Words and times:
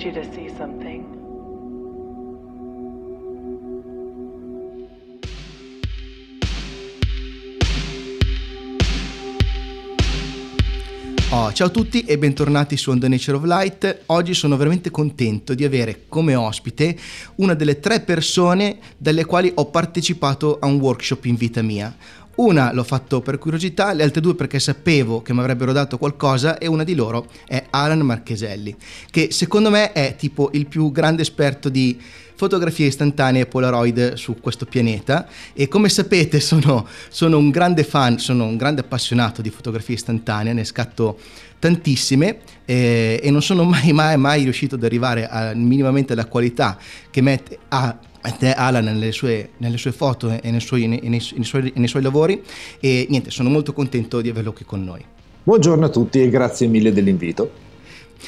need 0.00 0.14
you 0.14 0.22
to 0.22 0.32
see 0.32 0.48
something. 0.56 1.18
Oh, 11.32 11.52
ciao 11.52 11.68
a 11.68 11.70
tutti 11.70 12.00
e 12.00 12.18
bentornati 12.18 12.76
su 12.76 12.90
On 12.90 12.98
the 12.98 13.08
Nature 13.08 13.36
of 13.36 13.44
Light. 13.44 14.02
Oggi 14.06 14.34
sono 14.34 14.56
veramente 14.56 14.90
contento 14.90 15.54
di 15.54 15.64
avere 15.64 16.04
come 16.08 16.34
ospite 16.34 16.96
una 17.36 17.54
delle 17.54 17.78
tre 17.78 18.00
persone 18.00 18.78
dalle 18.96 19.24
quali 19.24 19.52
ho 19.54 19.66
partecipato 19.66 20.58
a 20.60 20.66
un 20.66 20.80
workshop 20.80 21.26
in 21.26 21.36
vita 21.36 21.62
mia. 21.62 21.94
Una 22.40 22.72
l'ho 22.72 22.84
fatto 22.84 23.20
per 23.20 23.36
curiosità, 23.36 23.92
le 23.92 24.02
altre 24.02 24.22
due 24.22 24.34
perché 24.34 24.58
sapevo 24.58 25.20
che 25.20 25.34
mi 25.34 25.40
avrebbero 25.40 25.72
dato 25.72 25.98
qualcosa 25.98 26.56
e 26.56 26.66
una 26.66 26.84
di 26.84 26.94
loro 26.94 27.26
è 27.46 27.66
Alan 27.68 28.00
Marcheselli, 28.00 28.74
che 29.10 29.28
secondo 29.30 29.68
me 29.68 29.92
è 29.92 30.16
tipo 30.16 30.48
il 30.54 30.66
più 30.66 30.90
grande 30.90 31.20
esperto 31.20 31.68
di 31.68 32.00
fotografie 32.36 32.86
istantanee 32.86 33.44
Polaroid 33.44 34.14
su 34.14 34.40
questo 34.40 34.64
pianeta 34.64 35.28
e 35.52 35.68
come 35.68 35.90
sapete 35.90 36.40
sono, 36.40 36.88
sono 37.10 37.36
un 37.36 37.50
grande 37.50 37.84
fan, 37.84 38.18
sono 38.18 38.46
un 38.46 38.56
grande 38.56 38.80
appassionato 38.80 39.42
di 39.42 39.50
fotografie 39.50 39.96
istantanee, 39.96 40.54
ne 40.54 40.64
scatto 40.64 41.18
tantissime 41.58 42.38
eh, 42.64 43.20
e 43.22 43.30
non 43.30 43.42
sono 43.42 43.64
mai 43.68 43.92
mai 43.92 44.16
mai 44.16 44.44
riuscito 44.44 44.76
ad 44.76 44.84
arrivare 44.84 45.28
a, 45.28 45.52
minimamente 45.52 46.14
alla 46.14 46.24
qualità 46.24 46.78
che 47.10 47.20
mette 47.20 47.58
a 47.68 47.98
Alan 48.54 48.84
nelle 48.84 49.12
sue, 49.12 49.50
nelle 49.58 49.78
sue, 49.78 49.92
foto 49.92 50.30
e 50.30 50.50
nei 50.50 50.60
suoi, 50.60 50.86
nei, 50.86 51.00
nei, 51.02 51.20
suoi, 51.20 51.72
nei 51.74 51.88
suoi 51.88 52.02
lavori 52.02 52.42
e 52.78 53.06
niente, 53.08 53.30
sono 53.30 53.48
molto 53.48 53.72
contento 53.72 54.20
di 54.20 54.28
averlo 54.28 54.52
qui 54.52 54.64
con 54.64 54.84
noi. 54.84 55.04
Buongiorno 55.42 55.86
a 55.86 55.88
tutti 55.88 56.20
e 56.20 56.28
grazie 56.28 56.66
mille 56.66 56.92
dell'invito. 56.92 57.68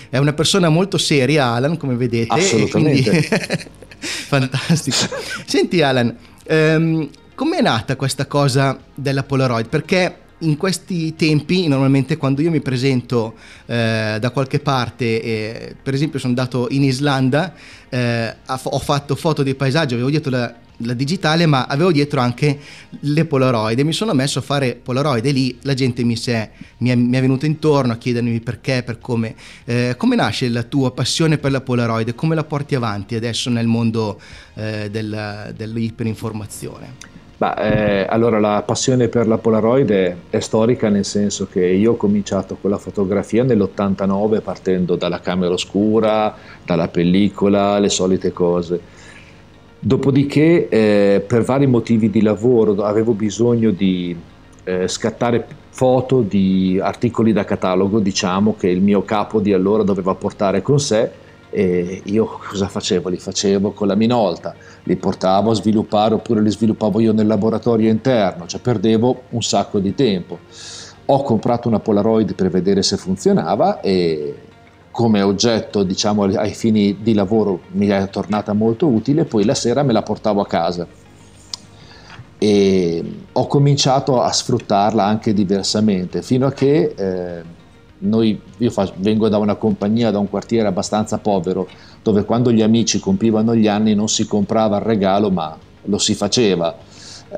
È 0.08 0.16
una 0.16 0.32
persona 0.32 0.68
molto 0.70 0.96
seria, 0.96 1.46
Alan, 1.46 1.76
come 1.76 1.94
vedete. 1.94 2.32
Assolutamente. 2.32 3.10
Quindi... 3.10 3.28
Fantastico. 4.00 4.96
Senti 5.44 5.82
Alan, 5.82 6.16
ehm, 6.44 7.10
com'è 7.34 7.60
nata 7.60 7.96
questa 7.96 8.26
cosa 8.26 8.78
della 8.94 9.22
Polaroid? 9.22 9.68
Perché 9.68 10.16
in 10.42 10.56
questi 10.56 11.14
tempi, 11.14 11.66
normalmente 11.68 12.16
quando 12.16 12.42
io 12.42 12.50
mi 12.50 12.60
presento 12.60 13.34
eh, 13.66 14.16
da 14.20 14.30
qualche 14.30 14.60
parte, 14.60 15.22
eh, 15.22 15.76
per 15.80 15.94
esempio 15.94 16.18
sono 16.18 16.34
andato 16.36 16.66
in 16.70 16.84
Islanda, 16.84 17.54
eh, 17.88 18.34
ho 18.46 18.78
fatto 18.78 19.14
foto 19.14 19.42
dei 19.42 19.54
paesaggi, 19.54 19.94
avevo 19.94 20.10
dietro 20.10 20.30
la, 20.30 20.54
la, 20.78 20.94
digitale, 20.94 21.46
ma 21.46 21.66
avevo 21.66 21.92
dietro 21.92 22.20
anche 22.20 22.58
le 23.00 23.24
Polaroid 23.24 23.78
e 23.78 23.84
mi 23.84 23.92
sono 23.92 24.14
messo 24.14 24.40
a 24.40 24.42
fare 24.42 24.74
Polaroid 24.74 25.24
e 25.24 25.30
lì 25.30 25.58
la 25.62 25.74
gente 25.74 26.02
mi, 26.02 26.16
è, 26.16 26.50
mi 26.78 26.90
è, 26.90 26.94
mi 26.94 27.16
è 27.16 27.20
venuta 27.20 27.46
intorno 27.46 27.92
a 27.92 27.96
chiedermi 27.96 28.40
perché, 28.40 28.82
per 28.82 28.98
come. 28.98 29.34
Eh, 29.64 29.94
come 29.96 30.16
nasce 30.16 30.48
la 30.48 30.62
tua 30.62 30.92
passione 30.92 31.38
per 31.38 31.50
la 31.50 31.60
Polaroid? 31.60 32.14
Come 32.14 32.34
la 32.34 32.44
porti 32.44 32.74
avanti 32.74 33.14
adesso 33.14 33.50
nel 33.50 33.66
mondo 33.66 34.20
eh, 34.54 34.90
del, 34.90 35.52
dell'iperinformazione? 35.56 37.11
Bah, 37.42 37.56
eh, 37.56 38.06
allora 38.08 38.38
la 38.38 38.62
passione 38.64 39.08
per 39.08 39.26
la 39.26 39.36
Polaroid 39.36 39.90
è, 39.90 40.16
è, 40.30 40.38
storica 40.38 40.88
nel 40.90 41.04
senso 41.04 41.48
che 41.50 41.66
io 41.66 41.94
ho 41.94 41.96
cominciato 41.96 42.56
con 42.60 42.70
la 42.70 42.78
fotografia 42.78 43.42
nell'89 43.42 44.40
partendo 44.40 44.94
dalla 44.94 45.18
camera 45.18 45.52
oscura, 45.52 46.36
dalla 46.64 46.86
pellicola, 46.86 47.80
le 47.80 47.88
solite 47.88 48.32
cose. 48.32 48.80
Dopodiché 49.76 50.68
eh, 50.68 51.24
per 51.26 51.42
vari 51.42 51.66
motivi 51.66 52.10
di 52.10 52.22
lavoro 52.22 52.80
avevo 52.84 53.10
bisogno 53.10 53.72
di 53.72 54.16
eh, 54.62 54.86
scattare 54.86 55.44
foto 55.70 56.20
di 56.20 56.78
articoli 56.80 57.32
da 57.32 57.44
catalogo, 57.44 57.98
diciamo, 57.98 58.54
che 58.56 58.68
il 58.68 58.80
mio 58.80 59.02
capo 59.02 59.40
di 59.40 59.52
allora 59.52 59.82
doveva 59.82 60.14
portare 60.14 60.62
con 60.62 60.78
sé 60.78 61.10
e 61.52 62.00
io 62.06 62.24
cosa 62.48 62.66
facevo? 62.66 63.10
Li 63.10 63.18
facevo 63.18 63.72
con 63.72 63.86
la 63.86 63.94
minolta, 63.94 64.54
li 64.84 64.96
portavo 64.96 65.50
a 65.50 65.54
sviluppare 65.54 66.14
oppure 66.14 66.40
li 66.40 66.50
sviluppavo 66.50 66.98
io 66.98 67.12
nel 67.12 67.26
laboratorio 67.26 67.90
interno, 67.90 68.46
cioè 68.46 68.60
perdevo 68.60 69.24
un 69.30 69.42
sacco 69.42 69.78
di 69.78 69.94
tempo. 69.94 70.38
Ho 71.06 71.22
comprato 71.22 71.68
una 71.68 71.78
Polaroid 71.78 72.34
per 72.34 72.48
vedere 72.48 72.82
se 72.82 72.96
funzionava 72.96 73.80
e 73.80 74.34
come 74.90 75.20
oggetto, 75.22 75.82
diciamo, 75.82 76.24
ai 76.24 76.54
fini 76.54 76.98
di 77.02 77.12
lavoro 77.12 77.60
mi 77.72 77.88
è 77.88 78.08
tornata 78.08 78.54
molto 78.54 78.86
utile, 78.86 79.24
poi 79.24 79.44
la 79.44 79.54
sera 79.54 79.82
me 79.82 79.92
la 79.92 80.02
portavo 80.02 80.40
a 80.40 80.46
casa 80.46 80.86
e 82.42 83.04
ho 83.30 83.46
cominciato 83.46 84.20
a 84.20 84.32
sfruttarla 84.32 85.04
anche 85.04 85.32
diversamente 85.32 86.22
fino 86.22 86.46
a 86.46 86.52
che 86.52 86.92
eh, 86.96 87.42
noi, 88.02 88.40
io 88.58 88.70
fa, 88.70 88.90
vengo 88.96 89.28
da 89.28 89.38
una 89.38 89.54
compagnia, 89.54 90.10
da 90.10 90.18
un 90.18 90.28
quartiere 90.28 90.68
abbastanza 90.68 91.18
povero, 91.18 91.68
dove 92.02 92.24
quando 92.24 92.50
gli 92.50 92.62
amici 92.62 92.98
compivano 92.98 93.54
gli 93.54 93.68
anni 93.68 93.94
non 93.94 94.08
si 94.08 94.26
comprava 94.26 94.78
il 94.78 94.82
regalo, 94.82 95.30
ma 95.30 95.56
lo 95.84 95.98
si 95.98 96.14
faceva. 96.14 96.74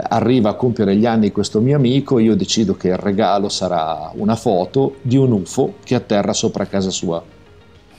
Arriva 0.09 0.51
a 0.51 0.55
compiere 0.55 0.97
gli 0.97 1.07
anni 1.07 1.31
questo 1.31 1.61
mio 1.61 1.77
amico, 1.77 2.19
io 2.19 2.35
decido 2.35 2.75
che 2.75 2.89
il 2.89 2.97
regalo 2.97 3.49
sarà 3.49 4.11
una 4.15 4.35
foto 4.35 4.97
di 5.03 5.17
un 5.17 5.33
UFO 5.33 5.75
che 5.85 5.95
atterra 5.95 6.33
sopra 6.33 6.67
casa 6.67 6.91
sua 6.91 7.23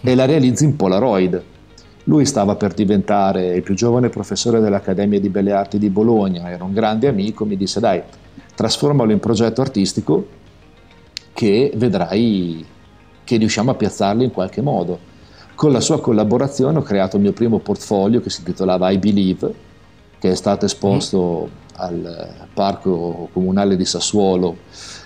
e 0.02 0.16
la 0.16 0.26
realizzo 0.26 0.64
in 0.64 0.76
Polaroid. 0.76 1.42
Lui 2.06 2.26
stava 2.26 2.56
per 2.56 2.74
diventare 2.74 3.56
il 3.56 3.64
più 3.64 3.74
giovane 3.74 4.10
professore 4.10 4.60
dell'Accademia 4.60 5.20
di 5.20 5.30
Belle 5.30 5.54
Arti 5.54 5.80
di 5.80 5.90
Bologna, 5.90 6.50
era 6.50 6.64
un 6.64 6.74
grande 6.74 7.08
amico, 7.08 7.46
mi 7.46 7.58
disse 7.58 7.80
dai, 7.80 8.02
trasformalo 8.54 9.12
in 9.12 9.20
progetto 9.20 9.62
artistico 9.62 10.44
che 11.36 11.74
vedrai 11.76 12.66
che 13.26 13.36
riusciamo 13.36 13.72
a 13.72 13.76
piazzarli 13.76 14.24
in 14.24 14.32
qualche 14.32 14.62
modo. 14.62 14.98
Con 15.54 15.74
la 15.74 15.82
sua 15.82 16.00
collaborazione 16.00 16.78
ho 16.78 16.82
creato 16.82 17.18
il 17.18 17.24
mio 17.24 17.34
primo 17.34 17.60
portfolio 17.60 18.22
che 18.22 18.30
si 18.30 18.40
intitolava 18.40 18.90
I 18.90 18.98
Believe, 18.98 19.54
che 20.18 20.32
è 20.32 20.36
stato 20.36 20.64
esposto 20.64 21.50
mm. 21.50 21.74
al 21.76 22.30
Parco 22.54 23.28
Comunale 23.34 23.76
di 23.76 23.86
Sassuolo 23.86 24.56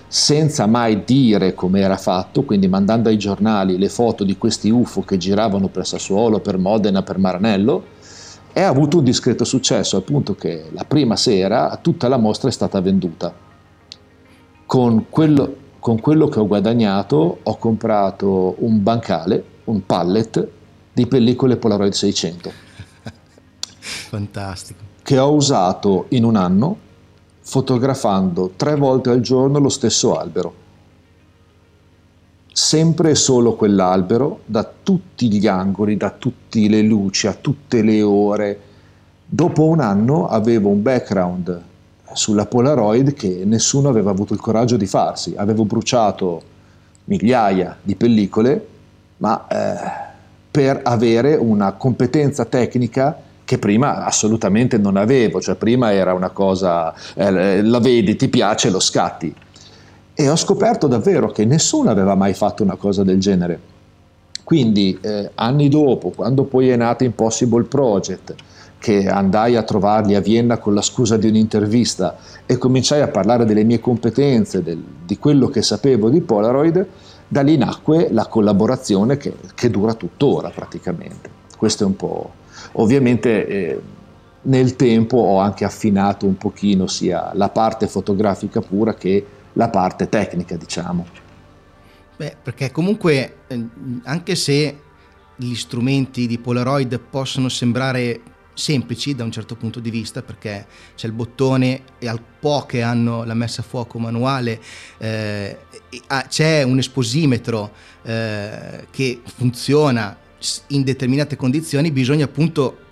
senza 0.07 0.67
mai 0.67 1.03
dire 1.03 1.53
come 1.55 1.81
era 1.81 1.97
fatto, 1.97 2.43
quindi 2.43 2.67
mandando 2.67 3.09
ai 3.09 3.17
giornali 3.17 3.77
le 3.77 3.89
foto 3.89 4.23
di 4.23 4.37
questi 4.37 4.69
UFO 4.69 5.01
che 5.01 5.17
giravano 5.17 5.67
per 5.67 5.87
Sassuolo, 5.87 6.39
per 6.39 6.57
Modena, 6.57 7.01
per 7.01 7.17
Maranello, 7.17 7.83
e 8.53 8.61
ha 8.61 8.67
avuto 8.67 8.97
un 8.97 9.03
discreto 9.03 9.43
successo, 9.45 9.95
al 9.95 10.03
punto 10.03 10.35
che 10.35 10.65
la 10.73 10.83
prima 10.83 11.15
sera 11.15 11.77
tutta 11.81 12.07
la 12.07 12.17
mostra 12.17 12.49
è 12.49 12.51
stata 12.51 12.81
venduta. 12.81 13.33
Con 14.65 15.05
quello, 15.09 15.55
con 15.79 15.99
quello 15.99 16.27
che 16.27 16.39
ho 16.39 16.47
guadagnato 16.47 17.39
ho 17.41 17.57
comprato 17.57 18.55
un 18.59 18.83
bancale, 18.83 19.43
un 19.65 19.85
pallet 19.85 20.47
di 20.91 21.07
pellicole 21.07 21.55
Polaroid 21.55 21.93
600. 21.93 22.51
Fantastico. 23.79 24.79
Che 25.01 25.17
ho 25.17 25.33
usato 25.33 26.05
in 26.09 26.25
un 26.25 26.35
anno 26.35 26.77
fotografando 27.41 28.51
tre 28.55 28.75
volte 28.75 29.09
al 29.09 29.21
giorno 29.21 29.59
lo 29.59 29.69
stesso 29.69 30.17
albero. 30.17 30.67
Sempre 32.51 33.11
e 33.11 33.15
solo 33.15 33.55
quell'albero, 33.55 34.41
da 34.45 34.69
tutti 34.83 35.31
gli 35.31 35.47
angoli, 35.47 35.95
da 35.95 36.11
tutte 36.11 36.67
le 36.67 36.81
luci, 36.81 37.27
a 37.27 37.33
tutte 37.33 37.81
le 37.81 38.01
ore. 38.01 38.61
Dopo 39.25 39.63
un 39.63 39.79
anno 39.79 40.27
avevo 40.27 40.69
un 40.69 40.81
background 40.81 41.67
sulla 42.13 42.45
Polaroid 42.45 43.13
che 43.13 43.43
nessuno 43.45 43.89
aveva 43.89 44.11
avuto 44.11 44.33
il 44.33 44.39
coraggio 44.39 44.77
di 44.77 44.85
farsi. 44.85 45.33
Avevo 45.35 45.65
bruciato 45.65 46.41
migliaia 47.05 47.77
di 47.81 47.95
pellicole, 47.95 48.67
ma 49.17 49.47
eh, 49.47 50.07
per 50.51 50.81
avere 50.83 51.35
una 51.35 51.73
competenza 51.73 52.45
tecnica 52.45 53.17
che 53.43 53.57
prima 53.57 54.05
assolutamente 54.05 54.77
non 54.77 54.95
avevo, 54.95 55.41
cioè 55.41 55.55
prima 55.55 55.91
era 55.91 56.13
una 56.13 56.29
cosa, 56.29 56.93
eh, 57.15 57.63
la 57.63 57.79
vedi, 57.79 58.15
ti 58.15 58.27
piace, 58.27 58.69
lo 58.69 58.79
scatti. 58.79 59.33
E 60.13 60.29
ho 60.29 60.35
scoperto 60.35 60.85
davvero 60.85 61.31
che 61.31 61.45
nessuno 61.45 61.89
aveva 61.89 62.13
mai 62.13 62.33
fatto 62.33 62.61
una 62.61 62.75
cosa 62.75 63.03
del 63.03 63.19
genere. 63.19 63.59
Quindi 64.43 64.97
eh, 65.01 65.31
anni 65.35 65.69
dopo, 65.69 66.09
quando 66.09 66.43
poi 66.43 66.69
è 66.69 66.75
nato 66.75 67.03
Impossible 67.03 67.63
Project, 67.63 68.35
che 68.79 69.07
andai 69.07 69.57
a 69.57 69.63
trovarli 69.63 70.15
a 70.15 70.21
Vienna 70.21 70.57
con 70.57 70.73
la 70.73 70.81
scusa 70.81 71.17
di 71.17 71.27
un'intervista 71.27 72.17
e 72.45 72.57
cominciai 72.57 73.01
a 73.01 73.09
parlare 73.09 73.45
delle 73.45 73.63
mie 73.63 73.79
competenze, 73.79 74.63
del, 74.63 74.81
di 75.05 75.17
quello 75.17 75.47
che 75.47 75.61
sapevo 75.61 76.09
di 76.09 76.21
Polaroid, 76.21 76.87
da 77.27 77.41
lì 77.41 77.57
nacque 77.57 78.07
la 78.11 78.25
collaborazione 78.27 79.17
che, 79.17 79.35
che 79.53 79.69
dura 79.69 79.93
tuttora 79.93 80.49
praticamente. 80.49 81.29
Questo 81.57 81.83
è 81.83 81.85
un 81.85 81.95
po'. 81.95 82.31
Ovviamente 82.73 83.47
eh, 83.47 83.81
nel 84.43 84.75
tempo 84.77 85.17
ho 85.17 85.39
anche 85.39 85.65
affinato 85.65 86.25
un 86.25 86.37
pochino 86.37 86.87
sia 86.87 87.31
la 87.33 87.49
parte 87.49 87.87
fotografica 87.87 88.61
pura 88.61 88.93
che 88.93 89.25
la 89.53 89.69
parte 89.69 90.07
tecnica, 90.07 90.55
diciamo. 90.55 91.05
Beh, 92.15 92.35
perché 92.41 92.71
comunque 92.71 93.35
eh, 93.47 93.65
anche 94.03 94.35
se 94.35 94.77
gli 95.35 95.55
strumenti 95.55 96.27
di 96.27 96.37
Polaroid 96.37 96.99
possono 96.99 97.49
sembrare 97.49 98.21
semplici 98.59 99.15
da 99.15 99.23
un 99.23 99.31
certo 99.31 99.55
punto 99.55 99.79
di 99.79 99.89
vista 99.89 100.21
perché 100.21 100.67
c'è 100.95 101.07
il 101.07 101.13
bottone 101.13 101.81
e 101.97 102.07
al 102.07 102.21
poche 102.39 102.81
hanno 102.81 103.23
la 103.23 103.33
messa 103.33 103.61
a 103.61 103.63
fuoco 103.63 103.97
manuale, 103.97 104.59
eh, 104.97 105.57
c'è 106.27 106.63
un 106.63 106.77
esposimetro 106.77 107.71
eh, 108.03 108.87
che 108.91 109.21
funziona 109.23 110.15
in 110.67 110.83
determinate 110.83 111.35
condizioni 111.35 111.91
bisogna 111.91 112.25
appunto 112.25 112.87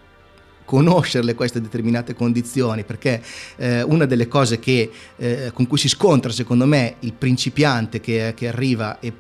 conoscerle 0.66 1.34
queste 1.34 1.62
determinate 1.62 2.14
condizioni, 2.14 2.84
perché 2.84 3.22
eh, 3.56 3.84
una 3.84 4.06
delle 4.06 4.28
cose 4.28 4.60
che, 4.60 4.92
eh, 5.16 5.52
con 5.54 5.66
cui 5.66 5.78
si 5.78 5.88
scontra 5.88 6.30
secondo 6.31 6.66
me 6.66 6.96
il 7.00 7.14
principiante 7.14 8.02
che, 8.02 8.34
che 8.36 8.50
arriva 8.50 9.00
e 9.00 9.14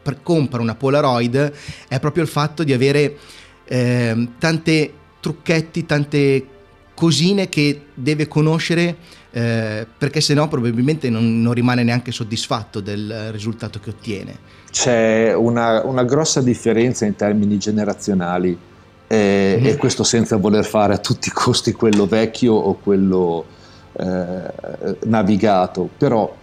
pre- 0.00 0.20
compra 0.22 0.60
una 0.60 0.76
Polaroid 0.76 1.52
è 1.88 1.98
proprio 1.98 2.22
il 2.22 2.28
fatto 2.28 2.62
di 2.62 2.72
avere 2.72 3.16
eh, 3.64 4.28
tante 4.38 4.92
trucchetti, 5.22 5.86
tante 5.86 6.46
cosine 6.94 7.48
che 7.48 7.86
deve 7.94 8.26
conoscere 8.28 8.96
eh, 9.30 9.86
perché 9.96 10.20
se 10.20 10.34
no 10.34 10.46
probabilmente 10.48 11.08
non, 11.08 11.40
non, 11.40 11.54
rimane 11.54 11.82
neanche 11.82 12.12
soddisfatto 12.12 12.80
del 12.80 13.30
risultato 13.30 13.80
che 13.80 13.90
ottiene. 13.90 14.38
C'è 14.70 15.32
una, 15.34 15.84
una 15.86 16.04
grossa 16.04 16.42
differenza 16.42 17.06
in 17.06 17.16
termini 17.16 17.56
generazionali 17.56 18.58
eh, 19.06 19.58
mm. 19.58 19.66
e 19.66 19.76
questo 19.76 20.02
senza 20.02 20.36
voler 20.36 20.64
fare 20.64 20.92
a 20.92 20.98
tutti 20.98 21.28
i 21.28 21.32
costi 21.32 21.72
quello 21.72 22.06
vecchio 22.06 22.52
o 22.52 22.74
quello 22.74 23.44
eh, 23.92 24.98
navigato, 25.04 25.88
però 25.96 26.36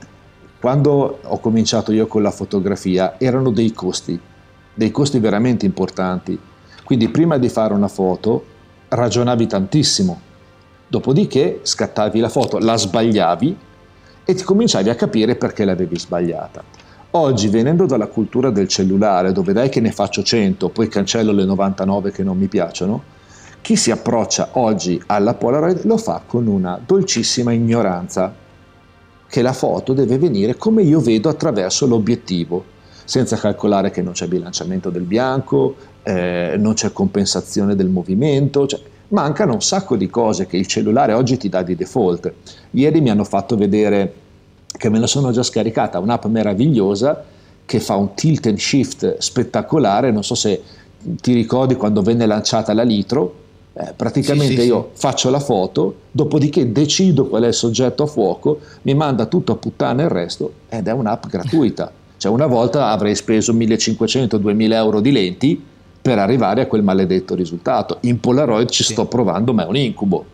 quando 0.60 1.20
ho 1.22 1.40
cominciato 1.40 1.92
io 1.92 2.08
con 2.08 2.22
la 2.22 2.32
fotografia 2.32 3.20
erano 3.20 3.52
dei 3.52 3.72
costi, 3.72 4.20
dei 4.74 4.92
costi 4.92 5.20
veramente 5.20 5.66
importanti, 5.66 6.38
quindi 6.84 7.08
prima 7.10 7.38
di 7.38 7.50
fare 7.50 7.74
una 7.74 7.88
foto 7.88 8.58
ragionavi 8.89 9.47
tantissimo 9.47 10.27
Dopodiché 10.89 11.59
scattavi 11.62 12.19
la 12.19 12.30
foto, 12.30 12.57
la 12.57 12.75
sbagliavi 12.75 13.56
e 14.25 14.33
ti 14.33 14.44
cominciavi 14.44 14.89
a 14.89 14.95
capire 14.95 15.36
perché 15.36 15.63
l'avevi 15.63 16.00
sbagliata. 16.00 16.63
Oggi, 17.12 17.47
venendo 17.47 17.86
dalla 17.86 18.07
cultura 18.07 18.50
del 18.50 18.68
cellulare, 18.68 19.31
dove 19.31 19.53
dai 19.53 19.69
che 19.69 19.81
ne 19.81 19.91
faccio 19.91 20.24
100, 20.24 20.69
poi 20.69 20.88
cancello 20.88 21.31
le 21.31 21.45
99 21.45 22.12
che 22.12 22.24
non 22.24 22.39
mi 22.39 22.47
piacciono, 22.47 23.03
chi 23.62 23.75
si 23.75 23.91
approccia 23.91 24.50
oggi 24.53 25.00
alla 25.06 25.36
Polaroid 25.36 25.86
lo 25.86 25.97
fa 25.97 26.24
con 26.25 26.47
una 26.47 26.80
dolcissima 26.83 27.51
ignoranza, 27.51 28.33
che 29.27 29.41
la 29.44 29.53
foto 29.53 29.94
deve 29.94 30.18
venire 30.18 30.56
come 30.56 30.81
io 30.81 31.01
vedo 31.01 31.30
attraverso 31.30 31.86
l'obiettivo, 31.86 32.65
senza 33.06 33.38
calcolare 33.38 33.91
che 33.91 34.01
non 34.01 34.13
c'è 34.13 34.27
bilanciamento 34.27 34.89
del 34.89 35.03
bianco, 35.03 35.75
eh, 36.04 36.56
non 36.57 36.74
c'è 36.74 36.92
compensazione 36.92 37.75
del 37.75 37.88
movimento, 37.88 38.68
cioè, 38.68 38.80
mancano 39.10 39.54
un 39.54 39.62
sacco 39.62 39.96
di 39.96 40.10
cose 40.10 40.46
che 40.46 40.57
il 40.57 40.68
cellulare 40.68 41.13
oggi 41.13 41.38
ti 41.38 41.50
dà 41.50 41.63
di 41.63 41.75
default. 41.75 42.31
Ieri 42.72 43.01
mi 43.01 43.10
hanno 43.10 43.24
fatto 43.24 43.56
vedere 43.56 44.13
che 44.66 44.90
me 44.90 45.00
la 45.00 45.07
sono 45.07 45.31
già 45.31 45.44
scaricata, 45.44 46.00
un'app 46.00 46.25
meravigliosa 46.25 47.25
che 47.66 47.80
fa 47.80 47.96
un 47.96 48.13
tilt 48.13 48.48
and 48.48 48.57
shift 48.57 49.18
spettacolare, 49.18 50.12
non 50.12 50.24
so 50.24 50.36
se 50.36 50.62
ti 51.00 51.34
ricordi 51.34 51.75
quando 51.75 52.01
venne 52.01 52.25
lanciata 52.25 52.74
la 52.74 52.84
Litro, 52.84 53.36
eh, 53.74 53.94
praticamente 53.96 54.56
sì, 54.56 54.62
sì, 54.62 54.68
io 54.68 54.90
sì. 54.94 55.00
faccio 55.01 55.30
la 55.30 55.40
foto, 55.40 55.96
dopodiché 56.12 56.72
decido 56.72 57.28
qual 57.28 57.44
è 57.44 57.48
il 57.48 57.54
soggetto 57.54 58.04
a 58.04 58.07
fuoco, 58.07 58.60
mi 58.84 58.94
manda 58.94 59.25
tutto 59.25 59.51
a 59.51 59.56
puttana 59.56 60.04
il 60.04 60.10
resto 60.10 60.54
ed 60.69 60.88
è 60.88 60.92
un'app 60.92 61.28
gratuita. 61.28 61.92
Cioè 62.18 62.31
una 62.31 62.48
volta 62.48 62.88
avrei 62.90 63.16
speso 63.16 63.54
1500-2000 63.54 64.72
euro 64.74 65.00
di 65.00 65.12
lenti, 65.12 65.63
per 66.10 66.18
arrivare 66.18 66.62
a 66.62 66.66
quel 66.66 66.82
maledetto 66.82 67.36
risultato. 67.36 68.00
In 68.02 68.20
Polaroid 68.20 68.68
ci 68.68 68.84
sì. 68.84 68.94
sto 68.94 69.06
provando, 69.06 69.54
ma 69.54 69.66
è 69.66 69.68
un 69.68 69.76
incubo. 69.76 70.26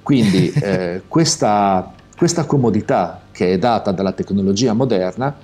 Quindi 0.00 0.52
eh, 0.62 1.02
questa, 1.08 1.92
questa 2.16 2.44
comodità 2.44 3.22
che 3.32 3.52
è 3.52 3.58
data 3.58 3.90
dalla 3.90 4.12
tecnologia 4.12 4.74
moderna, 4.74 5.36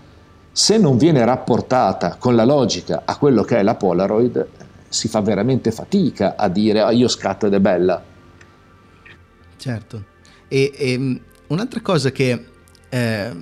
se 0.53 0.79
non 0.79 0.97
viene 0.97 1.25
rapportata 1.25 2.15
con 2.21 2.37
la 2.37 2.45
logica 2.45 3.03
a 3.05 3.17
quello 3.17 3.43
che 3.43 3.57
è 3.57 3.65
la 3.65 3.75
Polaroid, 3.75 4.47
si 4.89 5.09
fa 5.09 5.21
veramente 5.21 5.73
fatica 5.73 6.37
a 6.37 6.49
dire 6.49 6.83
ah, 6.83 6.93
io 6.93 7.09
scatto 7.09 7.47
ed 7.47 7.55
è 7.55 7.59
bella. 7.59 8.01
Certo. 9.57 10.05
E, 10.47 10.73
e 10.73 11.21
un'altra 11.49 11.81
cosa 11.81 12.13
che 12.13 12.45
eh, 12.89 13.33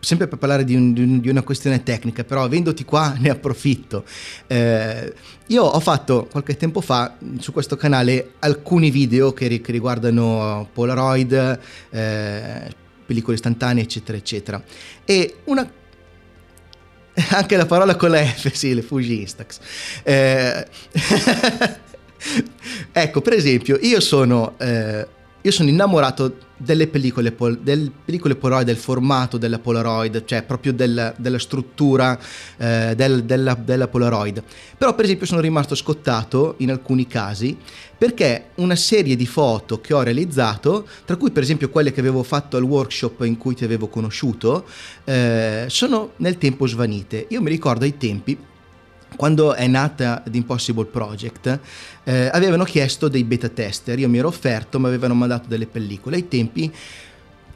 sempre 0.00 0.26
per 0.26 0.38
parlare 0.38 0.64
di, 0.64 0.74
un, 0.74 1.20
di, 1.20 1.28
una 1.28 1.42
questione 1.42 1.82
tecnica, 1.82 2.24
però 2.24 2.42
avendoti 2.42 2.84
qua 2.84 3.14
ne 3.20 3.30
approfitto. 3.30 4.04
Eh, 4.46 5.14
io 5.46 5.62
ho 5.62 5.80
fatto 5.80 6.26
qualche 6.30 6.56
tempo 6.56 6.80
fa 6.80 7.16
su 7.38 7.52
questo 7.52 7.76
canale 7.76 8.32
alcuni 8.40 8.90
video 8.90 9.32
che, 9.32 9.60
che 9.60 9.72
riguardano 9.72 10.68
Polaroid, 10.72 11.60
eh, 11.90 12.74
pellicole 13.06 13.34
istantanee, 13.36 13.82
eccetera, 13.82 14.16
eccetera. 14.16 14.62
E 15.04 15.36
una 15.44 15.70
anche 17.30 17.56
la 17.56 17.66
parola 17.66 17.96
con 17.96 18.10
la 18.10 18.24
F, 18.24 18.52
sì, 18.52 18.74
le 18.74 18.82
Fuji 18.82 19.20
Instax. 19.20 19.58
Eh, 20.02 20.66
ecco, 22.92 23.20
per 23.20 23.32
esempio, 23.32 23.78
io 23.80 24.00
sono, 24.00 24.54
eh, 24.58 25.06
io 25.42 25.50
sono 25.50 25.70
innamorato 25.70 26.36
delle 26.56 26.86
pellicole, 26.86 27.34
delle 27.60 27.90
pellicole 28.04 28.36
Polaroid, 28.36 28.66
del 28.66 28.76
formato 28.76 29.38
della 29.38 29.58
Polaroid, 29.58 30.24
cioè 30.26 30.42
proprio 30.42 30.74
del, 30.74 31.14
della 31.16 31.38
struttura 31.38 32.18
eh, 32.58 32.92
del, 32.94 33.24
della, 33.24 33.54
della, 33.54 33.88
Polaroid. 33.88 34.42
Però 34.76 34.94
per 34.94 35.06
esempio 35.06 35.26
sono 35.26 35.40
rimasto 35.40 35.74
scottato 35.74 36.56
in 36.58 36.70
alcuni 36.70 37.06
casi 37.06 37.56
perché 37.96 38.50
una 38.56 38.76
serie 38.76 39.16
di 39.16 39.26
foto 39.26 39.80
che 39.80 39.94
ho 39.94 40.02
realizzato, 40.02 40.86
tra 41.06 41.16
cui 41.16 41.30
per 41.30 41.42
esempio 41.42 41.70
quelle 41.70 41.92
che 41.92 42.00
avevo 42.00 42.22
fatto 42.22 42.58
al 42.58 42.62
workshop 42.62 43.22
in 43.24 43.38
cui 43.38 43.54
ti 43.54 43.64
avevo 43.64 43.88
conosciuto, 43.88 44.66
eh, 45.04 45.64
sono 45.68 46.12
nel 46.16 46.36
tempo 46.36 46.66
svanite. 46.66 47.26
Io 47.30 47.40
mi 47.40 47.50
ricordo 47.50 47.84
ai 47.84 47.96
tempi 47.96 48.36
quando 49.16 49.54
è 49.54 49.66
nata 49.66 50.22
The 50.26 50.36
Impossible 50.36 50.86
Project, 50.86 51.58
eh, 52.04 52.30
avevano 52.32 52.64
chiesto 52.64 53.08
dei 53.08 53.24
beta 53.24 53.48
tester, 53.48 53.98
io 53.98 54.08
mi 54.08 54.18
ero 54.18 54.28
offerto, 54.28 54.80
mi 54.80 54.86
avevano 54.86 55.14
mandato 55.14 55.48
delle 55.48 55.66
pellicole. 55.66 56.16
Ai 56.16 56.28
tempi 56.28 56.72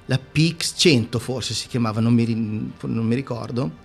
la 0.07 0.19
PX100 0.19 1.19
forse 1.19 1.55
si 1.55 1.69
chiamava, 1.69 2.01
non 2.01 2.13
mi, 2.13 2.73
non 2.81 3.07
mi 3.07 3.15
ricordo. 3.15 3.83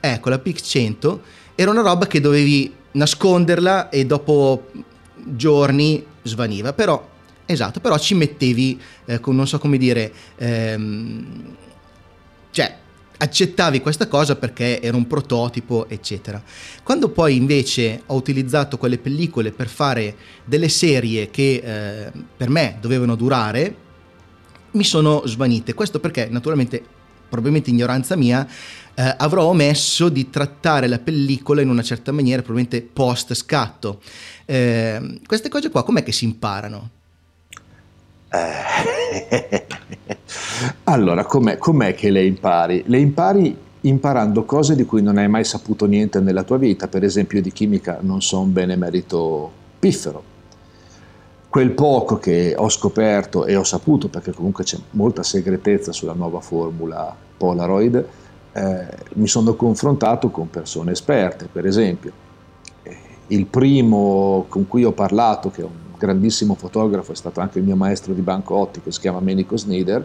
Ecco, 0.00 0.28
la 0.30 0.40
PX100 0.42 1.18
era 1.54 1.70
una 1.70 1.82
roba 1.82 2.06
che 2.06 2.20
dovevi 2.20 2.74
nasconderla 2.92 3.90
e 3.90 4.06
dopo 4.06 4.70
giorni 5.14 6.04
svaniva, 6.22 6.72
però, 6.72 7.06
esatto, 7.44 7.80
però 7.80 7.98
ci 7.98 8.14
mettevi, 8.14 8.80
eh, 9.04 9.20
non 9.26 9.46
so 9.46 9.58
come 9.58 9.76
dire, 9.76 10.12
ehm, 10.36 11.56
accettavi 13.22 13.80
questa 13.80 14.08
cosa 14.08 14.36
perché 14.36 14.80
era 14.80 14.96
un 14.96 15.06
prototipo, 15.06 15.88
eccetera. 15.88 16.42
Quando 16.82 17.10
poi 17.10 17.36
invece 17.36 18.02
ho 18.06 18.14
utilizzato 18.14 18.78
quelle 18.78 18.98
pellicole 18.98 19.52
per 19.52 19.68
fare 19.68 20.16
delle 20.44 20.70
serie 20.70 21.30
che 21.30 21.62
eh, 21.62 22.12
per 22.36 22.48
me 22.48 22.78
dovevano 22.80 23.16
durare, 23.16 23.88
mi 24.72 24.84
sono 24.84 25.22
svanite. 25.26 25.74
Questo 25.74 26.00
perché 26.00 26.28
naturalmente, 26.30 26.82
probabilmente 27.28 27.70
ignoranza 27.70 28.16
mia, 28.16 28.46
eh, 28.94 29.14
avrò 29.18 29.44
omesso 29.44 30.08
di 30.08 30.30
trattare 30.30 30.88
la 30.88 30.98
pellicola 30.98 31.60
in 31.60 31.68
una 31.68 31.82
certa 31.82 32.12
maniera, 32.12 32.42
probabilmente 32.42 32.80
post 32.82 33.34
scatto. 33.34 34.00
Eh, 34.46 35.20
queste 35.26 35.50
cose 35.50 35.68
qua 35.70 35.84
com'è 35.84 36.02
che 36.02 36.12
si 36.12 36.24
imparano? 36.24 36.90
Eh. 38.32 39.66
allora, 40.84 41.24
com'è, 41.24 41.58
com'è 41.58 41.94
che 41.94 42.10
le 42.10 42.24
impari? 42.24 42.84
Le 42.86 42.98
impari 42.98 43.56
imparando 43.82 44.44
cose 44.44 44.76
di 44.76 44.84
cui 44.84 45.02
non 45.02 45.16
hai 45.16 45.28
mai 45.28 45.44
saputo 45.44 45.86
niente 45.86 46.20
nella 46.20 46.42
tua 46.42 46.58
vita, 46.58 46.88
per 46.88 47.02
esempio 47.02 47.40
di 47.40 47.50
chimica 47.50 47.98
non 48.02 48.20
so 48.20 48.40
un 48.40 48.52
benemerito 48.52 49.50
piffero. 49.78 50.22
Quel 51.48 51.72
poco 51.72 52.18
che 52.18 52.54
ho 52.56 52.68
scoperto 52.68 53.44
e 53.44 53.56
ho 53.56 53.64
saputo, 53.64 54.08
perché 54.08 54.32
comunque 54.32 54.62
c'è 54.62 54.78
molta 54.90 55.24
segretezza 55.24 55.90
sulla 55.90 56.12
nuova 56.12 56.40
formula 56.40 57.14
Polaroid, 57.36 58.06
eh, 58.52 58.86
mi 59.14 59.26
sono 59.26 59.54
confrontato 59.54 60.30
con 60.30 60.48
persone 60.48 60.92
esperte, 60.92 61.48
per 61.50 61.66
esempio. 61.66 62.12
Eh, 62.84 62.96
il 63.28 63.46
primo 63.46 64.44
con 64.48 64.68
cui 64.68 64.84
ho 64.84 64.92
parlato, 64.92 65.50
che 65.50 65.62
è 65.62 65.64
un 65.64 65.79
grandissimo 66.00 66.54
fotografo, 66.54 67.12
è 67.12 67.14
stato 67.14 67.40
anche 67.40 67.58
il 67.58 67.64
mio 67.64 67.76
maestro 67.76 68.14
di 68.14 68.22
banco 68.22 68.54
ottico, 68.56 68.90
si 68.90 69.00
chiama 69.00 69.20
Menico 69.20 69.58
Snyder, 69.58 70.04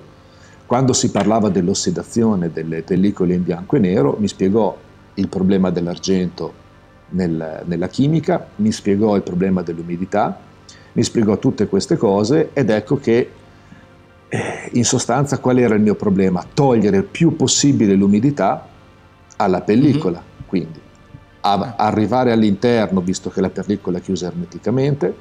quando 0.65 0.91
si 0.93 1.09
parlava 1.09 1.49
dell'ossidazione 1.49 2.51
delle 2.51 2.81
pellicole 2.81 3.33
in 3.33 3.43
bianco 3.43 3.77
e 3.77 3.79
nero, 3.79 4.17
mi 4.19 4.27
spiegò 4.27 4.75
il 5.13 5.27
problema 5.29 5.69
dell'argento 5.69 6.63
nel, 7.09 7.61
nella 7.65 7.87
chimica, 7.87 8.47
mi 8.57 8.71
spiegò 8.71 9.15
il 9.15 9.21
problema 9.21 9.61
dell'umidità, 9.61 10.37
mi 10.93 11.03
spiegò 11.03 11.37
tutte 11.37 11.67
queste 11.67 11.95
cose 11.95 12.49
ed 12.51 12.69
ecco 12.69 12.97
che 12.97 13.29
eh, 14.27 14.69
in 14.73 14.83
sostanza 14.83 15.37
qual 15.39 15.59
era 15.59 15.75
il 15.75 15.81
mio 15.81 15.95
problema? 15.95 16.43
Togliere 16.53 16.97
il 16.97 17.03
più 17.03 17.35
possibile 17.35 17.93
l'umidità 17.93 18.67
alla 19.37 19.61
pellicola, 19.61 20.19
mm-hmm. 20.19 20.47
quindi 20.47 20.83
arrivare 21.41 22.31
all'interno, 22.31 23.01
visto 23.01 23.29
che 23.29 23.39
la 23.39 23.51
pellicola 23.51 23.99
è 23.99 24.01
chiusa 24.01 24.25
ermeticamente, 24.25 25.13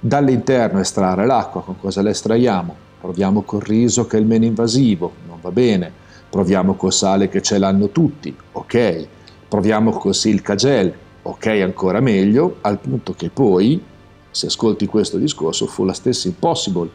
dall'interno 0.00 0.80
estrarre 0.80 1.26
l'acqua, 1.26 1.62
con 1.62 1.78
cosa 1.78 2.02
la 2.02 2.10
estraiamo? 2.10 2.88
Proviamo 3.00 3.42
col 3.42 3.60
riso 3.60 4.06
che 4.06 4.16
è 4.16 4.20
il 4.20 4.26
meno 4.26 4.46
invasivo, 4.46 5.12
non 5.26 5.38
va 5.40 5.50
bene, 5.50 5.92
proviamo 6.28 6.74
col 6.74 6.92
sale 6.92 7.28
che 7.28 7.42
ce 7.42 7.58
l'hanno 7.58 7.90
tutti, 7.90 8.34
ok, 8.52 9.06
proviamo 9.48 9.90
col 9.92 10.14
Silca 10.14 10.54
Gel, 10.54 10.92
ok 11.22 11.46
ancora 11.46 12.00
meglio, 12.00 12.56
al 12.62 12.78
punto 12.78 13.14
che 13.14 13.28
poi, 13.30 13.82
se 14.30 14.46
ascolti 14.46 14.86
questo 14.86 15.18
discorso, 15.18 15.66
fu 15.66 15.84
la 15.84 15.92
stessa 15.92 16.28
Impossible 16.28 16.88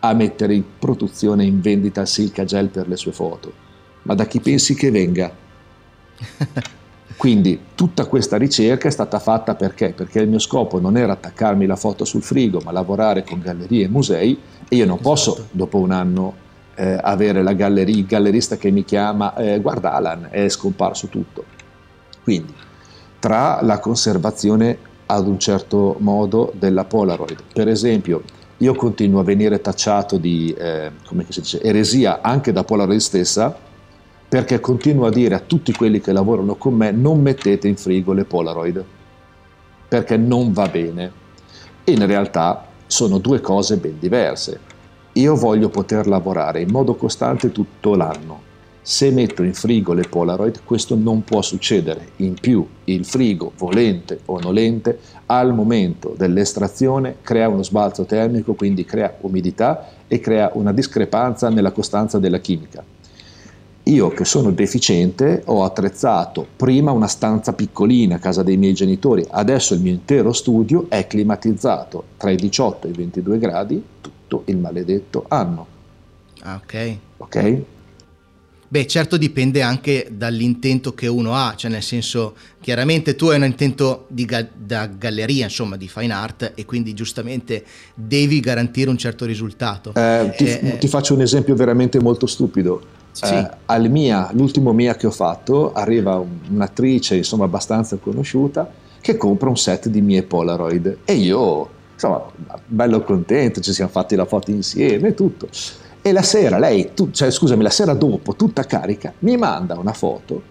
a 0.00 0.12
mettere 0.14 0.54
in 0.54 0.64
produzione 0.78 1.44
e 1.44 1.46
in 1.46 1.60
vendita 1.60 2.02
il 2.02 2.08
Silca 2.08 2.44
Gel 2.44 2.68
per 2.68 2.88
le 2.88 2.96
sue 2.96 3.12
foto. 3.12 3.52
Ma 4.02 4.14
da 4.14 4.26
chi 4.26 4.40
pensi 4.40 4.74
che 4.74 4.90
venga? 4.90 5.30
Quindi 7.16 7.58
tutta 7.74 8.06
questa 8.06 8.36
ricerca 8.36 8.88
è 8.88 8.90
stata 8.90 9.18
fatta 9.18 9.54
perché? 9.54 9.92
Perché 9.92 10.20
il 10.20 10.28
mio 10.28 10.38
scopo 10.38 10.80
non 10.80 10.96
era 10.96 11.12
attaccarmi 11.12 11.66
la 11.66 11.76
foto 11.76 12.04
sul 12.04 12.22
frigo, 12.22 12.60
ma 12.64 12.72
lavorare 12.72 13.24
con 13.24 13.40
gallerie 13.40 13.84
e 13.84 13.88
musei 13.88 14.38
e 14.68 14.76
io 14.76 14.86
non 14.86 14.94
esatto. 14.96 15.08
posso 15.08 15.46
dopo 15.50 15.78
un 15.78 15.90
anno 15.90 16.34
eh, 16.74 16.98
avere 17.00 17.42
la 17.42 17.52
galleria, 17.52 17.94
il 17.94 18.06
gallerista 18.06 18.56
che 18.56 18.70
mi 18.70 18.84
chiama, 18.84 19.34
eh, 19.36 19.60
guarda 19.60 19.92
Alan, 19.92 20.28
è 20.30 20.48
scomparso 20.48 21.08
tutto. 21.08 21.44
Quindi 22.22 22.54
tra 23.18 23.60
la 23.62 23.78
conservazione 23.78 24.78
ad 25.06 25.26
un 25.26 25.38
certo 25.38 25.96
modo 25.98 26.52
della 26.56 26.84
Polaroid, 26.84 27.42
per 27.52 27.68
esempio 27.68 28.22
io 28.58 28.74
continuo 28.74 29.20
a 29.20 29.24
venire 29.24 29.60
tacciato 29.60 30.18
di 30.18 30.54
eh, 30.56 30.90
dice, 31.26 31.60
eresia 31.60 32.20
anche 32.22 32.52
da 32.52 32.62
Polaroid 32.62 33.00
stessa 33.00 33.56
perché 34.32 34.60
continuo 34.60 35.04
a 35.04 35.10
dire 35.10 35.34
a 35.34 35.40
tutti 35.40 35.74
quelli 35.74 36.00
che 36.00 36.10
lavorano 36.10 36.54
con 36.54 36.72
me 36.72 36.90
non 36.90 37.20
mettete 37.20 37.68
in 37.68 37.76
frigo 37.76 38.14
le 38.14 38.24
Polaroid 38.24 38.82
perché 39.86 40.16
non 40.16 40.54
va 40.54 40.68
bene. 40.68 41.12
In 41.84 42.06
realtà 42.06 42.66
sono 42.86 43.18
due 43.18 43.42
cose 43.42 43.76
ben 43.76 43.98
diverse. 43.98 44.58
Io 45.12 45.36
voglio 45.36 45.68
poter 45.68 46.06
lavorare 46.06 46.62
in 46.62 46.70
modo 46.70 46.94
costante 46.94 47.52
tutto 47.52 47.94
l'anno. 47.94 48.40
Se 48.80 49.10
metto 49.10 49.42
in 49.42 49.52
frigo 49.52 49.92
le 49.92 50.08
Polaroid 50.08 50.62
questo 50.64 50.94
non 50.94 51.24
può 51.24 51.42
succedere. 51.42 52.12
In 52.16 52.32
più 52.32 52.66
il 52.84 53.04
frigo, 53.04 53.52
volente 53.58 54.20
o 54.24 54.40
nolente, 54.40 54.98
al 55.26 55.52
momento 55.52 56.14
dell'estrazione 56.16 57.16
crea 57.20 57.50
uno 57.50 57.62
sbalzo 57.62 58.06
termico, 58.06 58.54
quindi 58.54 58.86
crea 58.86 59.14
umidità 59.20 59.88
e 60.08 60.20
crea 60.20 60.52
una 60.54 60.72
discrepanza 60.72 61.50
nella 61.50 61.72
costanza 61.72 62.18
della 62.18 62.38
chimica. 62.38 62.82
Io 63.84 64.10
che 64.10 64.24
sono 64.24 64.52
deficiente 64.52 65.42
ho 65.46 65.64
attrezzato 65.64 66.46
prima 66.54 66.92
una 66.92 67.08
stanza 67.08 67.52
piccolina 67.52 68.14
a 68.14 68.18
casa 68.20 68.44
dei 68.44 68.56
miei 68.56 68.74
genitori, 68.74 69.26
adesso 69.28 69.74
il 69.74 69.80
mio 69.80 69.90
intero 69.90 70.32
studio 70.32 70.86
è 70.88 71.08
climatizzato 71.08 72.04
tra 72.16 72.30
i 72.30 72.36
18 72.36 72.86
e 72.86 72.90
i 72.90 72.92
22 72.92 73.38
gradi 73.38 73.82
tutto 74.00 74.44
il 74.46 74.56
maledetto 74.56 75.24
anno. 75.26 75.66
Ah, 76.42 76.60
ok. 76.62 76.96
Ok? 77.16 77.62
Beh, 78.68 78.86
certo 78.86 79.16
dipende 79.16 79.62
anche 79.62 80.06
dall'intento 80.12 80.94
che 80.94 81.08
uno 81.08 81.34
ha, 81.34 81.54
cioè 81.56 81.70
nel 81.70 81.82
senso, 81.82 82.34
chiaramente 82.60 83.16
tu 83.16 83.26
hai 83.26 83.36
un 83.36 83.44
intento 83.44 84.06
ga- 84.08 84.48
da 84.54 84.86
galleria, 84.86 85.44
insomma, 85.44 85.76
di 85.76 85.88
fine 85.88 86.12
art 86.12 86.52
e 86.54 86.64
quindi 86.64 86.94
giustamente 86.94 87.64
devi 87.94 88.40
garantire 88.40 88.88
un 88.88 88.96
certo 88.96 89.26
risultato. 89.26 89.92
Eh, 89.94 90.32
ti, 90.36 90.44
eh, 90.44 90.78
ti 90.78 90.88
faccio 90.88 91.14
un 91.14 91.20
esempio 91.20 91.54
veramente 91.54 92.00
molto 92.00 92.26
stupido 92.26 93.00
sì. 93.12 93.24
Eh, 93.24 93.50
al 93.66 93.90
mia, 93.90 94.30
l'ultimo 94.32 94.72
mia 94.72 94.96
che 94.96 95.06
ho 95.06 95.10
fatto 95.10 95.72
arriva 95.72 96.22
un'attrice 96.50 97.16
insomma 97.16 97.44
abbastanza 97.44 97.96
conosciuta 97.96 98.70
che 99.00 99.16
compra 99.16 99.48
un 99.48 99.56
set 99.56 99.88
di 99.88 100.00
mie 100.00 100.22
Polaroid 100.22 100.98
e 101.04 101.12
io 101.14 101.68
insomma 101.92 102.24
bello 102.66 103.02
contento, 103.02 103.60
ci 103.60 103.72
siamo 103.72 103.90
fatti 103.90 104.16
la 104.16 104.24
foto 104.24 104.50
insieme 104.50 105.08
e 105.08 105.14
tutto. 105.14 105.48
E 106.04 106.10
la 106.10 106.22
sera 106.22 106.58
lei, 106.58 106.94
tu, 106.94 107.10
cioè 107.12 107.30
scusami, 107.30 107.62
la 107.62 107.70
sera 107.70 107.94
dopo, 107.94 108.34
tutta 108.34 108.64
carica, 108.64 109.12
mi 109.20 109.36
manda 109.36 109.78
una 109.78 109.92
foto 109.92 110.50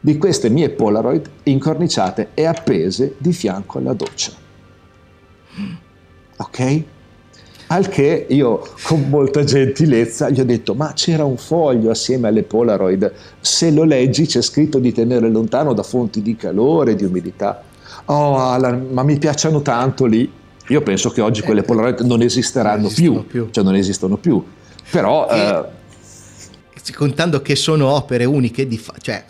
di 0.00 0.16
queste 0.16 0.48
mie 0.48 0.70
Polaroid 0.70 1.28
incorniciate 1.44 2.30
e 2.34 2.44
appese 2.46 3.14
di 3.18 3.32
fianco 3.32 3.78
alla 3.78 3.92
doccia. 3.92 4.32
Ok? 6.38 6.82
Al 7.70 7.88
che 7.88 8.26
io 8.28 8.66
con 8.82 9.08
molta 9.08 9.44
gentilezza 9.44 10.30
gli 10.30 10.40
ho 10.40 10.44
detto 10.44 10.74
ma 10.74 10.92
c'era 10.94 11.24
un 11.24 11.36
foglio 11.36 11.90
assieme 11.90 12.28
alle 12.28 12.42
Polaroid, 12.42 13.12
se 13.40 13.70
lo 13.70 13.84
leggi 13.84 14.26
c'è 14.26 14.40
scritto 14.40 14.78
di 14.78 14.92
tenere 14.92 15.28
lontano 15.28 15.74
da 15.74 15.82
fonti 15.82 16.22
di 16.22 16.34
calore, 16.34 16.94
di 16.94 17.04
umidità. 17.04 17.62
Oh 18.06 18.38
Alan, 18.38 18.88
ma 18.90 19.02
mi 19.02 19.18
piacciono 19.18 19.60
tanto 19.60 20.06
lì. 20.06 20.30
Io 20.68 20.82
penso 20.82 21.10
che 21.10 21.20
oggi 21.20 21.42
quelle 21.42 21.60
eh, 21.60 21.64
Polaroid 21.64 22.00
non 22.00 22.22
esisteranno 22.22 22.82
non 22.82 22.92
più, 22.92 23.26
più, 23.26 23.48
cioè 23.50 23.64
non 23.64 23.74
esistono 23.74 24.16
più. 24.16 24.42
Però... 24.90 25.28
Eh, 25.28 25.76
contando 26.92 27.42
che 27.42 27.56
sono 27.56 27.88
opere 27.88 28.24
uniche, 28.24 28.66
fa- 28.76 28.94
cioè 29.00 29.24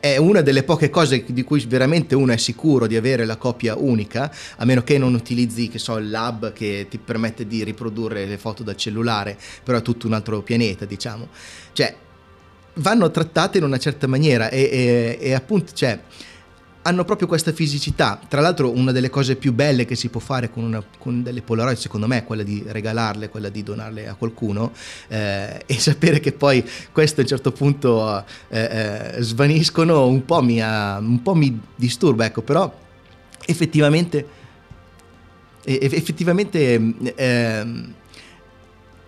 è 0.00 0.16
una 0.16 0.40
delle 0.40 0.62
poche 0.62 0.90
cose 0.90 1.24
di 1.26 1.42
cui 1.44 1.64
veramente 1.66 2.14
uno 2.14 2.32
è 2.32 2.36
sicuro 2.36 2.86
di 2.86 2.96
avere 2.96 3.24
la 3.24 3.36
copia 3.36 3.76
unica, 3.76 4.32
a 4.56 4.64
meno 4.64 4.82
che 4.82 4.98
non 4.98 5.14
utilizzi, 5.14 5.68
che 5.68 5.78
so, 5.78 5.96
il 5.96 6.10
lab 6.10 6.52
che 6.52 6.86
ti 6.88 6.98
permette 6.98 7.46
di 7.46 7.64
riprodurre 7.64 8.26
le 8.26 8.38
foto 8.38 8.62
dal 8.62 8.76
cellulare, 8.76 9.36
però 9.62 9.78
è 9.78 9.82
tutto 9.82 10.06
un 10.06 10.12
altro 10.12 10.42
pianeta, 10.42 10.84
diciamo. 10.84 11.28
Cioè, 11.72 11.94
vanno 12.74 13.10
trattate 13.10 13.58
in 13.58 13.64
una 13.64 13.78
certa 13.78 14.06
maniera 14.06 14.48
e, 14.48 14.60
e, 14.60 15.18
e 15.20 15.32
appunto, 15.34 15.72
cioè, 15.72 15.98
hanno 16.82 17.04
proprio 17.04 17.28
questa 17.28 17.52
fisicità. 17.52 18.20
Tra 18.28 18.40
l'altro, 18.40 18.70
una 18.70 18.92
delle 18.92 19.10
cose 19.10 19.36
più 19.36 19.52
belle 19.52 19.84
che 19.84 19.94
si 19.94 20.08
può 20.08 20.20
fare 20.20 20.50
con, 20.50 20.64
una, 20.64 20.82
con 20.98 21.22
delle 21.22 21.42
Polaroid, 21.42 21.76
secondo 21.76 22.06
me, 22.06 22.18
è 22.18 22.24
quella 22.24 22.42
di 22.42 22.62
regalarle, 22.66 23.28
quella 23.28 23.48
di 23.48 23.62
donarle 23.62 24.08
a 24.08 24.14
qualcuno 24.14 24.72
eh, 25.08 25.62
e 25.64 25.74
sapere 25.78 26.20
che 26.20 26.32
poi 26.32 26.64
queste 26.90 27.20
a 27.20 27.22
un 27.22 27.28
certo 27.28 27.52
punto 27.52 28.24
eh, 28.48 29.14
eh, 29.16 29.22
svaniscono 29.22 30.06
un 30.06 30.24
po' 30.24 30.42
mi, 30.42 30.60
un 30.60 31.20
po' 31.22 31.34
mi 31.34 31.58
disturba, 31.76 32.24
ecco, 32.24 32.42
però 32.42 32.72
effettivamente. 33.46 34.40
Effettivamente 35.64 36.74
ehm, 37.14 37.94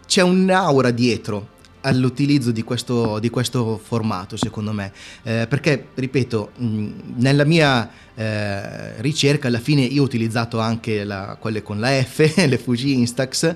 c'è 0.07 0.23
un'aura 0.23 0.93
dietro 0.93 1.49
all'utilizzo 1.85 2.51
di 2.51 2.63
questo, 2.63 3.19
di 3.19 3.31
questo, 3.31 3.79
formato, 3.83 4.37
secondo 4.37 4.73
me, 4.73 4.93
eh, 5.23 5.47
perché, 5.49 5.89
ripeto, 5.95 6.53
mh, 6.57 6.87
nella 7.17 7.45
mia 7.45 7.91
eh, 8.15 9.01
ricerca 9.01 9.49
alla 9.49 9.61
fine 9.61 9.83
io 9.83 10.03
ho 10.03 10.05
utilizzato 10.05 10.59
anche 10.59 11.05
la, 11.05 11.37
quelle 11.39 11.63
con 11.63 11.79
la 11.79 11.91
F, 12.03 12.37
le 12.47 12.59
Fuji 12.59 12.95
Instax, 12.99 13.55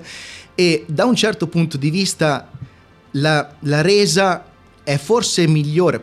e 0.55 0.85
da 0.87 1.05
un 1.05 1.15
certo 1.15 1.47
punto 1.47 1.77
di 1.77 1.89
vista 1.89 2.49
la, 3.11 3.55
la 3.61 3.81
resa 3.81 4.45
è 4.83 4.97
forse 4.97 5.47
migliore 5.47 6.01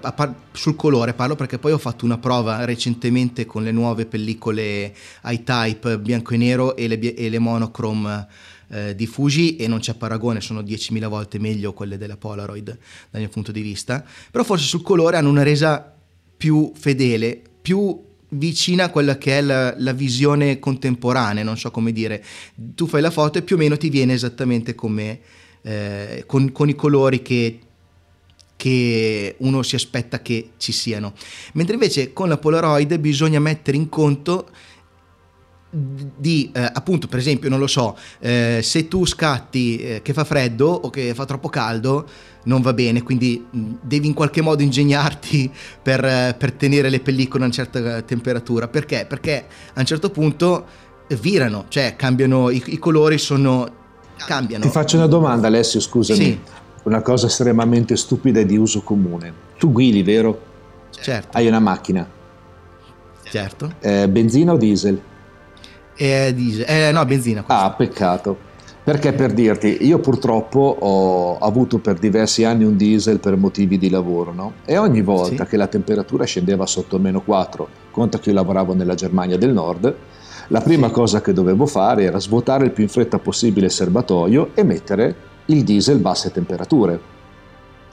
sul 0.53 0.77
colore 0.77 1.13
parlo 1.13 1.35
perché 1.35 1.59
poi 1.59 1.73
ho 1.73 1.79
fatto 1.79 2.05
una 2.05 2.19
prova 2.19 2.65
recentemente 2.65 3.45
con 3.45 3.65
le 3.65 3.73
nuove 3.73 4.07
pellicole 4.07 4.95
iType 5.25 5.99
bianco 5.99 6.35
e 6.35 6.37
nero 6.37 6.77
e 6.77 6.87
le, 6.87 7.15
e 7.15 7.29
le 7.29 7.39
monochrome 7.41 8.29
eh, 8.69 8.95
di 8.95 9.07
Fuji 9.07 9.57
e 9.57 9.69
non 9.69 9.79
c'è 9.79 9.95
paragone, 9.95 10.41
sono 10.41 10.61
10.000 10.61 11.07
volte 11.09 11.39
meglio 11.39 11.73
quelle 11.73 11.99
della 11.99 12.17
Polaroid 12.17 12.79
dal 13.11 13.21
mio 13.21 13.29
punto 13.29 13.53
di 13.53 13.61
vista, 13.61 14.05
però 14.31 14.45
forse 14.45 14.67
sul 14.67 14.83
colore 14.83 15.17
hanno 15.17 15.31
una 15.31 15.43
resa 15.43 15.95
più 16.37 16.73
fedele, 16.75 17.41
più 17.63 18.05
vicina 18.31 18.85
a 18.85 18.91
quella 18.91 19.19
che 19.19 19.39
è 19.39 19.41
la, 19.41 19.75
la, 19.79 19.93
visione 19.93 20.59
contemporanea, 20.59 21.45
non 21.45 21.57
so 21.57 21.71
come 21.71 21.93
dire, 21.93 22.25
tu 22.55 22.87
fai 22.87 23.01
la 23.01 23.11
foto 23.11 23.39
e 23.39 23.43
più 23.43 23.57
o 23.57 23.59
meno 23.59 23.77
ti 23.77 23.89
viene 23.89 24.13
esattamente 24.13 24.75
come 24.75 25.21
eh, 25.63 26.25
con, 26.27 26.53
con, 26.53 26.69
i 26.69 26.75
colori 26.75 27.23
che, 27.23 27.61
che 28.57 29.37
uno 29.39 29.63
si 29.63 29.75
aspetta 29.75 30.21
che 30.23 30.51
ci 30.57 30.73
siano, 30.73 31.15
mentre 31.55 31.75
invece 31.75 32.13
con 32.13 32.29
la 32.29 32.39
Polaroid 32.39 32.99
bisogna 32.99 33.41
mettere 33.41 33.77
in 33.77 33.89
conto 33.89 34.51
di 35.69 36.51
eh, 36.55 36.71
appunto 36.73 37.09
per 37.09 37.19
esempio 37.19 37.51
non 37.51 37.59
lo 37.59 37.67
so 37.67 37.99
eh, 38.21 38.61
se 38.63 38.89
tu 38.89 39.05
scatti 39.05 39.77
eh, 39.77 40.01
che 40.01 40.13
fa 40.13 40.25
freddo 40.25 40.69
o 40.69 40.91
che 40.91 41.13
fa 41.13 41.25
troppo 41.25 41.49
caldo 41.49 42.07
non 42.47 42.63
va 42.63 42.73
bene. 42.73 43.03
Quindi 43.03 43.45
mh, 43.49 43.73
devi 43.83 44.07
in 44.07 44.15
qualche 44.15 44.41
modo 44.41 44.63
ingegnarti 44.63 45.51
per, 45.83 46.05
eh, 46.05 46.35
per, 46.37 46.53
tenere 46.53 46.89
le 46.89 47.01
pellicole 47.01 47.43
a 47.43 47.47
una 47.47 47.55
certa 47.55 48.03
temperatura. 48.03 48.69
Perché? 48.69 49.07
Perché 49.09 49.47
a 49.75 49.81
un 49.81 49.87
certo 49.87 50.11
punto 50.11 50.65
virano 51.21 51.67
cioè 51.69 51.95
cambiano 51.95 52.51
i, 52.51 52.63
i 52.67 52.79
colori 52.79 53.19
sono 53.19 53.69
cambiano. 54.17 54.65
Ti 54.65 54.71
faccio 54.71 54.97
una 54.97 55.07
domanda 55.07 55.47
Alessio 55.47 55.81
scusami. 55.81 56.19
Sì. 56.19 56.41
una 56.85 57.03
cosa 57.03 57.27
estremamente 57.27 57.97
stupida 57.97 58.41
e 58.41 58.47
di 58.47 58.57
uso 58.57 58.83
comune. 58.83 59.45
Tu 59.59 59.71
guidi 59.73 60.03
vero? 60.03 60.55
certo. 60.91 61.37
Hai 61.37 61.47
una 61.47 61.61
macchina. 61.61 62.09
Certo. 63.29 63.75
Eh, 63.81 64.09
benzina 64.09 64.53
o 64.53 64.57
diesel? 64.57 65.01
È 65.97 66.33
diesel, 66.35 66.65
eh, 66.69 66.93
no, 66.93 67.05
benzina. 67.05 67.43
Questo. 67.43 67.65
Ah, 67.65 67.71
peccato. 67.71 68.37
Perché 68.87 69.13
per 69.15 69.33
dirti, 69.33 69.79
io 69.81 69.99
purtroppo 69.99 70.77
ho 70.79 71.39
avuto 71.39 71.79
per 71.79 71.99
diversi 71.99 72.45
anni 72.45 72.63
un 72.63 72.77
diesel 72.77 73.19
per 73.19 73.37
motivi 73.37 73.79
di 73.79 73.91
lavoro, 73.91 74.33
no? 74.33 74.53
E 74.65 74.79
ogni 74.79 75.03
volta 75.03 75.43
sì. 75.43 75.51
che 75.51 75.57
la 75.57 75.67
temperatura 75.67 76.25
scendeva 76.25 76.67
sotto 76.67 76.97
meno 77.01 77.21
4, 77.21 77.69
conta 77.91 78.21
che 78.21 78.29
io 78.29 78.37
lavoravo 78.37 78.75
nella 78.75 78.95
Germania 78.95 79.37
del 79.37 79.53
Nord, 79.53 79.93
la 80.49 80.61
prima 80.61 80.87
sì. 80.87 80.93
cosa 80.93 81.21
che 81.21 81.33
dovevo 81.33 81.67
fare 81.67 82.05
era 82.05 82.21
svuotare 82.21 82.67
il 82.67 82.71
più 82.71 82.85
in 82.85 82.89
fretta 82.89 83.19
possibile 83.19 83.67
il 83.67 83.73
serbatoio 83.73 84.51
e 84.55 84.63
mettere 84.63 85.17
il 85.47 85.65
diesel 85.65 85.99
basse 85.99 86.31
temperature. 86.31 87.01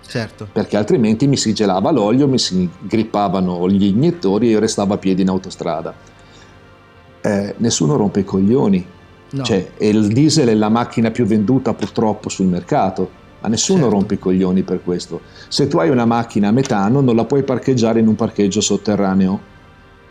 Certo. 0.05 0.47
Perché 0.51 0.77
altrimenti 0.77 1.25
mi 1.25 1.37
si 1.37 1.53
gelava 1.53 1.89
l'olio, 1.89 2.27
mi 2.27 2.37
si 2.37 2.69
grippavano 2.79 3.67
gli 3.67 3.85
iniettori 3.85 4.49
e 4.49 4.51
io 4.51 4.59
restavo 4.59 4.93
a 4.93 4.97
piedi 4.97 5.23
in 5.23 5.29
autostrada. 5.29 6.11
Eh, 7.23 7.55
nessuno 7.57 7.95
rompe 7.95 8.19
i 8.19 8.23
coglioni. 8.23 8.85
No. 9.31 9.43
Cioè, 9.43 9.71
il 9.79 10.07
diesel 10.07 10.49
è 10.49 10.53
la 10.53 10.69
macchina 10.69 11.09
più 11.09 11.25
venduta 11.25 11.73
purtroppo 11.73 12.29
sul 12.29 12.45
mercato 12.45 13.21
ma 13.43 13.49
nessuno 13.49 13.81
certo. 13.81 13.95
rompe 13.95 14.13
i 14.13 14.19
coglioni 14.19 14.63
per 14.63 14.81
questo. 14.81 15.19
Se 15.49 15.67
tu 15.67 15.77
hai 15.77 15.89
una 15.89 16.05
macchina 16.05 16.47
a 16.47 16.51
metano 16.51 17.01
non 17.01 17.15
la 17.15 17.25
puoi 17.25 17.43
parcheggiare 17.43 17.99
in 17.99 18.07
un 18.07 18.15
parcheggio 18.15 18.61
sotterraneo, 18.61 19.51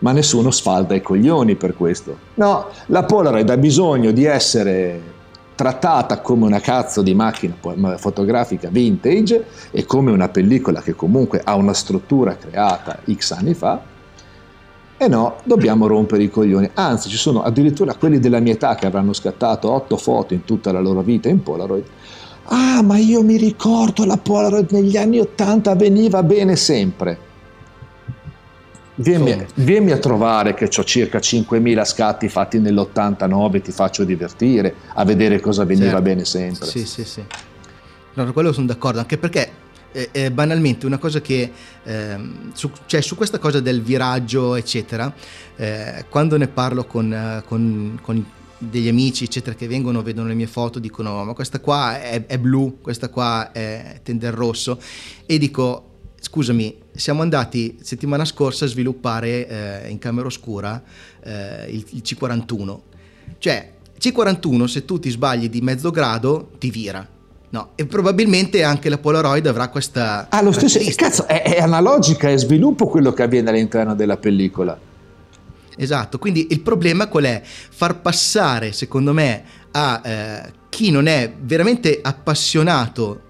ma 0.00 0.12
nessuno 0.12 0.50
sfalda 0.50 0.94
i 0.94 1.00
coglioni 1.00 1.54
per 1.56 1.74
questo. 1.74 2.18
No, 2.34 2.66
la 2.86 3.04
Polaroid 3.04 3.48
ha 3.48 3.56
bisogno 3.56 4.10
di 4.10 4.24
essere 4.24 5.10
trattata 5.54 6.20
come 6.20 6.44
una 6.44 6.60
cazzo 6.60 7.00
di 7.02 7.14
macchina 7.14 7.56
fotografica 7.96 8.68
vintage 8.68 9.46
e 9.70 9.86
come 9.86 10.10
una 10.10 10.28
pellicola 10.28 10.82
che 10.82 10.94
comunque 10.94 11.40
ha 11.42 11.54
una 11.54 11.72
struttura 11.72 12.36
creata 12.36 12.98
X 13.10 13.30
anni 13.30 13.54
fa. 13.54 13.80
E 15.02 15.08
no, 15.08 15.38
dobbiamo 15.42 15.88
rompere 15.88 16.22
i 16.22 16.30
coglioni. 16.30 16.70
Anzi, 16.74 17.08
ci 17.08 17.16
sono 17.16 17.42
addirittura 17.42 17.94
quelli 17.94 18.20
della 18.20 18.38
mia 18.38 18.52
età 18.52 18.76
che 18.76 18.86
avranno 18.86 19.12
scattato 19.12 19.68
otto 19.68 19.96
foto 19.96 20.32
in 20.32 20.44
tutta 20.44 20.70
la 20.70 20.78
loro 20.78 21.02
vita 21.02 21.28
in 21.28 21.42
Polaroid 21.42 21.84
Ah, 22.44 22.82
ma 22.82 22.98
io 22.98 23.24
mi 23.24 23.36
ricordo 23.36 24.04
la 24.04 24.16
Polaroid 24.16 24.70
negli 24.70 24.96
anni 24.96 25.18
Ottanta 25.18 25.74
veniva 25.74 26.22
bene 26.22 26.54
sempre. 26.54 27.18
Vieni, 28.94 29.44
vieni, 29.54 29.90
a 29.90 29.98
trovare 29.98 30.54
che 30.54 30.66
ho 30.66 30.84
circa 30.84 31.18
5.000 31.18 31.84
scatti 31.84 32.28
fatti 32.28 32.60
nell'89, 32.60 33.60
ti 33.60 33.72
faccio 33.72 34.04
divertire 34.04 34.72
a 34.94 35.04
vedere 35.04 35.40
cosa 35.40 35.64
veniva 35.64 35.86
certo. 35.86 36.02
bene 36.02 36.24
sempre. 36.24 36.66
Sì, 36.66 36.86
sì, 36.86 37.04
sì. 37.04 37.24
No, 38.14 38.32
quello 38.32 38.52
sono 38.52 38.66
d'accordo, 38.66 39.00
anche 39.00 39.18
perché 39.18 39.50
eh, 39.92 40.08
eh, 40.12 40.30
banalmente 40.30 40.86
una 40.86 40.98
cosa 40.98 41.20
che 41.20 41.50
eh, 41.84 42.16
su, 42.52 42.70
cioè, 42.86 43.00
su, 43.00 43.14
questa 43.14 43.38
cosa 43.38 43.60
del 43.60 43.82
viraggio 43.82 44.54
eccetera 44.54 45.12
eh, 45.56 46.06
quando 46.08 46.36
ne 46.36 46.48
parlo 46.48 46.84
con, 46.84 47.12
eh, 47.12 47.42
con, 47.46 47.98
con 48.02 48.26
degli 48.58 48.88
amici 48.88 49.24
eccetera 49.24 49.54
che 49.54 49.66
vengono, 49.66 50.02
vedono 50.02 50.28
le 50.28 50.34
mie 50.34 50.46
foto, 50.46 50.78
dicono 50.78 51.24
ma 51.24 51.32
questa 51.34 51.60
qua 51.60 52.00
è, 52.00 52.26
è 52.26 52.38
blu, 52.38 52.78
questa 52.80 53.08
qua 53.08 53.52
è 53.52 54.00
tende 54.02 54.26
al 54.26 54.32
rosso 54.32 54.80
e 55.26 55.38
dico 55.38 55.88
scusami, 56.20 56.78
siamo 56.94 57.22
andati 57.22 57.78
settimana 57.82 58.24
scorsa 58.24 58.64
a 58.64 58.68
sviluppare 58.68 59.48
eh, 59.84 59.90
in 59.90 59.98
camera 59.98 60.28
oscura 60.28 60.80
il, 61.24 61.84
il, 61.90 62.02
C41. 62.04 62.78
Cioè, 63.38 63.72
C41 63.98 64.64
se 64.66 64.84
tu 64.84 65.00
ti 65.00 65.10
sbagli 65.10 65.48
di 65.48 65.60
mezzo 65.60 65.90
grado 65.90 66.52
ti 66.58 66.70
vira. 66.70 67.06
No, 67.52 67.72
e 67.74 67.84
probabilmente 67.84 68.62
anche 68.64 68.88
la 68.88 68.96
Polaroid 68.96 69.46
avrà 69.46 69.68
questa... 69.68 70.26
Ah, 70.30 70.40
lo 70.40 70.52
stesso, 70.52 70.80
cazzo, 70.96 71.26
è, 71.26 71.42
è 71.42 71.60
analogica, 71.60 72.30
è 72.30 72.38
sviluppo 72.38 72.86
quello 72.86 73.12
che 73.12 73.22
avviene 73.22 73.50
all'interno 73.50 73.94
della 73.94 74.16
pellicola. 74.16 74.78
Esatto, 75.76 76.18
quindi 76.18 76.46
il 76.50 76.60
problema 76.60 77.08
qual 77.08 77.24
è? 77.24 77.42
Far 77.44 78.00
passare, 78.00 78.72
secondo 78.72 79.12
me, 79.12 79.44
a 79.70 80.00
eh, 80.02 80.52
chi 80.70 80.90
non 80.90 81.06
è 81.06 81.30
veramente 81.42 81.98
appassionato 82.02 83.20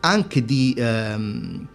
anche 0.00 0.44
di, 0.44 0.74
ehm, 0.76 1.68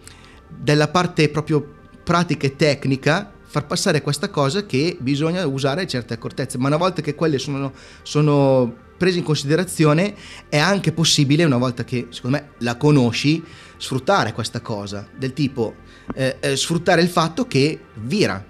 della 0.46 0.88
parte 0.88 1.30
proprio 1.30 1.74
pratica 2.04 2.46
e 2.46 2.54
tecnica, 2.54 3.32
far 3.48 3.66
passare 3.66 4.02
questa 4.02 4.28
cosa 4.28 4.66
che 4.66 4.96
bisogna 5.00 5.46
usare 5.46 5.86
certe 5.86 6.14
accortezze, 6.14 6.58
ma 6.58 6.68
una 6.68 6.76
volta 6.76 7.00
che 7.00 7.14
quelle 7.14 7.38
sono, 7.38 7.72
sono 8.02 8.86
prese 8.98 9.18
in 9.18 9.24
considerazione 9.24 10.14
è 10.50 10.58
anche 10.58 10.92
possibile, 10.92 11.44
una 11.44 11.56
volta 11.56 11.82
che 11.82 12.08
secondo 12.10 12.36
me 12.36 12.50
la 12.58 12.76
conosci, 12.76 13.42
sfruttare 13.78 14.34
questa 14.34 14.60
cosa, 14.60 15.08
del 15.16 15.32
tipo 15.32 15.74
eh, 16.14 16.36
eh, 16.40 16.56
sfruttare 16.56 17.00
il 17.00 17.08
fatto 17.08 17.46
che 17.46 17.78
vira, 18.02 18.44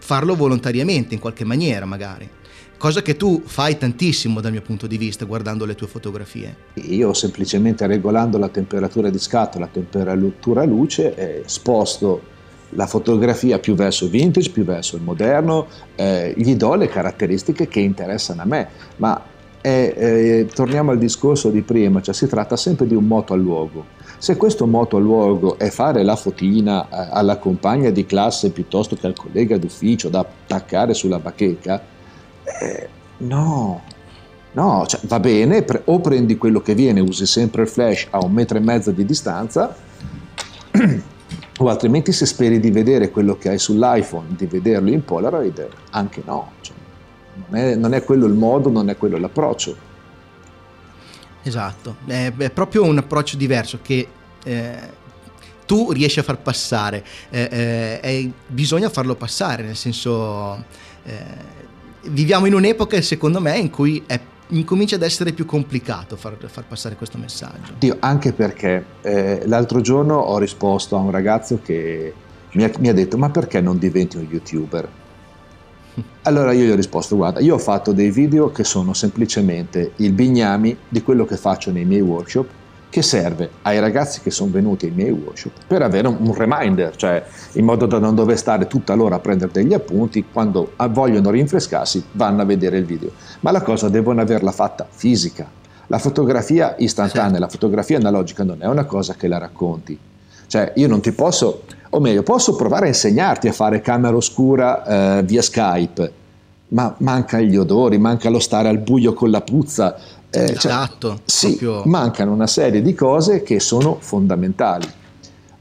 farlo 0.00 0.34
volontariamente 0.34 1.12
in 1.12 1.20
qualche 1.20 1.44
maniera 1.44 1.84
magari. 1.84 2.36
Cosa 2.78 3.02
che 3.02 3.16
tu 3.16 3.42
fai 3.44 3.76
tantissimo 3.76 4.40
dal 4.40 4.52
mio 4.52 4.62
punto 4.62 4.86
di 4.86 4.96
vista 4.96 5.24
guardando 5.24 5.66
le 5.66 5.74
tue 5.74 5.88
fotografie. 5.88 6.56
Io 6.74 7.12
semplicemente 7.12 7.86
regolando 7.86 8.38
la 8.38 8.48
temperatura 8.48 9.10
di 9.10 9.18
scatto, 9.18 9.58
la 9.58 9.66
temperatura 9.66 10.64
luce, 10.64 11.14
eh, 11.16 11.42
sposto 11.44 12.36
la 12.70 12.86
fotografia 12.86 13.58
più 13.58 13.74
verso 13.74 14.04
il 14.04 14.10
vintage, 14.10 14.50
più 14.50 14.64
verso 14.64 14.96
il 14.96 15.02
moderno, 15.02 15.66
eh, 15.94 16.34
gli 16.36 16.54
do 16.56 16.74
le 16.74 16.88
caratteristiche 16.88 17.68
che 17.68 17.80
interessano 17.80 18.42
a 18.42 18.44
me. 18.44 18.68
Ma 18.96 19.20
eh, 19.60 19.94
eh 19.96 20.46
torniamo 20.52 20.90
al 20.90 20.98
discorso 20.98 21.50
di 21.50 21.62
prima, 21.62 22.00
cioè 22.00 22.14
si 22.14 22.26
tratta 22.26 22.56
sempre 22.56 22.86
di 22.86 22.94
un 22.94 23.04
moto 23.04 23.32
al 23.32 23.40
luogo 23.40 23.96
se 24.18 24.36
questo 24.36 24.66
moto 24.66 24.96
a 24.96 25.00
luogo 25.00 25.58
è 25.58 25.70
fare 25.70 26.02
la 26.02 26.16
fotina 26.16 26.84
eh, 26.84 27.08
alla 27.12 27.38
compagna 27.38 27.90
di 27.90 28.04
classe 28.04 28.50
piuttosto 28.50 28.96
che 28.96 29.06
al 29.06 29.14
collega 29.14 29.56
d'ufficio 29.56 30.08
da 30.08 30.20
attaccare 30.20 30.92
sulla 30.92 31.20
bacheca, 31.20 31.80
eh, 32.42 32.88
no, 33.18 33.82
no, 34.52 34.84
cioè, 34.86 35.00
va 35.04 35.20
bene, 35.20 35.62
pre- 35.62 35.82
o 35.84 36.00
prendi 36.00 36.36
quello 36.36 36.60
che 36.60 36.74
viene, 36.74 36.98
usi 36.98 37.26
sempre 37.26 37.62
il 37.62 37.68
flash 37.68 38.08
a 38.10 38.18
un 38.18 38.32
metro 38.32 38.58
e 38.58 38.60
mezzo 38.60 38.90
di 38.90 39.04
distanza, 39.04 39.72
o 41.60 41.68
altrimenti 41.68 42.12
se 42.12 42.24
speri 42.24 42.60
di 42.60 42.70
vedere 42.70 43.10
quello 43.10 43.36
che 43.36 43.48
hai 43.50 43.58
sull'iPhone, 43.58 44.28
di 44.36 44.46
vederlo 44.46 44.90
in 44.90 45.04
Polaroid, 45.04 45.68
anche 45.90 46.22
no. 46.24 46.52
Cioè, 46.60 46.74
non, 47.48 47.60
è, 47.60 47.74
non 47.74 47.94
è 47.94 48.04
quello 48.04 48.26
il 48.26 48.34
modo, 48.34 48.70
non 48.70 48.88
è 48.90 48.96
quello 48.96 49.18
l'approccio. 49.18 49.76
Esatto, 51.42 51.96
è, 52.06 52.32
è 52.36 52.50
proprio 52.50 52.84
un 52.84 52.98
approccio 52.98 53.36
diverso 53.36 53.78
che 53.82 54.06
eh, 54.44 54.96
tu 55.66 55.92
riesci 55.92 56.18
a 56.20 56.22
far 56.22 56.38
passare, 56.38 57.04
eh, 57.30 58.00
eh, 58.02 58.30
bisogna 58.46 58.88
farlo 58.88 59.14
passare, 59.16 59.62
nel 59.62 59.76
senso 59.76 60.64
eh, 61.04 61.56
viviamo 62.04 62.46
in 62.46 62.54
un'epoca 62.54 63.00
secondo 63.02 63.40
me 63.40 63.58
in 63.58 63.70
cui 63.70 64.02
è, 64.06 64.20
incomincia 64.48 64.96
ad 64.96 65.02
essere 65.02 65.32
più 65.32 65.44
complicato 65.44 66.16
far, 66.16 66.36
far 66.46 66.64
passare 66.64 66.96
questo 66.96 67.18
messaggio. 67.18 67.72
Dio, 67.78 67.96
anche 68.00 68.32
perché 68.32 68.84
eh, 69.02 69.42
l'altro 69.46 69.80
giorno 69.80 70.16
ho 70.16 70.38
risposto 70.38 70.96
a 70.96 71.00
un 71.00 71.10
ragazzo 71.10 71.60
che 71.62 72.12
mi 72.52 72.64
ha, 72.64 72.70
mi 72.78 72.88
ha 72.88 72.94
detto 72.94 73.18
ma 73.18 73.30
perché 73.30 73.60
non 73.60 73.78
diventi 73.78 74.16
un 74.16 74.26
youtuber? 74.28 74.88
Allora 76.22 76.52
io 76.52 76.64
gli 76.64 76.70
ho 76.70 76.76
risposto, 76.76 77.16
guarda, 77.16 77.40
io 77.40 77.54
ho 77.54 77.58
fatto 77.58 77.92
dei 77.92 78.10
video 78.10 78.50
che 78.50 78.62
sono 78.62 78.92
semplicemente 78.92 79.92
il 79.96 80.12
bignami 80.12 80.76
di 80.88 81.02
quello 81.02 81.24
che 81.24 81.36
faccio 81.36 81.70
nei 81.70 81.84
miei 81.84 82.02
workshop, 82.02 82.48
che 82.90 83.02
serve 83.02 83.50
ai 83.62 83.78
ragazzi 83.80 84.20
che 84.20 84.30
sono 84.30 84.50
venuti 84.50 84.86
ai 84.86 84.92
miei 84.92 85.10
workshop 85.10 85.52
per 85.66 85.82
avere 85.82 86.08
un 86.08 86.34
reminder, 86.34 86.96
cioè 86.96 87.22
in 87.52 87.64
modo 87.64 87.86
da 87.86 87.98
non 87.98 88.14
dover 88.14 88.38
stare 88.38 88.66
tutta 88.66 88.94
l'ora 88.94 89.16
a 89.16 89.18
prendere 89.18 89.52
degli 89.52 89.74
appunti, 89.74 90.24
quando 90.32 90.72
vogliono 90.90 91.30
rinfrescarsi 91.30 92.04
vanno 92.12 92.42
a 92.42 92.44
vedere 92.44 92.78
il 92.78 92.84
video. 92.84 93.10
Ma 93.40 93.50
la 93.50 93.62
cosa 93.62 93.88
devono 93.88 94.20
averla 94.20 94.52
fatta 94.52 94.86
fisica. 94.88 95.46
La 95.86 95.98
fotografia 95.98 96.74
istantanea, 96.78 97.34
sì. 97.34 97.40
la 97.40 97.48
fotografia 97.48 97.96
analogica 97.96 98.44
non 98.44 98.58
è 98.60 98.66
una 98.66 98.84
cosa 98.84 99.14
che 99.14 99.28
la 99.28 99.38
racconti. 99.38 99.98
Cioè 100.46 100.72
io 100.76 100.88
non 100.88 101.00
ti 101.00 101.12
posso 101.12 101.62
o 101.90 102.00
meglio, 102.00 102.22
posso 102.22 102.54
provare 102.54 102.86
a 102.86 102.88
insegnarti 102.88 103.48
a 103.48 103.52
fare 103.52 103.80
camera 103.80 104.14
oscura 104.14 105.18
eh, 105.18 105.22
via 105.22 105.40
Skype, 105.40 106.12
ma 106.68 106.94
manca 106.98 107.40
gli 107.40 107.56
odori, 107.56 107.96
manca 107.96 108.28
lo 108.28 108.38
stare 108.38 108.68
al 108.68 108.78
buio 108.78 109.14
con 109.14 109.30
la 109.30 109.40
puzza. 109.40 109.96
Eh, 110.30 110.46
cioè, 110.46 110.56
esatto. 110.56 111.20
Sì, 111.24 111.56
proprio... 111.56 111.82
mancano 111.90 112.32
una 112.32 112.46
serie 112.46 112.82
di 112.82 112.94
cose 112.94 113.42
che 113.42 113.60
sono 113.60 113.96
fondamentali. 114.00 114.86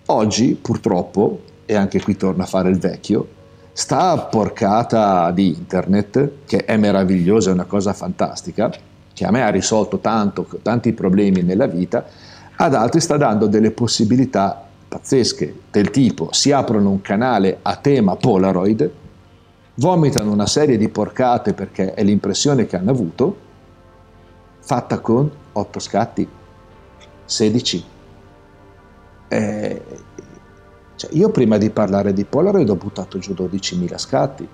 Oggi, 0.08 0.58
purtroppo, 0.60 1.42
e 1.66 1.76
anche 1.76 2.02
qui 2.02 2.16
torna 2.16 2.44
a 2.44 2.48
fare 2.48 2.70
il 2.70 2.80
vecchio, 2.80 3.28
sta 3.74 4.18
porcata 4.18 5.32
di 5.32 5.50
internet, 5.50 6.32
che 6.46 6.66
è 6.66 6.78
meravigliosa, 6.78 7.50
è 7.50 7.54
una 7.54 7.66
cosa 7.66 7.94
fantastica, 7.94 8.72
che 9.14 9.26
a 9.26 9.32
me 9.32 9.44
ha 9.44 9.50
risolto 9.50 10.00
tanto, 10.00 10.48
tanti 10.62 10.94
problemi 10.94 11.42
nella 11.42 11.68
vita, 11.68 12.06
ad 12.56 12.74
altri 12.74 13.02
sta 13.02 13.18
dando 13.18 13.48
delle 13.48 13.72
possibilità 13.72 14.68
pazzesche 14.88 15.54
del 15.70 15.90
tipo 15.92 16.30
si 16.32 16.52
aprono 16.52 16.90
un 16.90 17.02
canale 17.02 17.60
a 17.62 17.76
tema 17.76 18.16
Polaroid, 18.16 18.90
vomitano 19.76 20.32
una 20.32 20.48
serie 20.48 20.78
di 20.78 20.90
porcate 20.90 21.54
perché 21.54 21.94
è 21.94 22.04
l'impressione 22.04 22.66
che 22.66 22.78
hanno 22.78 22.92
avuto, 22.92 23.38
fatta 24.68 25.00
con 25.00 25.32
8 25.54 25.80
scatti, 25.80 26.28
16. 27.24 27.86
Eh, 29.30 29.82
cioè 30.98 31.10
io 31.14 31.30
prima 31.30 31.58
di 31.58 31.70
parlare 31.70 32.12
di 32.12 32.26
Polaroid 32.26 32.68
ho 32.70 32.76
buttato 32.76 33.18
giù 33.18 33.32
12.000 33.32 33.98
scatti. 33.98 34.48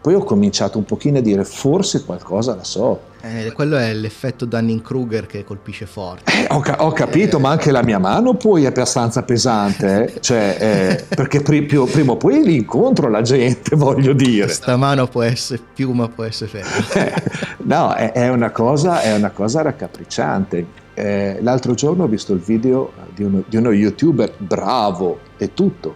Poi 0.00 0.14
ho 0.14 0.24
cominciato 0.24 0.78
un 0.78 0.84
pochino 0.84 1.18
a 1.18 1.20
dire 1.20 1.44
forse 1.44 2.04
qualcosa 2.04 2.54
la 2.54 2.64
so. 2.64 3.08
Eh, 3.22 3.52
quello 3.52 3.76
è 3.76 3.92
l'effetto 3.92 4.46
Dunning-Kruger 4.46 5.26
che 5.26 5.44
colpisce 5.44 5.84
forte. 5.84 6.32
Eh, 6.32 6.46
ho, 6.48 6.62
ho, 6.78 6.92
capito, 6.92 7.36
eh. 7.36 7.40
ma 7.40 7.50
anche 7.50 7.70
la 7.70 7.82
mia 7.82 7.98
mano 7.98 8.34
poi 8.34 8.64
è 8.64 8.68
abbastanza 8.68 9.22
pesante, 9.24 10.14
eh? 10.14 10.20
cioè, 10.20 10.56
eh, 10.58 11.14
perché 11.14 11.42
pri- 11.42 11.64
più, 11.64 11.84
prima 11.84 12.12
o 12.12 12.16
poi 12.16 12.42
l'incontro 12.42 13.10
la 13.10 13.20
gente, 13.20 13.76
voglio 13.76 14.14
dire. 14.14 14.46
Questa 14.46 14.78
mano 14.78 15.06
può 15.06 15.20
essere 15.20 15.60
piuma, 15.74 16.08
può 16.08 16.24
essere 16.24 16.62
ferma. 16.62 17.28
No, 17.70 17.92
è, 17.92 18.12
è, 18.12 18.28
una 18.30 18.50
cosa, 18.50 19.02
è 19.02 19.14
una 19.14 19.30
cosa 19.30 19.60
raccapricciante. 19.60 20.66
eh, 20.94 21.38
l'altro 21.42 21.74
giorno 21.74 22.04
ho 22.04 22.08
visto 22.08 22.32
il 22.32 22.40
video 22.40 22.92
di 23.14 23.22
uno, 23.22 23.44
di 23.46 23.56
uno 23.56 23.70
youtuber 23.70 24.32
bravo 24.38 25.18
e 25.36 25.52
tutto, 25.52 25.94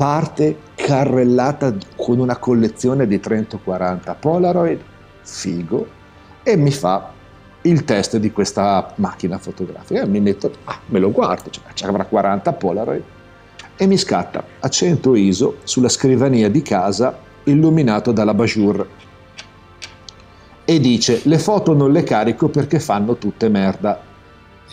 parte 0.00 0.56
carrellata 0.76 1.74
con 1.94 2.18
una 2.20 2.38
collezione 2.38 3.06
di 3.06 3.18
30-40 3.18 4.16
Polaroid, 4.18 4.80
figo, 5.20 5.86
e 6.42 6.56
mi 6.56 6.70
fa 6.70 7.12
il 7.60 7.84
test 7.84 8.16
di 8.16 8.32
questa 8.32 8.94
macchina 8.94 9.36
fotografica. 9.36 10.00
E 10.00 10.06
mi 10.06 10.20
metto, 10.20 10.52
ah, 10.64 10.78
me 10.86 11.00
lo 11.00 11.10
guardo, 11.10 11.50
cioè, 11.50 11.64
ci 11.74 11.84
avrà 11.84 12.06
40 12.06 12.50
Polaroid, 12.54 13.02
e 13.76 13.86
mi 13.86 13.98
scatta 13.98 14.42
a 14.60 14.68
100 14.70 15.16
ISO 15.16 15.56
sulla 15.64 15.90
scrivania 15.90 16.48
di 16.48 16.62
casa 16.62 17.18
illuminato 17.44 18.10
dalla 18.10 18.32
Bajur 18.32 18.88
e 20.64 20.80
dice 20.80 21.20
le 21.24 21.38
foto 21.38 21.74
non 21.74 21.92
le 21.92 22.04
carico 22.04 22.48
perché 22.48 22.80
fanno 22.80 23.16
tutte 23.16 23.50
merda. 23.50 24.00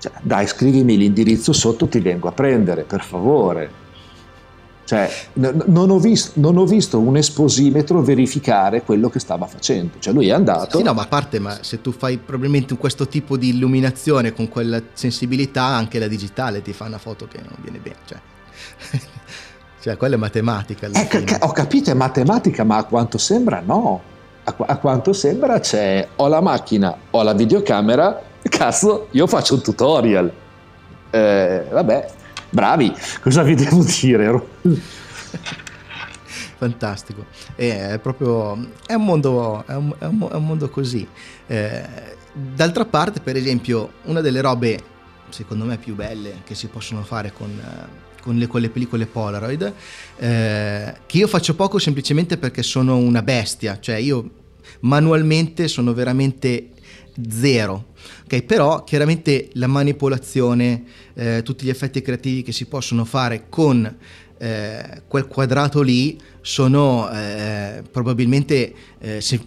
cioè, 0.00 0.12
dai, 0.22 0.48
scrivimi 0.48 0.96
l'indirizzo 0.96 1.52
sotto, 1.52 1.86
ti 1.86 2.00
vengo 2.00 2.26
a 2.26 2.32
prendere, 2.32 2.82
per 2.82 3.04
favore. 3.04 3.77
Cioè, 4.88 5.10
n- 5.34 5.64
non, 5.66 5.90
ho 5.90 5.98
visto, 5.98 6.32
non, 6.40 6.56
ho 6.56 6.64
visto, 6.64 6.98
un 6.98 7.18
esposimetro 7.18 8.00
verificare 8.00 8.80
quello 8.80 9.10
che 9.10 9.18
stava 9.18 9.46
facendo. 9.46 9.98
Cioè, 9.98 10.14
lui 10.14 10.28
è 10.28 10.32
andato. 10.32 10.78
Sì, 10.78 10.82
no, 10.82 10.94
ma 10.94 11.02
a 11.02 11.06
parte, 11.06 11.38
ma 11.38 11.58
se 11.60 11.82
tu 11.82 11.92
fai 11.92 12.16
probabilmente 12.16 12.74
questo 12.78 13.06
tipo 13.06 13.36
di 13.36 13.50
illuminazione 13.50 14.32
con 14.32 14.48
quella 14.48 14.80
sensibilità, 14.94 15.64
anche 15.64 15.98
la 15.98 16.08
digitale 16.08 16.62
ti 16.62 16.72
fa 16.72 16.86
una 16.86 16.96
foto 16.96 17.28
che 17.28 17.36
non 17.36 17.56
viene 17.60 17.80
bene. 17.80 17.96
Cioè, 18.06 18.18
cioè 19.82 19.98
quella 19.98 20.14
è 20.14 20.18
matematica. 20.18 20.86
Eh, 20.86 21.36
ho 21.40 21.52
capito, 21.52 21.90
è 21.90 21.94
matematica, 21.94 22.64
ma 22.64 22.78
a 22.78 22.84
quanto 22.84 23.18
sembra 23.18 23.60
no 23.62 24.00
a, 24.44 24.54
a 24.68 24.76
quanto 24.78 25.12
sembra 25.12 25.60
c'è 25.60 26.08
o 26.16 26.28
la 26.28 26.40
macchina 26.40 26.96
o 27.10 27.22
la 27.22 27.34
videocamera, 27.34 28.22
cazzo, 28.48 29.08
io 29.10 29.26
faccio 29.26 29.52
un 29.52 29.60
tutorial. 29.60 30.32
Eh, 31.10 31.66
vabbè, 31.70 32.08
bravi, 32.50 32.92
cosa 33.20 33.42
vi 33.42 33.54
devo 33.54 33.84
dire? 33.84 34.42
Fantastico, 36.58 37.26
è 37.54 37.98
proprio 38.02 38.70
è 38.84 38.94
un 38.94 39.04
mondo, 39.04 39.64
è 39.66 39.74
un, 39.74 39.94
è 39.98 40.04
un, 40.04 40.28
è 40.30 40.34
un 40.34 40.44
mondo 40.44 40.68
così. 40.68 41.06
Eh, 41.46 41.86
d'altra 42.32 42.84
parte, 42.84 43.20
per 43.20 43.36
esempio, 43.36 43.92
una 44.04 44.20
delle 44.20 44.40
robe 44.40 44.96
secondo 45.30 45.64
me 45.64 45.76
più 45.76 45.94
belle 45.94 46.42
che 46.44 46.54
si 46.54 46.68
possono 46.68 47.02
fare 47.02 47.32
con, 47.32 47.50
con, 48.22 48.36
le, 48.36 48.46
con 48.46 48.60
le, 48.60 48.70
pellicole 48.70 49.06
Polaroid, 49.06 49.72
eh, 50.16 50.94
che 51.06 51.16
io 51.18 51.26
faccio 51.26 51.54
poco 51.54 51.78
semplicemente 51.78 52.36
perché 52.38 52.62
sono 52.62 52.96
una 52.96 53.22
bestia, 53.22 53.78
cioè 53.80 53.96
io 53.96 54.30
manualmente 54.80 55.68
sono 55.68 55.92
veramente 55.92 56.70
zero. 57.28 57.86
Okay, 58.28 58.42
però 58.42 58.84
chiaramente 58.84 59.48
la 59.54 59.66
manipolazione, 59.66 60.84
eh, 61.14 61.40
tutti 61.42 61.64
gli 61.64 61.70
effetti 61.70 62.02
creativi 62.02 62.42
che 62.42 62.52
si 62.52 62.66
possono 62.66 63.06
fare 63.06 63.46
con 63.48 63.96
eh, 64.36 65.02
quel 65.08 65.26
quadrato 65.26 65.80
lì 65.80 66.20
sono 66.42 67.10
eh, 67.10 67.82
probabilmente 67.90 68.74
eh, 68.98 69.22
se, 69.22 69.40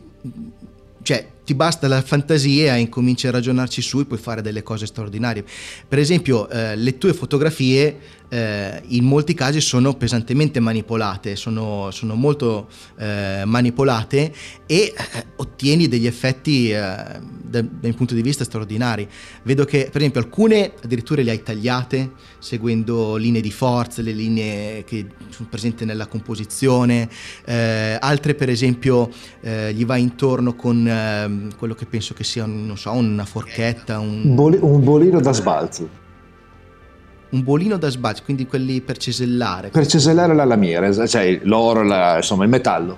cioè 1.04 1.28
ti 1.46 1.54
basta 1.54 1.88
la 1.88 2.02
fantasia 2.02 2.76
e 2.76 2.80
incominci 2.80 3.28
a 3.28 3.32
ragionarci 3.32 3.84
su 3.84 4.00
e 4.00 4.06
puoi 4.06 4.18
fare 4.18 4.42
delle 4.42 4.64
cose 4.64 4.88
straordinarie. 4.88 5.46
Per 5.88 6.00
esempio, 6.00 6.50
eh, 6.50 6.76
le 6.76 6.98
tue 6.98 7.14
fotografie 7.14 7.96
eh, 8.32 8.82
in 8.88 9.04
molti 9.04 9.34
casi 9.34 9.60
sono 9.60 9.94
pesantemente 9.94 10.62
manipolate, 10.62 11.36
sono, 11.36 11.90
sono 11.92 12.16
molto 12.16 12.70
eh, 12.98 13.42
manipolate 13.46 14.34
e 14.66 14.94
eh, 14.96 15.26
ottieni 15.36 15.90
degli 15.90 16.08
effetti 16.08 16.72
eh, 16.72 16.76
da, 16.76 17.20
da 17.62 17.88
un 17.88 17.94
punto 17.94 18.14
di 18.14 18.22
vista 18.22 18.46
straordinari. 18.46 19.06
Vedo 19.44 19.66
che 19.66 19.90
per 19.92 19.98
esempio 19.98 20.22
alcune 20.22 20.72
addirittura 20.82 21.22
le 21.22 21.32
hai 21.32 21.44
tagliate 21.44 22.12
seguendo 22.40 23.18
linee 23.18 23.42
di 23.42 23.52
forza, 23.52 24.02
le 24.02 24.14
linee 24.14 24.86
che 24.86 25.08
sono 25.28 25.50
presenti 25.50 25.84
nella 25.84 26.08
composizione, 26.08 27.10
eh, 27.44 27.98
altre 28.00 28.34
per 28.36 28.50
esempio 28.50 29.10
gli 29.42 29.86
vai 29.86 30.02
intorno 30.02 30.56
con 30.56 30.88
ehm, 30.88 31.58
quello 31.58 31.74
che 31.74 31.86
penso 31.86 32.14
che 32.14 32.24
sia, 32.24 32.46
non 32.46 32.78
so, 32.78 32.92
una 32.92 33.26
forchetta, 33.26 34.00
un, 34.00 34.24
un 34.38 34.84
bolino 34.84 35.20
da 35.20 35.34
sbalzo 35.34 36.01
un 37.32 37.44
bolino 37.44 37.78
da 37.78 37.90
sbalzo, 37.90 38.22
quindi 38.24 38.46
quelli 38.46 38.82
per 38.82 38.98
cesellare. 38.98 39.70
Per 39.70 39.88
cesellare 39.88 40.34
la 40.34 40.46
lamiera, 40.46 41.08
cioè 41.08 41.40
l'oro, 41.44 41.84
la, 41.84 42.18
insomma 42.18 42.44
il 42.44 42.50
metallo. 42.50 42.98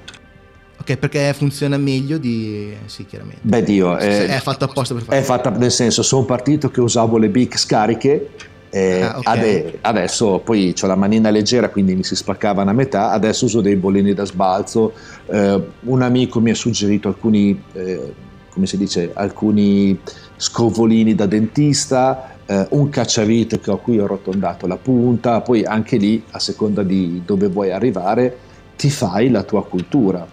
Ok, 0.79 0.97
perché 0.97 1.33
funziona 1.33 1.77
meglio 1.77 2.17
di... 2.17 2.73
sì, 2.85 3.05
chiaramente. 3.05 3.41
Beh, 3.43 3.63
Dio... 3.63 3.95
È, 3.95 4.25
è 4.25 4.39
fatto 4.39 4.65
apposta 4.65 4.93
per 4.93 5.03
fare. 5.03 5.19
È 5.19 5.21
fatta, 5.21 5.49
nel 5.51 5.71
senso, 5.71 6.03
sono 6.03 6.25
partito 6.25 6.69
che 6.69 6.81
usavo 6.81 7.17
le 7.17 7.29
big 7.29 7.55
scariche, 7.55 8.31
eh, 8.69 9.01
ah, 9.03 9.19
okay. 9.19 9.37
ade- 9.37 9.77
adesso 9.81 10.39
poi 10.39 10.73
ho 10.77 10.87
la 10.87 10.95
manina 10.95 11.29
leggera, 11.29 11.69
quindi 11.69 11.95
mi 11.95 12.03
si 12.03 12.15
spaccavano 12.15 12.71
a 12.71 12.73
metà, 12.73 13.11
adesso 13.11 13.45
uso 13.45 13.61
dei 13.61 13.75
bolini 13.75 14.13
da 14.13 14.25
sbalzo. 14.25 14.93
Eh, 15.27 15.61
un 15.81 16.01
amico 16.01 16.41
mi 16.41 16.49
ha 16.49 16.55
suggerito 16.55 17.07
alcuni, 17.07 17.63
eh, 17.73 18.13
come 18.49 18.65
si 18.65 18.75
dice, 18.75 19.11
alcuni 19.13 19.97
scovolini 20.35 21.13
da 21.15 21.27
dentista, 21.27 22.32
eh, 22.45 22.67
un 22.71 22.89
cacciavite 22.89 23.60
a 23.71 23.75
cui 23.77 23.99
ho 23.99 24.08
rotondato 24.08 24.67
la 24.67 24.77
punta, 24.77 25.41
poi 25.41 25.63
anche 25.63 25.97
lì, 25.97 26.23
a 26.32 26.39
seconda 26.39 26.84
di 26.84 27.21
dove 27.25 27.47
vuoi 27.47 27.71
arrivare, 27.71 28.38
ti 28.75 28.89
fai 28.89 29.29
la 29.29 29.43
tua 29.43 29.63
cultura. 29.63 30.25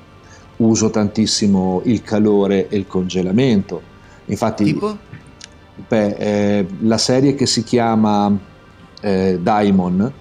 Uso 0.56 0.90
tantissimo 0.90 1.80
il 1.84 2.02
calore 2.02 2.68
e 2.68 2.76
il 2.76 2.86
congelamento. 2.86 3.80
Infatti, 4.26 4.64
tipo? 4.64 4.96
Beh, 5.88 6.08
eh, 6.16 6.66
la 6.80 6.98
serie 6.98 7.34
che 7.34 7.46
si 7.46 7.62
chiama 7.64 8.36
eh, 9.00 9.38
Daimon, 9.40 10.12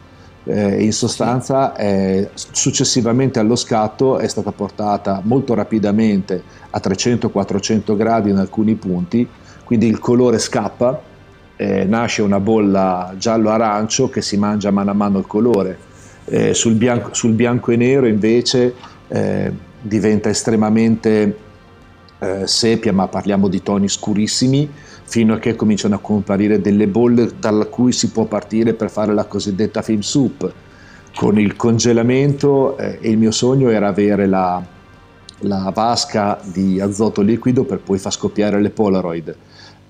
eh, 0.46 0.84
in 0.84 0.94
sostanza 0.94 1.74
è, 1.74 2.30
successivamente 2.34 3.40
allo 3.40 3.56
scatto 3.56 4.18
è 4.18 4.28
stata 4.28 4.52
portata 4.52 5.22
molto 5.24 5.54
rapidamente 5.54 6.42
a 6.70 6.80
300-400 6.80 7.96
gradi 7.96 8.30
in 8.30 8.38
alcuni 8.38 8.76
punti, 8.76 9.28
quindi 9.66 9.88
il 9.88 10.00
colore 10.00 10.40
scappa 10.40 11.09
eh, 11.62 11.84
nasce 11.84 12.22
una 12.22 12.40
bolla 12.40 13.14
giallo-arancio 13.18 14.10
che 14.10 14.22
si 14.22 14.38
mangia 14.38 14.72
mano 14.72 14.92
a 14.92 14.94
mano 14.94 15.20
il 15.20 15.28
colore. 15.28 15.78
Eh, 16.24 16.54
sul, 16.54 16.76
bianco, 16.76 17.14
sul, 17.14 17.34
bianco, 17.34 17.72
e 17.72 17.76
nero 17.76 18.08
invece 18.08 18.74
eh, 19.10 19.52
diventa 19.82 20.30
estremamente 20.30 21.38
eh, 22.18 22.48
sepia, 22.48 22.94
ma 22.94 23.10
parliamo 23.10 23.50
di 23.50 23.62
toni 23.62 23.90
scurissimi, 23.90 24.72
fino 25.04 25.34
a 25.34 25.40
che 25.40 25.58
cominciano 25.58 25.96
a 25.96 26.00
comparire 26.00 26.62
delle 26.62 26.88
bolle 26.88 27.30
dalla 27.38 27.66
cui 27.66 27.92
si 27.92 28.10
può 28.10 28.24
partire 28.24 28.74
per 28.74 28.90
fare 28.90 29.14
la 29.14 29.26
cosiddetta 29.26 29.82
film 29.82 30.00
soup. 30.00 30.50
Con 31.14 31.38
il 31.38 31.58
congelamento 31.58 32.78
eh, 32.78 33.00
il 33.02 33.18
mio 33.18 33.32
sogno 33.32 33.70
era 33.70 33.90
avere 33.90 34.28
la, 34.28 34.64
la 35.40 35.72
vasca 35.76 36.40
di 36.42 36.80
azoto 36.80 37.22
liquido 37.22 37.66
per 37.66 37.80
poi 37.80 37.98
far 37.98 38.14
scoppiare 38.14 38.62
le 38.62 38.70
Polaroid 38.70 39.36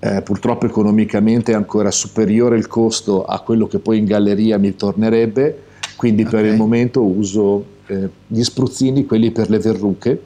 eh, 0.00 0.22
purtroppo 0.22 0.66
economicamente 0.66 1.52
è 1.52 1.54
ancora 1.54 1.90
superiore 1.90 2.56
il 2.56 2.66
costo 2.66 3.24
a 3.24 3.40
quello 3.40 3.66
che 3.66 3.78
poi 3.78 3.98
in 3.98 4.06
galleria 4.06 4.58
mi 4.58 4.74
tornerebbe, 4.74 5.62
quindi 5.96 6.22
okay. 6.22 6.40
per 6.40 6.50
il 6.50 6.56
momento 6.56 7.02
uso 7.02 7.64
eh, 7.86 8.08
gli 8.26 8.42
spruzzini, 8.42 9.04
quelli 9.04 9.30
per 9.30 9.50
le 9.50 9.58
verruche, 9.58 10.22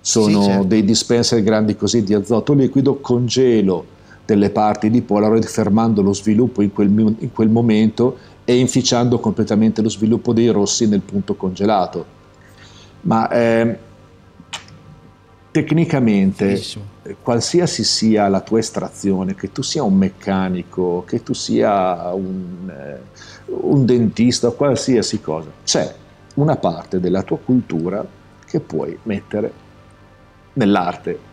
sono 0.00 0.42
sì, 0.42 0.48
certo. 0.48 0.64
dei 0.64 0.84
dispenser 0.84 1.42
grandi 1.42 1.76
così 1.76 2.02
di 2.02 2.14
azoto 2.14 2.54
liquido, 2.54 2.96
congelo 2.96 3.96
delle 4.24 4.50
parti 4.50 4.90
di 4.90 5.00
Polaroid 5.00 5.44
fermando 5.44 6.02
lo 6.02 6.12
sviluppo 6.12 6.60
in 6.60 6.72
quel, 6.72 6.88
in 6.90 7.32
quel 7.32 7.48
momento 7.48 8.18
e 8.44 8.58
inficiando 8.58 9.20
completamente 9.20 9.80
lo 9.80 9.88
sviluppo 9.88 10.32
dei 10.32 10.48
rossi 10.48 10.88
nel 10.88 11.00
punto 11.00 11.34
congelato. 11.34 12.04
Ma 13.02 13.30
eh, 13.30 13.78
tecnicamente, 15.50 16.46
Bellissimo. 16.46 16.84
Qualsiasi 17.22 17.84
sia 17.84 18.28
la 18.28 18.40
tua 18.40 18.58
estrazione, 18.58 19.34
che 19.34 19.52
tu 19.52 19.62
sia 19.62 19.82
un 19.82 19.94
meccanico, 19.94 21.04
che 21.06 21.22
tu 21.22 21.32
sia 21.32 22.12
un, 22.12 22.70
eh, 22.70 23.00
un 23.46 23.84
dentista, 23.84 24.50
qualsiasi 24.50 25.20
cosa, 25.20 25.48
c'è 25.64 25.94
una 26.34 26.56
parte 26.56 27.00
della 27.00 27.22
tua 27.22 27.38
cultura 27.38 28.06
che 28.46 28.60
puoi 28.60 28.98
mettere 29.04 29.52
nell'arte. 30.54 31.26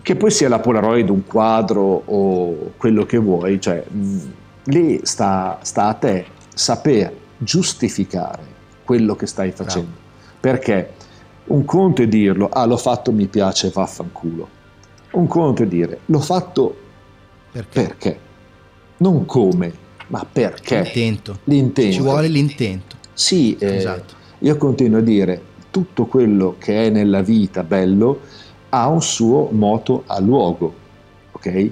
Che 0.00 0.16
poi 0.16 0.30
sia 0.30 0.48
la 0.48 0.58
Polaroid, 0.58 1.08
un 1.10 1.26
quadro 1.26 2.02
o 2.04 2.72
quello 2.76 3.04
che 3.04 3.18
vuoi, 3.18 3.60
cioè, 3.60 3.84
mh, 3.86 4.18
lì 4.64 5.00
sta, 5.02 5.58
sta, 5.62 5.86
a 5.86 5.94
te 5.94 6.26
saper 6.54 7.12
giustificare 7.36 8.56
quello 8.84 9.14
che 9.16 9.26
stai 9.26 9.50
facendo. 9.50 9.90
Bravo. 9.90 10.06
Perché 10.40 10.92
un 11.46 11.64
conto 11.64 12.02
è 12.02 12.08
dirlo, 12.08 12.48
ah 12.48 12.64
l'ho 12.64 12.76
fatto, 12.76 13.12
mi 13.12 13.26
piace, 13.26 13.70
vaffanculo. 13.70 14.56
Un 15.10 15.26
conto 15.26 15.62
è 15.62 15.66
dire, 15.66 16.00
l'ho 16.06 16.20
fatto 16.20 16.76
perché? 17.50 17.82
perché? 17.82 18.18
Non 18.98 19.24
come, 19.24 19.72
ma 20.08 20.26
perché? 20.30 20.82
L'intento. 20.82 21.38
l'intento. 21.44 21.92
Ci 21.92 22.00
vuole 22.00 22.28
l'intento. 22.28 22.96
Sì, 23.12 23.56
eh, 23.58 23.76
esatto. 23.76 24.14
io 24.38 24.56
continuo 24.56 24.98
a 24.98 25.02
dire, 25.02 25.42
tutto 25.70 26.06
quello 26.06 26.56
che 26.58 26.86
è 26.86 26.90
nella 26.90 27.22
vita 27.22 27.62
bello 27.62 28.20
ha 28.70 28.88
un 28.88 29.02
suo 29.02 29.48
moto 29.50 30.04
a 30.06 30.20
luogo, 30.20 30.74
ok? 31.32 31.70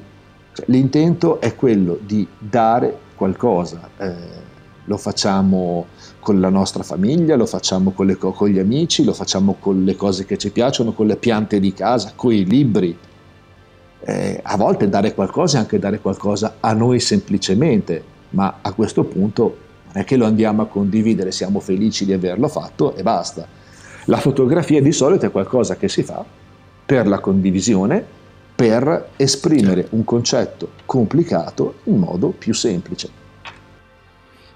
Cioè, 0.52 0.64
l'intento 0.68 1.40
è 1.40 1.54
quello 1.54 1.98
di 2.00 2.26
dare 2.38 2.98
qualcosa. 3.14 3.90
Eh, 3.98 4.44
lo 4.86 4.96
facciamo 4.96 5.86
con 6.20 6.40
la 6.40 6.48
nostra 6.48 6.82
famiglia, 6.82 7.36
lo 7.36 7.46
facciamo 7.46 7.90
con, 7.90 8.06
le, 8.06 8.16
con, 8.16 8.48
gli 8.48 8.58
amici, 8.58 9.04
lo 9.04 9.12
facciamo 9.12 9.56
con 9.58 9.84
le 9.84 9.96
cose 9.96 10.24
che 10.24 10.38
ci 10.38 10.50
piacciono, 10.50 10.92
con 10.92 11.06
le 11.06 11.16
piante 11.16 11.60
di 11.60 11.72
casa, 11.72 12.12
con 12.14 12.32
i 12.32 12.44
libri. 12.44 12.96
Eh, 14.08 14.38
a 14.40 14.56
volte 14.56 14.88
dare 14.88 15.14
qualcosa 15.14 15.56
è 15.56 15.60
anche 15.62 15.80
dare 15.80 15.98
qualcosa 15.98 16.58
a 16.60 16.72
noi 16.72 17.00
semplicemente, 17.00 18.00
ma 18.30 18.58
a 18.62 18.72
questo 18.72 19.02
punto 19.02 19.58
non 19.86 19.96
è 19.96 20.04
che 20.04 20.16
lo 20.16 20.26
andiamo 20.26 20.62
a 20.62 20.66
condividere, 20.66 21.32
siamo 21.32 21.58
felici 21.58 22.04
di 22.04 22.12
averlo 22.12 22.46
fatto 22.46 22.94
e 22.94 23.02
basta. 23.02 23.48
La 24.04 24.18
fotografia 24.18 24.80
di 24.80 24.92
solito 24.92 25.26
è 25.26 25.32
qualcosa 25.32 25.74
che 25.74 25.88
si 25.88 26.04
fa 26.04 26.24
per 26.86 27.08
la 27.08 27.18
condivisione, 27.18 28.04
per 28.54 29.08
esprimere 29.16 29.88
un 29.90 30.04
concetto 30.04 30.70
complicato 30.84 31.78
in 31.84 31.98
modo 31.98 32.28
più 32.28 32.54
semplice. 32.54 33.08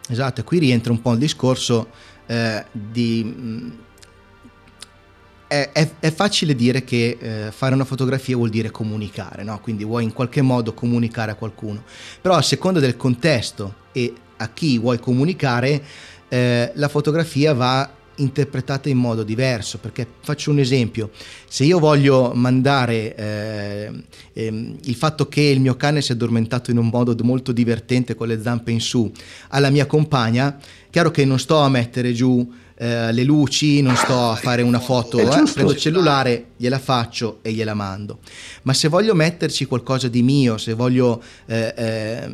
Esatto, 0.08 0.44
qui 0.44 0.60
rientra 0.60 0.92
un 0.92 1.02
po' 1.02 1.10
il 1.10 1.18
discorso 1.18 1.88
eh, 2.26 2.64
di... 2.70 3.88
È, 5.50 5.70
è, 5.72 5.90
è, 5.98 6.12
facile 6.12 6.54
dire 6.54 6.84
che 6.84 7.18
eh, 7.20 7.50
fare 7.50 7.74
una 7.74 7.84
fotografia 7.84 8.36
vuol 8.36 8.50
dire 8.50 8.70
comunicare, 8.70 9.42
no? 9.42 9.58
quindi 9.58 9.82
vuoi 9.82 10.04
in 10.04 10.12
qualche 10.12 10.42
modo 10.42 10.74
comunicare 10.74 11.32
a 11.32 11.34
qualcuno, 11.34 11.82
però 12.20 12.36
a 12.36 12.42
seconda 12.42 12.78
del 12.78 12.96
contesto 12.96 13.74
e 13.90 14.12
a 14.36 14.48
chi 14.50 14.78
vuoi 14.78 15.00
comunicare, 15.00 15.82
eh, 16.28 16.70
la 16.74 16.86
fotografia 16.86 17.52
va 17.52 17.90
interpretata 18.20 18.88
in 18.88 18.98
modo 18.98 19.22
diverso, 19.22 19.78
perché 19.78 20.06
faccio 20.20 20.50
un 20.50 20.58
esempio, 20.58 21.10
se 21.48 21.64
io 21.64 21.78
voglio 21.78 22.32
mandare 22.34 23.14
eh, 23.16 23.90
ehm, 24.32 24.76
il 24.84 24.94
fatto 24.94 25.26
che 25.26 25.40
il 25.40 25.60
mio 25.60 25.74
cane 25.76 26.00
si 26.00 26.12
è 26.12 26.14
addormentato 26.14 26.70
in 26.70 26.78
un 26.78 26.88
modo 26.88 27.16
molto 27.24 27.52
divertente 27.52 28.14
con 28.14 28.28
le 28.28 28.40
zampe 28.40 28.70
in 28.70 28.80
su 28.80 29.10
alla 29.48 29.70
mia 29.70 29.86
compagna, 29.86 30.58
chiaro 30.90 31.10
che 31.10 31.24
non 31.24 31.38
sto 31.38 31.58
a 31.58 31.68
mettere 31.68 32.12
giù 32.12 32.48
eh, 32.82 33.12
le 33.12 33.24
luci, 33.24 33.82
non 33.82 33.94
sto 33.94 34.30
a 34.30 34.36
fare 34.36 34.62
una 34.62 34.80
foto, 34.80 35.18
eh, 35.18 35.42
prendo 35.52 35.72
il 35.72 35.76
cellulare, 35.76 36.46
gliela 36.60 36.78
faccio 36.78 37.38
e 37.40 37.52
gliela 37.52 37.72
mando. 37.72 38.18
Ma 38.64 38.74
se 38.74 38.88
voglio 38.88 39.14
metterci 39.14 39.64
qualcosa 39.64 40.08
di 40.08 40.22
mio, 40.22 40.58
se 40.58 40.74
voglio... 40.74 41.22
Eh, 41.46 41.72
eh, 41.74 42.30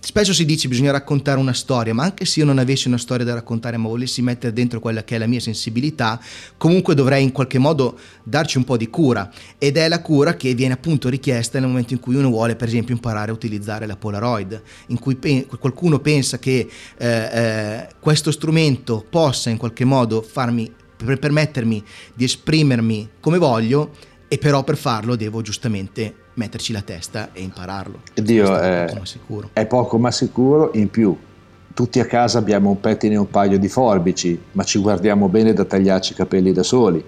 spesso 0.00 0.32
si 0.32 0.46
dice 0.46 0.68
bisogna 0.68 0.90
raccontare 0.90 1.38
una 1.38 1.52
storia, 1.52 1.92
ma 1.92 2.04
anche 2.04 2.24
se 2.24 2.40
io 2.40 2.46
non 2.46 2.56
avessi 2.56 2.88
una 2.88 2.96
storia 2.96 3.26
da 3.26 3.34
raccontare, 3.34 3.76
ma 3.76 3.88
volessi 3.88 4.22
mettere 4.22 4.54
dentro 4.54 4.80
quella 4.80 5.04
che 5.04 5.16
è 5.16 5.18
la 5.18 5.26
mia 5.26 5.38
sensibilità, 5.38 6.18
comunque 6.56 6.94
dovrei 6.94 7.22
in 7.22 7.32
qualche 7.32 7.58
modo 7.58 7.98
darci 8.22 8.56
un 8.56 8.64
po' 8.64 8.78
di 8.78 8.88
cura. 8.88 9.30
Ed 9.58 9.76
è 9.76 9.86
la 9.88 10.00
cura 10.00 10.34
che 10.34 10.54
viene 10.54 10.72
appunto 10.72 11.10
richiesta 11.10 11.58
nel 11.58 11.68
momento 11.68 11.92
in 11.92 12.00
cui 12.00 12.14
uno 12.14 12.30
vuole, 12.30 12.56
per 12.56 12.68
esempio, 12.68 12.94
imparare 12.94 13.30
a 13.30 13.34
utilizzare 13.34 13.84
la 13.84 13.96
Polaroid, 13.96 14.62
in 14.86 14.98
cui 14.98 15.16
pe- 15.16 15.46
qualcuno 15.58 15.98
pensa 15.98 16.38
che 16.38 16.66
eh, 16.96 17.06
eh, 17.06 17.88
questo 18.00 18.30
strumento 18.30 19.04
possa 19.10 19.50
in 19.50 19.58
qualche 19.58 19.84
modo 19.84 20.22
farmi, 20.22 20.72
per 21.04 21.18
permettermi 21.18 21.82
di 22.14 22.24
esprimermi 22.24 23.08
come 23.20 23.38
voglio 23.38 23.90
e 24.28 24.38
però 24.38 24.62
per 24.62 24.76
farlo 24.76 25.16
devo 25.16 25.42
giustamente 25.42 26.14
metterci 26.34 26.72
la 26.72 26.82
testa 26.82 27.30
e 27.32 27.42
impararlo. 27.42 28.02
Dio 28.14 28.56
è, 28.58 28.86
poco 28.86 29.50
è 29.52 29.66
poco 29.66 29.98
ma 29.98 30.10
sicuro, 30.10 30.70
in 30.74 30.88
più 30.88 31.16
tutti 31.74 32.00
a 32.00 32.04
casa 32.04 32.38
abbiamo 32.38 32.70
un 32.70 32.80
pettine 32.80 33.14
e 33.14 33.18
un 33.18 33.30
paio 33.30 33.58
di 33.58 33.68
forbici, 33.68 34.38
ma 34.52 34.64
ci 34.64 34.78
guardiamo 34.78 35.28
bene 35.28 35.52
da 35.52 35.64
tagliarci 35.64 36.12
i 36.12 36.14
capelli 36.14 36.52
da 36.52 36.62
soli. 36.62 37.02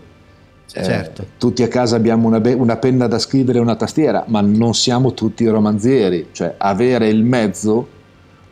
Eh, 0.74 0.82
certo. 0.82 1.26
tutti 1.36 1.62
a 1.62 1.68
casa 1.68 1.96
abbiamo 1.96 2.26
una, 2.26 2.40
be- 2.40 2.54
una, 2.54 2.76
penna 2.76 3.06
da 3.06 3.18
scrivere 3.18 3.58
e 3.58 3.60
una 3.60 3.76
tastiera, 3.76 4.24
ma 4.28 4.40
non 4.40 4.72
siamo 4.72 5.12
tutti 5.12 5.46
romanzieri, 5.46 6.28
cioè 6.32 6.54
avere 6.56 7.08
il 7.08 7.22
mezzo 7.24 7.86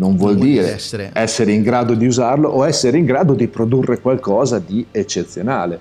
non 0.01 0.17
vuol 0.17 0.37
non 0.39 0.47
dire 0.47 0.75
essere. 0.75 1.11
essere 1.13 1.53
in 1.53 1.63
grado 1.63 1.95
di 1.95 2.07
usarlo 2.07 2.49
o 2.49 2.67
essere 2.67 2.97
in 2.97 3.05
grado 3.05 3.35
di 3.35 3.47
produrre 3.49 4.01
qualcosa 4.01 4.59
di 4.59 4.85
eccezionale. 4.91 5.79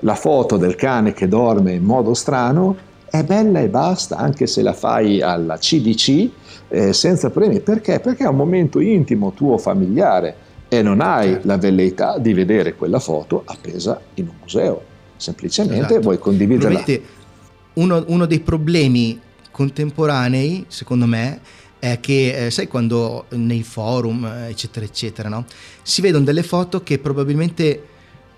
La 0.00 0.14
foto 0.14 0.56
del 0.56 0.74
cane 0.74 1.12
che 1.12 1.28
dorme 1.28 1.72
in 1.72 1.84
modo 1.84 2.14
strano 2.14 2.76
è 3.10 3.22
bella 3.24 3.60
e 3.60 3.68
basta, 3.68 4.16
anche 4.16 4.46
se 4.46 4.62
la 4.62 4.72
fai 4.72 5.20
alla 5.20 5.58
CDC 5.58 6.30
eh, 6.68 6.92
senza 6.94 7.28
problemi. 7.28 7.60
Perché? 7.60 8.00
Perché 8.00 8.24
è 8.24 8.28
un 8.28 8.36
momento 8.36 8.80
intimo 8.80 9.32
tuo 9.32 9.58
familiare 9.58 10.46
e 10.68 10.80
non 10.82 11.00
hai 11.00 11.32
certo. 11.32 11.46
la 11.46 11.56
velleità 11.58 12.18
di 12.18 12.32
vedere 12.32 12.74
quella 12.74 13.00
foto 13.00 13.42
appesa 13.44 14.00
in 14.14 14.28
un 14.28 14.34
museo. 14.40 14.80
Semplicemente 15.16 15.84
esatto. 15.84 16.00
vuoi 16.00 16.18
condividerla. 16.18 16.84
Uno, 17.74 18.04
uno 18.08 18.26
dei 18.26 18.40
problemi 18.40 19.20
contemporanei, 19.50 20.64
secondo 20.68 21.06
me, 21.06 21.40
è 21.78 22.00
che, 22.00 22.46
eh, 22.46 22.50
sai 22.50 22.66
quando 22.66 23.26
nei 23.30 23.62
forum, 23.62 24.24
eccetera, 24.48 24.84
eccetera, 24.84 25.28
no? 25.28 25.44
si 25.82 26.00
vedono 26.00 26.24
delle 26.24 26.42
foto 26.42 26.82
che 26.82 26.98
probabilmente 26.98 27.86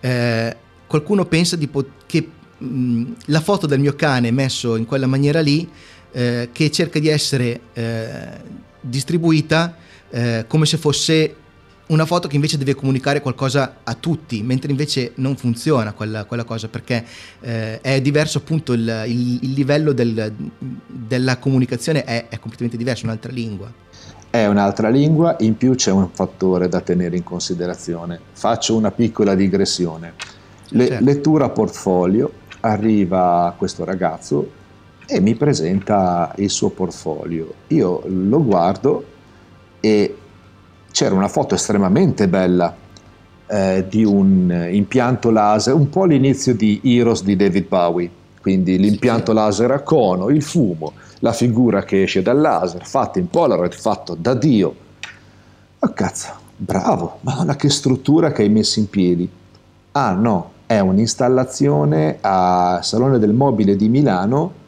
eh, 0.00 0.56
qualcuno 0.86 1.24
pensa 1.24 1.58
po- 1.70 1.90
che 2.06 2.28
mh, 2.58 3.12
la 3.26 3.40
foto 3.40 3.66
del 3.66 3.80
mio 3.80 3.94
cane 3.94 4.30
messo 4.30 4.76
in 4.76 4.84
quella 4.84 5.06
maniera 5.06 5.40
lì, 5.40 5.68
eh, 6.12 6.48
che 6.52 6.70
cerca 6.70 6.98
di 6.98 7.08
essere 7.08 7.60
eh, 7.72 8.28
distribuita 8.80 9.76
eh, 10.10 10.44
come 10.46 10.66
se 10.66 10.76
fosse 10.76 11.36
una 11.90 12.06
foto 12.06 12.28
che 12.28 12.36
invece 12.36 12.56
deve 12.56 12.74
comunicare 12.74 13.20
qualcosa 13.20 13.78
a 13.84 13.94
tutti, 13.94 14.42
mentre 14.42 14.70
invece 14.70 15.12
non 15.16 15.36
funziona 15.36 15.92
quella, 15.92 16.24
quella 16.24 16.44
cosa 16.44 16.68
perché 16.68 17.04
eh, 17.40 17.80
è 17.80 18.00
diverso 18.00 18.38
appunto 18.38 18.72
il, 18.72 19.04
il, 19.06 19.38
il 19.42 19.52
livello 19.52 19.92
del, 19.92 20.32
della 20.86 21.38
comunicazione 21.38 22.04
è, 22.04 22.28
è 22.28 22.38
completamente 22.38 22.76
diverso, 22.76 23.04
un'altra 23.04 23.32
lingua. 23.32 23.72
È 24.30 24.46
un'altra 24.46 24.88
lingua, 24.88 25.36
in 25.40 25.56
più 25.56 25.74
c'è 25.74 25.90
un 25.90 26.08
fattore 26.12 26.68
da 26.68 26.80
tenere 26.80 27.16
in 27.16 27.24
considerazione. 27.24 28.20
Faccio 28.32 28.76
una 28.76 28.92
piccola 28.92 29.34
digressione. 29.34 30.14
Le, 30.68 30.86
certo. 30.86 31.04
Lettura 31.04 31.48
portfolio, 31.48 32.32
arriva 32.60 33.52
questo 33.58 33.84
ragazzo 33.84 34.58
e 35.06 35.20
mi 35.20 35.34
presenta 35.34 36.32
il 36.36 36.50
suo 36.50 36.70
portfolio. 36.70 37.52
Io 37.68 38.02
lo 38.06 38.44
guardo 38.44 39.04
e 39.80 40.16
c'era 40.90 41.14
una 41.14 41.28
foto 41.28 41.54
estremamente 41.54 42.28
bella 42.28 42.74
eh, 43.46 43.86
di 43.88 44.04
un 44.04 44.68
impianto 44.70 45.30
laser, 45.30 45.74
un 45.74 45.88
po' 45.88 46.04
l'inizio 46.04 46.54
di 46.54 46.80
Heroes 46.84 47.22
di 47.22 47.36
David 47.36 47.68
Bowie, 47.68 48.10
quindi 48.40 48.78
l'impianto 48.78 49.32
laser 49.32 49.70
a 49.70 49.80
cono, 49.80 50.28
il 50.28 50.42
fumo, 50.42 50.92
la 51.20 51.32
figura 51.32 51.82
che 51.84 52.02
esce 52.02 52.22
dal 52.22 52.40
laser, 52.40 52.84
fatta 52.86 53.18
in 53.18 53.28
Polaroid, 53.28 53.72
fatto 53.72 54.14
da 54.14 54.34
Dio. 54.34 54.74
Ma 55.78 55.88
oh, 55.88 55.92
cazzo, 55.92 56.28
bravo, 56.56 57.18
ma 57.22 57.56
che 57.56 57.70
struttura 57.70 58.32
che 58.32 58.42
hai 58.42 58.48
messo 58.48 58.78
in 58.78 58.88
piedi. 58.88 59.28
Ah 59.92 60.12
no, 60.12 60.52
è 60.66 60.78
un'installazione 60.78 62.18
a 62.20 62.80
Salone 62.82 63.18
del 63.18 63.32
Mobile 63.32 63.76
di 63.76 63.88
Milano, 63.88 64.58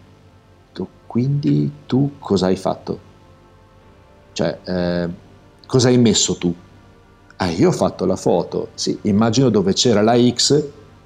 quindi 1.13 1.71
tu 1.85 2.13
cosa 2.19 2.47
hai 2.47 2.57
fatto? 2.57 2.99
Cioè, 4.33 4.59
eh, 4.65 5.09
cosa 5.73 5.89
hai 5.89 5.97
messo 5.97 6.37
tu? 6.37 6.55
Ah, 7.37 7.49
io 7.49 7.69
ho 7.69 7.73
fatto 7.73 8.05
la 8.05 8.17
foto, 8.17 8.69
sì, 8.75 8.99
immagino 9.05 9.49
dove 9.49 9.73
c'era 9.73 10.03
la 10.03 10.19
X 10.19 10.63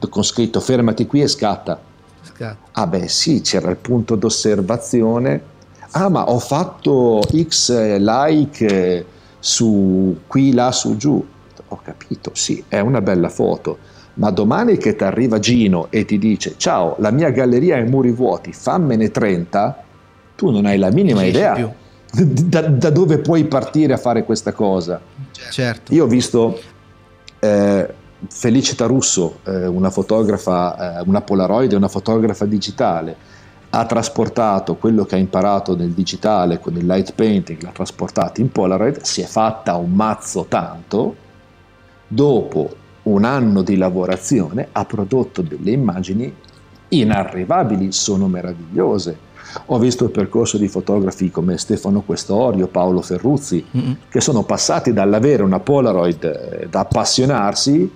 con 0.09 0.24
scritto 0.24 0.59
fermati 0.59 1.07
qui 1.07 1.22
e 1.22 1.29
scatta. 1.29 1.79
scatta. 2.20 2.57
Ah 2.72 2.88
beh 2.88 3.07
sì, 3.07 3.42
c'era 3.42 3.70
il 3.70 3.76
punto 3.76 4.16
d'osservazione. 4.16 5.40
Ah 5.92 6.09
ma 6.09 6.29
ho 6.29 6.40
fatto 6.40 7.22
X 7.33 7.96
like 7.98 9.07
su 9.38 10.18
qui, 10.26 10.52
là, 10.52 10.72
su, 10.72 10.96
giù. 10.96 11.24
Ho 11.68 11.81
capito, 11.85 12.33
sì, 12.35 12.64
è 12.66 12.81
una 12.81 13.00
bella 13.00 13.29
foto. 13.29 13.79
Ma 14.14 14.31
domani 14.31 14.79
che 14.79 14.96
ti 14.96 15.05
arriva 15.05 15.38
Gino 15.38 15.87
e 15.90 16.05
ti 16.05 16.18
dice 16.18 16.55
ciao, 16.57 16.96
la 16.98 17.12
mia 17.12 17.31
galleria 17.31 17.76
è 17.76 17.85
muri 17.85 18.11
vuoti, 18.11 18.52
fammene 18.52 19.12
30, 19.12 19.85
tu 20.35 20.50
non 20.50 20.66
hai 20.66 20.76
la 20.76 20.90
minima 20.90 21.22
idea. 21.22 21.85
Da, 22.24 22.62
da, 22.62 22.90
dove 22.90 23.18
puoi 23.18 23.44
partire 23.44 23.92
a 23.92 23.98
fare 23.98 24.24
questa 24.24 24.52
cosa. 24.52 25.00
Certo. 25.50 25.92
Io 25.92 26.05
ho 26.05 26.07
visto 26.07 26.59
eh, 27.38 27.94
Felicita 28.29 28.87
Russo, 28.87 29.40
eh, 29.44 29.66
una 29.66 29.90
fotografa, 29.90 31.00
eh, 31.00 31.05
una 31.07 31.20
Polaroid 31.20 31.72
e 31.72 31.76
una 31.76 31.88
fotografa 31.88 32.46
digitale, 32.46 33.16
ha 33.70 33.85
trasportato 33.85 34.76
quello 34.76 35.05
che 35.05 35.16
ha 35.16 35.18
imparato 35.18 35.76
nel 35.76 35.90
digitale 35.90 36.59
con 36.59 36.74
il 36.76 36.87
light 36.87 37.12
painting, 37.12 37.61
l'ha 37.62 37.72
trasportato 37.72 38.40
in 38.40 38.50
Polaroid, 38.50 39.02
si 39.02 39.20
è 39.20 39.26
fatta 39.26 39.76
un 39.76 39.92
mazzo 39.92 40.46
tanto, 40.48 41.14
dopo 42.07 42.74
un 43.02 43.24
anno 43.24 43.62
di 43.62 43.76
lavorazione 43.76 44.68
ha 44.72 44.85
prodotto 44.85 45.42
delle 45.42 45.70
immagini 45.72 46.35
inarrivabili, 46.88 47.92
sono 47.92 48.29
meravigliose 48.29 49.24
ho 49.66 49.79
visto 49.79 50.05
il 50.05 50.11
percorso 50.11 50.59
di 50.59 50.69
fotografi 50.69 51.31
come 51.31 51.57
Stefano 51.59 52.03
Questorio, 52.03 52.66
Paolo 52.66 53.01
Ferruzzi, 53.01 53.64
mm-hmm. 53.77 53.92
che 54.09 54.21
sono 54.21 54.42
passati 54.42 54.92
dall'avere 54.92 55.42
una 55.42 55.61
Polaroid 55.61 56.25
eh, 56.25 56.66
da 56.69 56.81
appassionarsi 56.81 57.90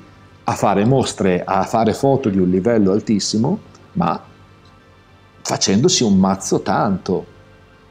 a 0.45 0.53
fare 0.55 0.85
mostre, 0.85 1.43
a 1.45 1.63
fare 1.65 1.93
foto 1.95 2.29
di 2.29 2.39
un 2.39 2.51
livello 2.51 2.93
altissimo, 2.93 3.61
ma 3.93 4.21
facendosi 5.43 6.03
un 6.03 6.19
mazzo 6.19 6.61
tanto. 6.61 7.27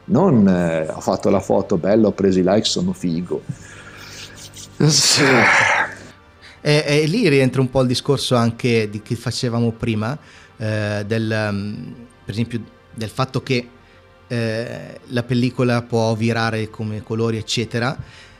non 0.05 0.47
eh, 0.47 0.89
ho 0.89 0.99
fatto 0.99 1.29
la 1.29 1.39
foto 1.39 1.77
bella, 1.77 2.07
ho 2.07 2.11
preso 2.11 2.39
i 2.39 2.43
like, 2.43 2.65
sono 2.65 2.93
figo. 2.93 3.41
Sì. 4.87 5.23
E, 6.61 6.83
e, 6.85 7.05
lì 7.05 7.27
rientra 7.29 7.61
un 7.61 7.69
po' 7.69 7.81
il 7.81 7.87
discorso 7.87 8.35
anche 8.35 8.89
di 8.89 9.01
che 9.01 9.15
facevamo 9.15 9.71
prima, 9.71 10.17
eh, 10.57 11.03
del, 11.05 11.49
um, 11.51 11.93
per 12.25 12.33
esempio 12.33 12.61
del 12.99 13.09
fatto 13.09 13.41
che 13.41 13.67
eh, 14.27 14.99
la 15.07 15.23
pellicola 15.23 15.81
può 15.81 16.13
virare 16.13 16.69
come 16.69 17.01
colori, 17.01 17.37
eccetera. 17.37 17.97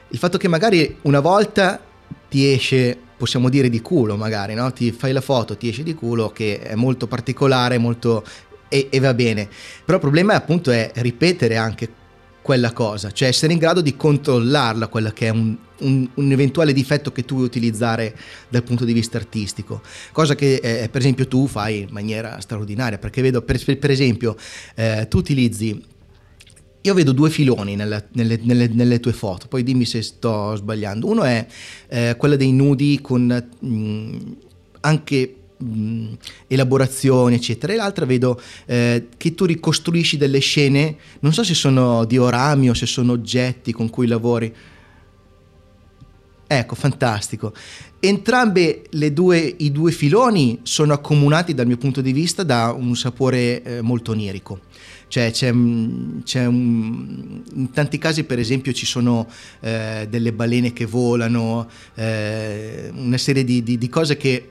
Il 0.10 0.20
fatto 0.20 0.38
che 0.38 0.48
magari 0.48 0.98
una 1.04 1.22
volta 1.22 1.82
ti 2.30 2.52
esce, 2.52 2.96
possiamo 3.18 3.50
dire 3.50 3.70
di 3.70 3.82
culo, 3.82 4.16
magari, 4.16 4.54
no? 4.54 4.72
Ti 4.72 4.92
fai 4.92 5.14
la 5.14 5.22
foto, 5.22 5.58
ti 5.58 5.70
esce 5.70 5.82
di 5.82 5.96
culo, 5.96 6.30
che 6.30 6.60
è 6.60 6.76
molto 6.76 7.08
particolare, 7.08 7.78
molto 7.78 8.24
e, 8.68 8.88
e, 8.92 9.00
va 9.00 9.14
bene. 9.14 9.48
Però 9.84 9.98
il 9.98 10.04
problema 10.04 10.36
appunto 10.36 10.72
è 10.72 10.92
ripetere 10.96 11.56
anche 11.56 11.90
quella 12.42 12.72
cosa, 12.74 13.12
cioè 13.12 13.28
essere 13.28 13.54
in 13.54 13.60
grado 13.60 13.82
di 13.82 13.96
controllarla, 13.96 14.88
quella 14.88 15.12
che 15.12 15.28
è 15.28 15.30
un, 15.30 15.56
un, 15.80 16.10
un, 16.14 16.32
eventuale 16.32 16.74
difetto 16.74 17.12
che 17.12 17.26
tu 17.26 17.36
vuoi 17.36 17.48
utilizzare 17.48 18.16
dal 18.48 18.64
punto 18.64 18.86
di 18.86 18.94
vista 18.94 19.18
artistico, 19.18 19.82
cosa 20.12 20.36
che 20.36 20.56
eh, 20.56 20.90
per 20.90 21.02
esempio 21.02 21.28
tu 21.28 21.48
fai 21.48 21.82
in 21.82 21.90
maniera 21.92 22.40
straordinaria, 22.40 22.98
perché 22.98 23.22
vedo 23.22 23.42
per, 23.42 23.78
per 23.78 23.92
esempio 23.92 24.36
eh, 24.76 25.06
tu 25.10 25.18
utilizzi 25.18 25.98
io 26.82 26.94
vedo 26.94 27.12
due 27.12 27.30
filoni 27.30 27.76
nelle, 27.76 28.08
nelle, 28.14 28.40
nelle, 28.42 28.68
nelle, 28.68 29.00
tue 29.02 29.12
foto, 29.12 29.48
poi 29.48 29.64
dimmi 29.64 29.86
se 29.86 30.02
sto 30.02 30.56
sbagliando. 30.56 31.08
Uno 31.08 31.24
è 31.24 31.46
eh, 31.90 32.16
quella 32.18 32.38
dei 32.38 32.54
nudi 32.54 33.00
con 33.02 33.26
mh, 33.60 33.68
mm, 33.68 34.18
anche 34.82 35.39
mh, 35.60 36.14
elaborazioni, 36.48 37.36
eccetera, 37.36 37.74
e 37.74 37.76
l'altra 37.76 38.06
vedo 38.06 38.40
eh, 38.66 39.08
che 39.18 39.36
tu 39.36 39.46
ricostruisci 39.46 40.18
delle 40.18 40.40
scene, 40.40 40.96
non 41.20 41.34
so 41.34 41.44
se 41.44 41.54
sono 41.54 42.06
diorami 42.06 42.70
o 42.70 42.74
se 42.74 42.86
sono 42.86 43.14
oggetti 43.14 43.72
con 43.72 43.90
cui 43.90 44.08
lavori. 44.08 44.54
Ecco, 46.52 46.74
fantastico. 46.74 47.54
Entrambe 48.00 48.84
due, 49.14 49.56
i 49.60 49.72
due 49.72 49.92
filoni 49.92 50.62
sono 50.64 50.94
accomunati 50.94 51.54
dal 51.54 51.68
mio 51.68 51.78
punto 51.78 52.02
di 52.02 52.12
vista 52.12 52.42
da 52.42 52.72
un 52.72 52.96
sapore 52.96 53.62
eh, 53.62 53.82
molto 53.82 54.14
onirico. 54.14 54.62
Cioè 55.10 55.32
c'è, 55.32 55.52
c'è 56.24 56.46
un, 56.46 57.44
in 57.54 57.72
tanti 57.72 57.98
casi 57.98 58.24
per 58.24 58.40
esempio 58.40 58.72
ci 58.74 58.86
sono 58.86 59.28
eh, 59.60 60.08
delle 60.10 60.34
balene 60.34 60.72
che 60.72 60.86
volano, 60.86 61.68
eh, 61.96 62.92
una 62.96 63.18
serie 63.18 63.44
di, 63.44 63.62
di, 63.62 63.78
di 63.78 63.90
cose 63.90 64.18
che... 64.18 64.50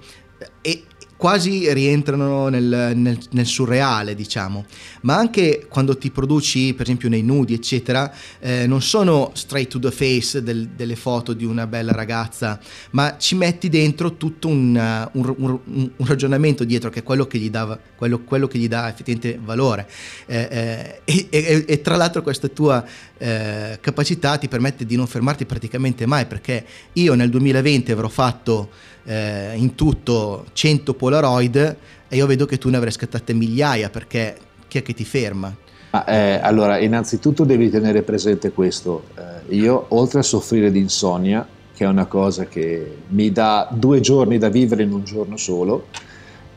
E, 0.60 0.82
quasi 1.18 1.70
rientrano 1.72 2.46
nel, 2.46 2.92
nel, 2.94 3.18
nel, 3.32 3.46
surreale, 3.46 4.14
diciamo, 4.14 4.64
ma 5.00 5.16
anche 5.16 5.66
quando 5.68 5.98
ti 5.98 6.12
produci, 6.12 6.72
per 6.74 6.82
esempio 6.82 7.08
nei 7.08 7.22
nudi, 7.22 7.54
eccetera, 7.54 8.10
eh, 8.38 8.68
non 8.68 8.80
sono 8.80 9.32
straight 9.34 9.68
to 9.68 9.80
the 9.80 9.90
face 9.90 10.44
del, 10.44 10.68
delle 10.68 10.94
foto 10.94 11.32
di 11.32 11.44
una 11.44 11.66
bella 11.66 11.90
ragazza, 11.90 12.60
ma 12.90 13.16
ci 13.18 13.34
metti 13.34 13.68
dentro 13.68 14.16
tutto 14.16 14.46
un, 14.46 15.08
un, 15.12 15.34
un, 15.38 15.58
un 15.96 16.06
ragionamento 16.06 16.62
dietro 16.62 16.88
che 16.88 17.00
è 17.00 17.02
quello 17.02 17.26
che 17.26 17.38
gli, 17.38 17.50
dava, 17.50 17.76
quello, 17.96 18.20
quello 18.20 18.46
che 18.46 18.58
gli 18.58 18.68
dà 18.68 18.88
effettivamente 18.88 19.40
valore. 19.42 19.88
Eh, 20.26 20.48
eh, 20.48 21.00
e, 21.04 21.26
e, 21.30 21.64
e, 21.66 21.80
tra 21.80 21.96
l'altro 21.96 22.22
questa 22.22 22.46
tua 22.46 22.84
eh, 23.18 23.78
capacità 23.80 24.36
ti 24.38 24.48
permette 24.48 24.86
di 24.86 24.96
non 24.96 25.06
fermarti 25.06 25.44
praticamente 25.44 26.06
mai, 26.06 26.26
perché 26.26 26.64
io 26.94 27.14
nel 27.14 27.30
2020 27.30 27.92
avrò 27.92 28.08
fatto 28.08 28.70
eh, 29.04 29.52
in 29.56 29.74
tutto 29.74 30.46
100 30.52 30.94
Polaroid 30.94 31.76
e 32.08 32.16
io 32.16 32.26
vedo 32.26 32.46
che 32.46 32.58
tu 32.58 32.70
ne 32.70 32.76
avrai 32.76 32.92
scattate 32.92 33.34
migliaia 33.34 33.90
perché 33.90 34.36
chi 34.68 34.78
è 34.78 34.82
che 34.82 34.94
ti 34.94 35.04
ferma? 35.04 35.54
Ah, 35.90 36.04
eh, 36.06 36.40
allora, 36.42 36.78
innanzitutto 36.78 37.44
devi 37.44 37.70
tenere 37.70 38.02
presente 38.02 38.52
questo. 38.52 39.04
Eh, 39.16 39.54
io, 39.54 39.86
oltre 39.88 40.20
a 40.20 40.22
soffrire 40.22 40.70
di 40.70 40.78
insonnia, 40.78 41.46
che 41.74 41.84
è 41.84 41.86
una 41.86 42.06
cosa 42.06 42.44
che 42.44 42.98
mi 43.08 43.32
dà 43.32 43.68
due 43.72 44.00
giorni 44.00 44.36
da 44.36 44.50
vivere 44.50 44.82
in 44.82 44.92
un 44.92 45.04
giorno 45.04 45.38
solo, 45.38 45.86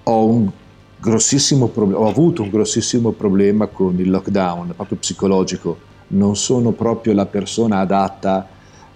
ho, 0.04 0.26
un 0.26 0.50
grossissimo 0.98 1.68
pro- 1.68 1.94
ho 1.94 2.08
avuto 2.08 2.42
un 2.42 2.50
grossissimo 2.50 3.12
problema 3.12 3.68
con 3.68 3.98
il 4.00 4.10
lockdown, 4.10 4.74
proprio 4.76 4.98
psicologico. 4.98 5.90
Non 6.14 6.36
sono 6.36 6.72
proprio 6.72 7.14
la 7.14 7.26
persona 7.26 7.80
adatta 7.80 8.48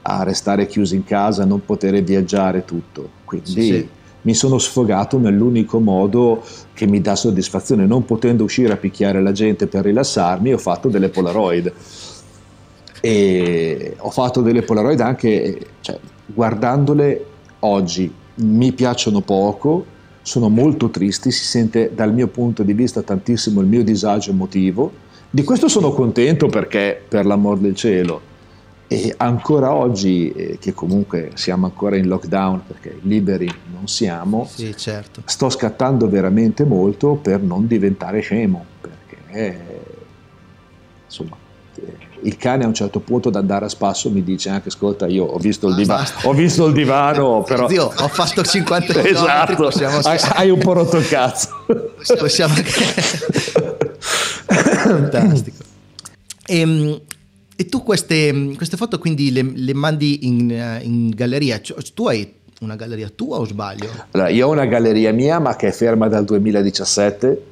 a 0.02 0.24
restare 0.24 0.68
chiuso 0.68 0.96
in 0.96 1.04
casa, 1.04 1.46
non 1.46 1.66
poter 1.66 2.02
viaggiare 2.04 2.64
tutto. 2.64 3.10
Quindi 3.26 3.50
sì. 3.50 3.88
mi 4.22 4.34
sono 4.34 4.58
sfogato 4.58 5.18
nell'unico 5.18 5.80
modo 5.80 6.44
che 6.74 6.86
mi 6.88 7.02
dà 7.02 7.16
soddisfazione, 7.16 7.86
non 7.86 8.06
potendo 8.06 8.44
uscire 8.44 8.74
a 8.74 8.78
picchiare 8.78 9.22
la 9.22 9.32
gente 9.32 9.68
per 9.68 9.86
rilassarmi, 9.86 10.54
ho 10.54 10.58
fatto 10.58 10.90
delle 10.90 11.10
Polaroid. 11.10 11.74
E 13.02 13.96
ho 13.98 14.10
fatto 14.10 14.42
delle 14.42 14.62
Polaroid 14.62 15.00
anche, 15.00 15.60
cioè, 15.82 16.00
guardandole 16.26 17.26
oggi, 17.60 18.12
mi 18.36 18.72
piacciono 18.74 19.22
poco, 19.22 19.86
sono 20.22 20.50
molto 20.50 20.90
tristi, 20.90 21.32
si 21.32 21.46
sente 21.46 21.92
dal 21.94 22.14
mio 22.14 22.28
punto 22.28 22.64
di 22.64 22.74
vista 22.74 23.02
tantissimo 23.02 23.62
il 23.62 23.68
mio 23.68 23.84
disagio 23.84 24.32
emotivo. 24.32 25.04
Di 25.36 25.44
questo 25.44 25.68
sono 25.68 25.92
contento 25.92 26.48
perché, 26.48 26.98
per 27.06 27.26
l'amor 27.26 27.58
del 27.58 27.76
cielo, 27.76 28.22
e 28.88 29.14
ancora 29.18 29.74
oggi, 29.74 30.32
eh, 30.32 30.58
che 30.62 30.74
comunque 30.74 31.32
siamo 31.34 31.66
ancora 31.66 31.98
in 31.98 32.08
lockdown 32.08 32.62
perché 32.66 33.00
liberi 33.02 33.54
non 33.74 33.86
siamo, 33.90 34.48
sì, 34.50 34.74
certo. 34.78 35.24
sto 35.26 35.50
scattando 35.50 36.08
veramente 36.08 36.64
molto 36.64 37.16
per 37.16 37.42
non 37.42 37.68
diventare 37.68 38.22
scemo, 38.22 38.64
perché 38.80 39.18
eh, 39.28 39.58
insomma 41.06 41.36
eh, 41.86 41.98
il 42.22 42.38
cane 42.38 42.64
a 42.64 42.68
un 42.68 42.74
certo 42.74 43.02
punto 43.02 43.30
da 43.30 43.40
andare 43.40 43.66
a 43.66 43.70
spasso 43.70 44.10
mi 44.10 44.24
dice 44.24 44.48
anche 44.48 44.70
ascolta 44.70 45.06
io 45.06 45.26
ho 45.26 45.38
visto 45.38 45.68
il 45.68 45.74
ah, 45.74 45.76
divano, 45.76 46.08
ho 46.24 46.32
visto 46.32 46.66
il 46.68 46.74
divano 46.74 47.44
però... 47.46 47.68
Zio, 47.68 47.92
ho 47.94 48.08
fatto 48.08 48.42
50 48.42 49.04
esatto, 49.04 49.56
possiamo... 49.56 49.98
hai, 49.98 50.18
hai, 50.36 50.50
un 50.50 50.60
po' 50.60 50.72
rotto 50.72 50.96
il 50.96 51.10
cazzo. 51.10 51.50
Possiamo... 52.18 52.54
Fantastico. 54.56 55.64
E, 56.46 56.60
ehm, 56.60 57.02
e 57.56 57.66
tu 57.68 57.84
queste, 57.84 58.54
queste 58.58 58.76
foto 58.76 59.00
quindi 59.00 59.32
le, 59.32 59.50
le 59.54 59.74
mandi 59.74 60.28
in, 60.28 60.52
eh, 60.52 60.82
in, 60.84 61.10
galleria? 61.10 61.62
Cioè, 61.62 61.78
tu 61.94 62.08
hai 62.08 62.34
una 62.60 62.76
galleria 62.76 63.10
tua 63.10 63.40
o 63.40 63.46
sbaglio? 63.46 63.90
Allora, 64.12 64.30
io 64.30 64.48
ho 64.48 64.52
una 64.52 64.66
galleria 64.66 65.14
mia 65.14 65.40
ma 65.40 65.56
che 65.56 65.68
è 65.68 65.72
ferma 65.72 66.08
dal 66.08 66.26
2017 66.26 67.44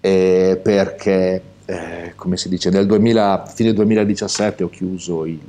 eh, 0.00 0.60
perché, 0.62 1.42
eh, 1.64 2.12
come 2.14 2.36
si 2.36 2.48
dice, 2.48 2.70
nel 2.70 2.86
2000, 2.86 3.46
fine 3.52 3.72
2017 3.72 4.62
ho 4.62 4.68
chiuso 4.68 5.24
il, 5.26 5.40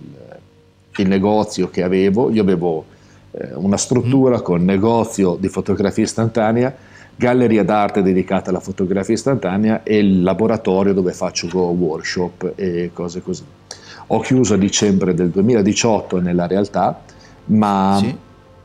il 0.98 1.08
negozio 1.08 1.70
che 1.70 1.84
avevo. 1.84 2.32
Io 2.32 2.42
avevo 2.42 2.86
eh, 3.32 3.50
una 3.54 3.78
struttura 3.78 4.38
mm. 4.38 4.42
con 4.42 4.64
negozio 4.64 5.38
di 5.40 5.50
fotografia 5.50 6.04
istantanea 6.04 6.76
galleria 7.16 7.64
d'arte 7.64 8.02
dedicata 8.02 8.50
alla 8.50 8.60
fotografia 8.60 9.14
istantanea 9.14 9.84
e 9.84 9.98
il 9.98 10.24
laboratorio 10.24 10.94
dove 10.94 11.14
faccio 11.14 11.48
workshop 11.56 12.54
e 12.56 12.92
cose 12.94 13.22
così 13.22 13.44
ho 14.08 14.20
chiuso 14.20 14.56
a 14.56 14.58
dicembre 14.58 15.14
del 15.14 15.30
2018 15.30 16.20
nella 16.20 16.48
realtà, 16.48 17.02
ma 17.46 17.98
sì. 18.00 18.18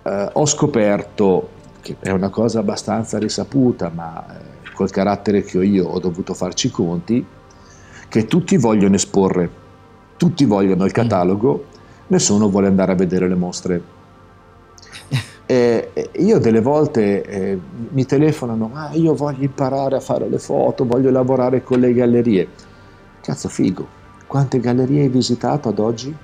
eh, 0.03 0.31
ho 0.33 0.47
scoperto, 0.47 1.49
che 1.81 1.97
è 2.01 2.11
una 2.11 2.29
cosa 2.29 2.61
abbastanza 2.61 3.19
risaputa, 3.19 3.91
ma 3.95 4.25
eh, 4.27 4.73
col 4.75 4.91
carattere 4.91 5.43
che 5.43 5.59
ho 5.59 5.63
io 5.63 5.87
ho 5.87 5.99
dovuto 6.01 6.35
farci 6.35 6.71
conti, 6.71 7.25
che 8.09 8.27
tutti 8.27 8.57
vogliono 8.57 8.97
esporre, 8.97 9.51
tutti 10.17 10.45
vogliono 10.45 10.85
il 10.85 10.91
mm. 10.91 10.95
catalogo, 10.95 11.65
nessuno 12.09 12.49
vuole 12.49 12.67
andare 12.67 12.93
a 12.93 12.97
vedere 12.97 13.29
le 13.29 13.35
mostre. 13.35 13.97
E 15.51 16.11
io 16.19 16.39
delle 16.39 16.61
volte 16.61 17.23
eh, 17.23 17.59
mi 17.93 18.05
telefonano, 18.05 18.69
ma 18.69 18.91
io 18.93 19.15
voglio 19.15 19.45
imparare 19.45 19.97
a 19.97 20.01
fare 20.01 20.29
le 20.29 20.39
foto, 20.39 20.85
voglio 20.85 21.11
lavorare 21.11 21.63
con 21.63 21.81
le 21.81 21.95
gallerie. 21.95 22.49
Cazzo 23.23 23.49
figo, 23.49 23.87
quante 24.27 24.61
gallerie 24.61 25.05
hai 25.05 25.09
visitato 25.09 25.71
ad 25.71 25.79
oggi? 25.79 26.15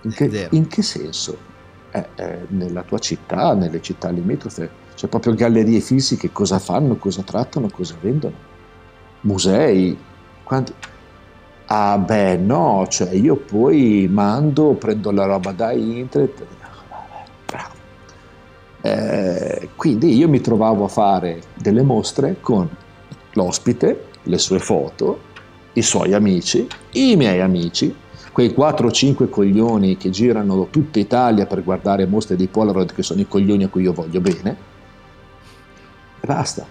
In 0.00 0.10
che, 0.12 0.48
in 0.50 0.66
che 0.66 0.80
senso? 0.80 1.36
Eh, 1.90 2.06
eh, 2.14 2.38
nella 2.48 2.84
tua 2.84 2.98
città, 2.98 3.52
nelle 3.52 3.82
città 3.82 4.08
limitrofe, 4.08 4.70
c'è 4.94 5.08
proprio 5.08 5.34
gallerie 5.34 5.80
fisiche, 5.80 6.32
cosa 6.32 6.58
fanno, 6.58 6.96
cosa 6.96 7.20
trattano, 7.20 7.68
cosa 7.70 7.96
vendono? 8.00 8.34
Musei? 9.20 9.94
Quanti... 10.42 10.72
Ah 11.66 11.98
beh 11.98 12.36
no, 12.38 12.86
cioè 12.88 13.10
io 13.10 13.36
poi 13.36 14.08
mando, 14.10 14.72
prendo 14.72 15.10
la 15.10 15.26
roba 15.26 15.52
da 15.52 15.72
internet. 15.72 16.46
Eh, 18.86 19.70
quindi 19.74 20.16
io 20.16 20.28
mi 20.28 20.40
trovavo 20.40 20.84
a 20.84 20.88
fare 20.88 21.40
delle 21.54 21.82
mostre 21.82 22.36
con 22.40 22.68
l'ospite, 23.32 24.04
le 24.22 24.38
sue 24.38 24.60
foto, 24.60 25.18
i 25.72 25.82
suoi 25.82 26.14
amici, 26.14 26.66
i 26.92 27.16
miei 27.16 27.40
amici, 27.40 27.92
quei 28.30 28.54
4-5 28.56 29.28
coglioni 29.28 29.96
che 29.96 30.10
girano 30.10 30.68
tutta 30.70 31.00
Italia 31.00 31.46
per 31.46 31.64
guardare 31.64 32.06
mostre 32.06 32.36
di 32.36 32.46
Polaroid 32.46 32.94
che 32.94 33.02
sono 33.02 33.20
i 33.20 33.26
coglioni 33.26 33.64
a 33.64 33.68
cui 33.68 33.82
io 33.82 33.92
voglio 33.92 34.20
bene, 34.20 34.56
e 36.20 36.26
basta. 36.26 36.64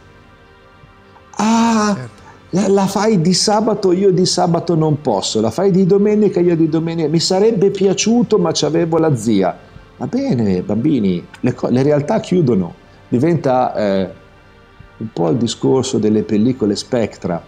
Ah, 1.38 1.98
certo. 1.98 2.72
la 2.72 2.88
fai 2.88 3.20
di 3.20 3.34
sabato, 3.34 3.92
io 3.92 4.12
di 4.12 4.26
sabato 4.26 4.74
non 4.76 5.02
posso, 5.02 5.42
la 5.42 5.52
fai 5.52 5.70
di 5.70 5.86
domenica, 5.86 6.40
io 6.40 6.56
di 6.56 6.70
domenica, 6.70 7.10
mi 7.10 7.20
sarebbe 7.20 7.72
piaciuto 7.72 8.38
ma 8.38 8.52
c'avevo 8.54 8.98
la 9.00 9.14
zia. 9.18 9.65
Va 9.98 10.08
bene, 10.08 10.62
bambini, 10.62 11.26
le, 11.40 11.56
le 11.70 11.84
realtà 11.84 12.20
chiudono, 12.20 12.74
diventa 13.08 13.74
eh, 13.76 14.14
un 14.98 15.08
po' 15.12 15.30
il 15.30 15.38
discorso 15.38 15.98
delle 15.98 16.24
pellicole 16.24 16.76
Spectra, 16.76 17.42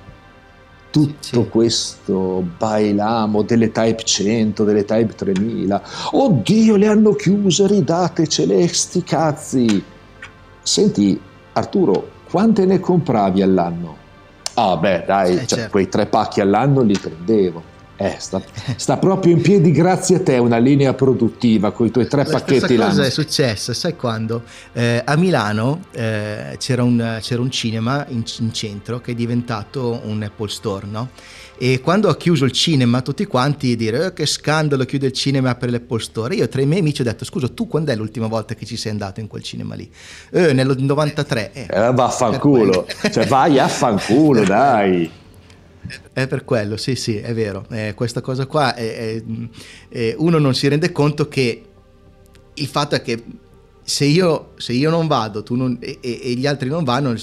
tutto 0.90 1.44
sì. 1.44 1.48
questo 1.50 2.44
bailamo 2.58 3.42
delle 3.42 3.72
Type 3.72 4.04
100, 4.04 4.64
delle 4.64 4.86
Type 4.86 5.14
3000, 5.14 5.82
oddio 6.12 6.76
le 6.76 6.88
hanno 6.88 7.14
chiuse, 7.14 7.68
ridatecele, 7.68 8.68
sti 8.68 9.04
cazzi. 9.04 9.84
Senti 10.62 11.20
Arturo, 11.54 12.10
quante 12.30 12.66
ne 12.66 12.80
compravi 12.80 13.42
all'anno? 13.42 14.06
Ah 14.54 14.76
beh 14.78 15.04
dai, 15.06 15.34
eh, 15.34 15.38
cioè, 15.40 15.46
certo. 15.46 15.72
quei 15.72 15.88
tre 15.88 16.08
pacchi 16.08 16.42
all'anno 16.42 16.82
li 16.82 16.98
prendevo. 16.98 17.67
Eh, 18.00 18.16
sta, 18.20 18.40
sta, 18.76 18.98
proprio 18.98 19.36
in 19.36 19.42
piedi 19.42 19.72
grazie 19.72 20.18
a 20.18 20.20
te 20.22 20.38
una 20.38 20.60
linea 20.60 20.94
produttiva 20.94 21.72
con 21.72 21.88
i 21.88 21.92
tuoi 21.92 22.08
tre 22.08 22.26
La 22.26 22.30
pacchetti 22.30 22.76
l'anno. 22.76 22.90
Cosa 22.92 23.06
è 23.06 23.10
successo? 23.10 23.74
Sai 23.74 23.96
quando? 23.96 24.44
Eh, 24.74 25.02
a 25.04 25.16
Milano 25.16 25.86
eh, 25.94 26.58
c'era, 26.60 26.84
un, 26.84 27.18
c'era, 27.22 27.42
un, 27.42 27.50
cinema 27.50 28.06
in, 28.10 28.24
in, 28.40 28.54
centro 28.54 29.02
che 29.02 29.14
è 29.14 29.16
diventato 29.16 30.00
un 30.04 30.22
Apple 30.22 30.48
Store, 30.48 30.86
no? 30.86 31.10
E 31.58 31.82
quando 31.82 32.08
ha 32.10 32.16
chiuso 32.16 32.46
il 32.46 32.52
cinema, 32.52 33.02
tutti 33.02 33.26
quanti 33.26 33.76
dire 33.76 34.06
oh, 34.06 34.14
che 34.14 34.28
scandalo, 34.28 34.86
chiude 34.86 35.08
il 35.08 35.14
cinema 35.14 35.56
per 35.56 35.72
l'Apple 35.72 36.00
Store. 36.00 36.36
Io 36.36 36.48
tra 36.48 36.62
i 36.62 36.68
miei 36.68 36.82
amici 36.82 37.02
ho 37.02 37.04
detto: 37.04 37.26
Scusa, 37.26 37.48
tu 37.48 37.68
quando 37.68 37.92
è 37.92 37.96
l'ultima 37.96 38.28
volta 38.28 38.54
che 38.54 38.68
ci 38.68 38.78
sei 38.78 38.92
andato 38.92 39.22
in 39.22 39.28
quel 39.28 39.42
cinema 39.42 39.74
lì? 39.74 39.90
Eh, 40.30 40.54
nel 40.54 40.76
93. 40.78 41.52
Eh, 41.52 41.68
eh 41.68 41.92
vaffanculo, 41.94 42.86
cioè 43.12 43.26
vai 43.26 43.58
a 43.58 43.68
fanculo, 43.68 44.44
dai. 44.46 45.10
È 46.14 46.28
per 46.28 46.44
quello, 46.44 46.78
sì, 46.78 46.96
sì, 46.96 47.18
è 47.18 47.34
vero. 47.34 47.66
Eh, 47.70 47.94
questa 47.96 48.22
cosa 48.22 48.46
qua, 48.46 48.76
è, 48.76 49.16
è, 49.16 49.24
è, 49.90 50.16
uno 50.18 50.38
non 50.38 50.54
si 50.54 50.68
rende 50.68 50.92
conto 50.92 51.28
che 51.28 51.64
il 52.54 52.68
fatto 52.68 52.96
è 52.96 53.02
che 53.02 53.24
se 53.84 54.04
io, 54.04 54.52
se 54.58 54.74
io 54.74 54.90
non 54.90 55.08
vado 55.08 55.46
non, 55.52 55.78
e, 55.80 56.00
e, 56.02 56.34
gli 56.34 56.46
altri 56.46 56.68
non 56.68 56.84
vanno, 56.84 57.16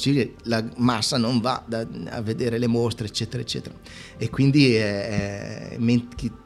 la 0.44 0.64
massa 0.76 1.18
non 1.18 1.40
va 1.40 1.62
da, 1.66 1.86
a 2.08 2.22
vedere 2.22 2.56
le 2.56 2.66
mostre, 2.66 3.06
eccetera, 3.06 3.42
eccetera. 3.42 3.74
E 4.16 4.30
quindi 4.30 4.74
eh, 4.74 5.76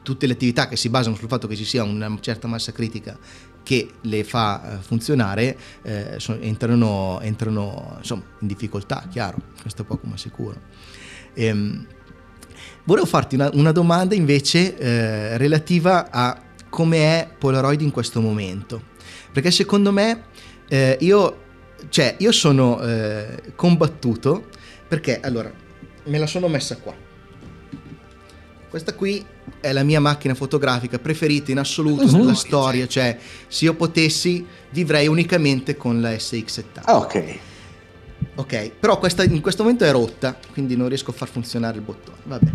tutte 0.03 0.27
le 0.27 0.33
attività 0.33 0.67
che 0.67 0.75
si 0.75 0.89
basano 0.89 1.15
sul 1.15 1.29
fatto 1.29 1.47
che 1.47 1.55
ci 1.55 1.63
sia 1.63 1.83
una 1.83 2.17
certa 2.19 2.49
massa 2.49 2.73
critica 2.73 3.17
che 3.63 3.91
le 4.01 4.23
fa 4.25 4.79
eh, 4.79 4.81
funzionare 4.81 5.57
eh, 5.83 6.15
sono, 6.17 6.39
entrano, 6.41 7.19
entrano 7.21 7.95
insomma, 7.99 8.23
in 8.39 8.47
difficoltà, 8.47 9.05
chiaro, 9.09 9.37
questo 9.61 9.83
è 9.83 9.85
poco 9.85 10.05
ma 10.07 10.17
sicuro. 10.17 10.59
Ehm, 11.33 11.85
Volevo 12.89 13.05
farti 13.05 13.35
una, 13.35 13.51
una 13.53 13.71
domanda 13.71 14.15
invece 14.15 14.75
eh, 14.75 15.37
relativa 15.37 16.09
a 16.09 16.41
come 16.69 16.97
è 16.97 17.29
Polaroid 17.37 17.81
in 17.81 17.91
questo 17.91 18.19
momento, 18.19 18.81
perché 19.31 19.51
secondo 19.51 19.91
me 19.91 20.23
eh, 20.67 20.97
io, 21.01 21.37
cioè, 21.89 22.15
io 22.17 22.31
sono 22.31 22.81
eh, 22.81 23.53
combattuto 23.53 24.47
perché 24.87 25.19
allora 25.19 25.53
me 26.05 26.17
la 26.17 26.25
sono 26.25 26.47
messa 26.47 26.77
qua. 26.77 26.95
Questa 28.67 28.95
qui 28.95 29.23
è 29.59 29.71
la 29.71 29.83
mia 29.83 29.99
macchina 29.99 30.33
fotografica 30.33 30.97
preferita 30.97 31.51
in 31.51 31.59
assoluto 31.59 32.05
uh-huh. 32.05 32.17
nella 32.17 32.33
storia, 32.33 32.87
cioè 32.87 33.19
se 33.47 33.65
io 33.65 33.75
potessi 33.75 34.43
vivrei 34.71 35.05
unicamente 35.05 35.77
con 35.77 36.01
la 36.01 36.09
SX70. 36.09 36.63
Ah, 36.85 36.97
ok. 36.97 37.39
Ok, 38.33 38.71
però 38.79 38.97
questa 38.97 39.23
in 39.23 39.41
questo 39.41 39.61
momento 39.61 39.83
è 39.83 39.91
rotta, 39.91 40.35
quindi 40.53 40.75
non 40.75 40.87
riesco 40.87 41.11
a 41.11 41.13
far 41.13 41.27
funzionare 41.27 41.77
il 41.77 41.83
bottone. 41.83 42.17
Vabbè 42.23 42.51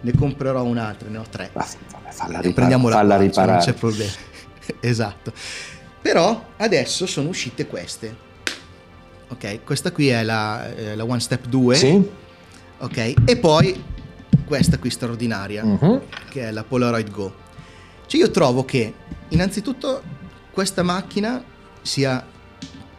ne 0.00 0.12
comprerò 0.14 0.62
un'altra, 0.62 1.08
ne 1.08 1.18
ho 1.18 1.24
tre. 1.28 1.50
Ma 1.52 1.66
vabbè, 1.92 2.10
falla, 2.10 2.40
ripar- 2.40 2.70
falla 2.70 3.16
qua, 3.16 3.16
riparare. 3.16 3.52
non 3.52 3.60
c'è 3.60 3.72
problema. 3.72 4.12
esatto. 4.80 5.32
Però 6.00 6.44
adesso 6.56 7.06
sono 7.06 7.28
uscite 7.28 7.66
queste. 7.66 8.26
Ok, 9.28 9.64
questa 9.64 9.92
qui 9.92 10.08
è 10.08 10.22
la, 10.22 10.74
eh, 10.74 10.96
la 10.96 11.04
One 11.04 11.20
Step 11.20 11.46
2. 11.46 11.74
Sì. 11.74 12.10
Ok, 12.78 13.14
e 13.24 13.36
poi 13.36 13.84
questa 14.46 14.78
qui 14.78 14.88
straordinaria, 14.88 15.64
uh-huh. 15.64 16.02
che 16.30 16.48
è 16.48 16.50
la 16.50 16.64
Polaroid 16.64 17.10
Go. 17.10 17.34
Cioè 18.06 18.20
io 18.20 18.30
trovo 18.30 18.64
che 18.64 18.94
innanzitutto 19.28 20.02
questa 20.50 20.82
macchina 20.82 21.42
sia 21.82 22.24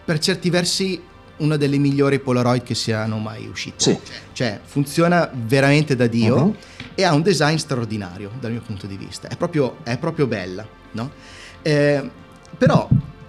per 0.05 0.19
certi 0.19 0.49
versi 0.49 1.01
una 1.39 1.57
delle 1.57 1.77
migliori 1.77 2.19
Polaroid 2.19 2.63
che 2.63 2.75
siano 2.75 3.17
mai 3.17 3.47
uscite. 3.47 3.75
Sì. 3.77 3.97
Cioè, 4.33 4.59
funziona 4.63 5.29
veramente 5.33 5.95
da 5.95 6.07
Dio 6.07 6.35
uh-huh. 6.35 6.55
e 6.95 7.03
ha 7.03 7.13
un 7.13 7.21
design 7.21 7.55
straordinario 7.55 8.31
dal 8.39 8.51
mio 8.51 8.61
punto 8.61 8.87
di 8.87 8.97
vista. 8.97 9.27
È 9.27 9.35
proprio, 9.35 9.77
è 9.83 9.97
proprio 9.97 10.27
bella, 10.27 10.67
no? 10.91 11.11
Eh, 11.61 12.09
però, 12.57 12.87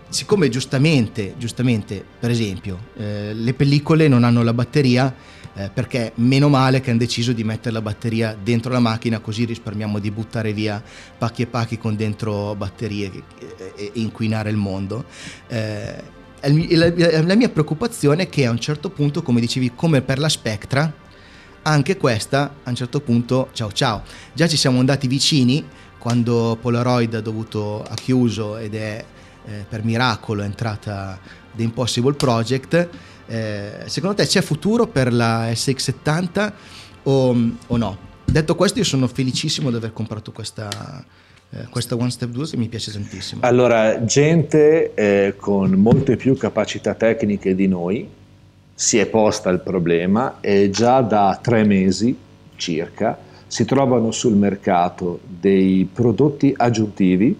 siccome 0.09 0.49
giustamente, 0.49 1.35
giustamente, 1.37 2.05
per 2.19 2.31
esempio, 2.31 2.79
eh, 2.97 3.33
le 3.35 3.55
pellicole 3.55 4.09
non 4.09 4.25
hanno 4.25 4.43
la 4.43 4.55
batteria, 4.55 5.15
eh, 5.55 5.71
perché 5.73 6.13
meno 6.17 6.49
male 6.49 6.81
che 6.81 6.91
hanno 6.91 7.01
deciso 7.01 7.33
di 7.33 7.43
mettere 7.43 7.73
la 7.73 7.83
batteria 7.83 8.37
dentro 8.41 8.73
la 8.73 8.79
macchina 8.79 9.19
così 9.19 9.45
risparmiamo 9.45 9.99
di 9.99 10.11
buttare 10.13 10.53
via 10.53 10.81
pacchi 11.19 11.43
e 11.43 11.47
pacchi 11.47 11.77
con 11.77 11.97
dentro 11.97 12.55
batterie 12.55 13.11
e, 13.77 13.91
inquinare 13.95 14.51
il 14.51 14.57
mondo. 14.57 15.05
Eh, 15.49 16.19
la, 16.43 17.23
la 17.23 17.35
mia 17.35 17.49
preoccupazione 17.49 18.25
è 18.25 18.29
che 18.29 18.47
a 18.47 18.51
un 18.51 18.59
certo 18.59 18.91
punto, 18.91 19.23
come 19.23 19.41
dicevi, 19.41 19.73
come 19.75 20.03
per 20.03 20.19
la 20.19 20.29
Spectra, 20.29 20.93
anche 21.63 21.97
questa 21.97 22.55
a 22.63 22.71
un 22.71 22.75
certo 22.75 23.01
punto 23.01 23.51
ciao 23.53 23.71
ciao. 23.73 24.03
Già 24.33 24.49
ci 24.49 24.57
siamo 24.57 24.79
andati 24.79 25.07
vicini 25.07 25.65
quando 25.99 26.57
Polaroid 26.61 27.15
ha 27.15 27.21
dovuto 27.21 27.83
ha 27.83 27.95
chiuso 27.95 28.57
ed 28.57 28.75
è 28.75 29.05
eh, 29.45 29.65
per 29.69 29.85
miracolo 29.85 30.43
entrata 30.43 31.19
The 31.53 31.63
Impossible 31.63 32.15
Project. 32.15 32.89
Eh, 33.27 33.73
secondo 33.87 34.17
te 34.17 34.27
c'è 34.27 34.41
futuro 34.41 34.87
per 34.87 35.13
la 35.13 35.51
SX70 35.51 36.53
o, 37.05 37.37
o 37.67 37.77
no? 37.77 38.09
Detto 38.25 38.55
questo, 38.55 38.79
io 38.79 38.85
sono 38.85 39.09
felicissimo 39.09 39.71
di 39.71 39.77
aver 39.77 39.93
comprato 39.93 40.31
questa, 40.31 41.05
eh, 41.53 41.67
questa 41.69 41.97
One 41.97 42.11
Step 42.11 42.31
2 42.31 42.47
che 42.47 42.57
mi 42.57 42.69
piace 42.69 42.93
tantissimo. 42.93 43.43
Allora, 43.45 44.05
gente 44.05 44.95
eh, 44.95 45.35
con 45.37 45.73
molte 45.73 46.17
più 46.17 46.37
capacità 46.37 46.95
tecniche 46.95 47.55
di 47.55 47.67
noi 47.67 48.09
si 48.73 48.99
è 48.99 49.07
posta 49.07 49.51
il 49.51 49.61
problema 49.61 50.39
e 50.41 50.71
già 50.71 51.01
da 51.01 51.39
tre 51.43 51.65
mesi 51.65 52.17
circa 52.57 53.19
si 53.47 53.65
trovano 53.65 54.13
sul 54.13 54.37
mercato 54.37 55.21
dei 55.27 55.89
prodotti 55.93 56.55
aggiuntivi 56.57 57.37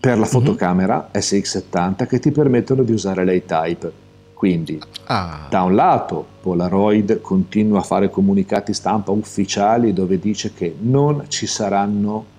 per 0.00 0.18
la 0.18 0.24
mhm. 0.24 0.30
fotocamera 0.30 0.96
mm-hmm. 0.96 1.10
SX70 1.12 2.06
che 2.06 2.18
ti 2.18 2.30
permettono 2.30 2.82
di 2.82 2.92
usare 2.92 3.24
l'A-Type. 3.24 4.00
Quindi, 4.32 4.80
ah. 5.04 5.46
da 5.48 5.62
un 5.62 5.76
lato, 5.76 6.26
Polaroid 6.40 7.20
continua 7.20 7.78
a 7.78 7.82
fare 7.82 8.10
comunicati 8.10 8.74
stampa 8.74 9.12
ufficiali 9.12 9.92
dove 9.92 10.18
dice 10.18 10.52
che 10.52 10.74
non 10.80 11.26
ci 11.28 11.46
saranno 11.46 12.31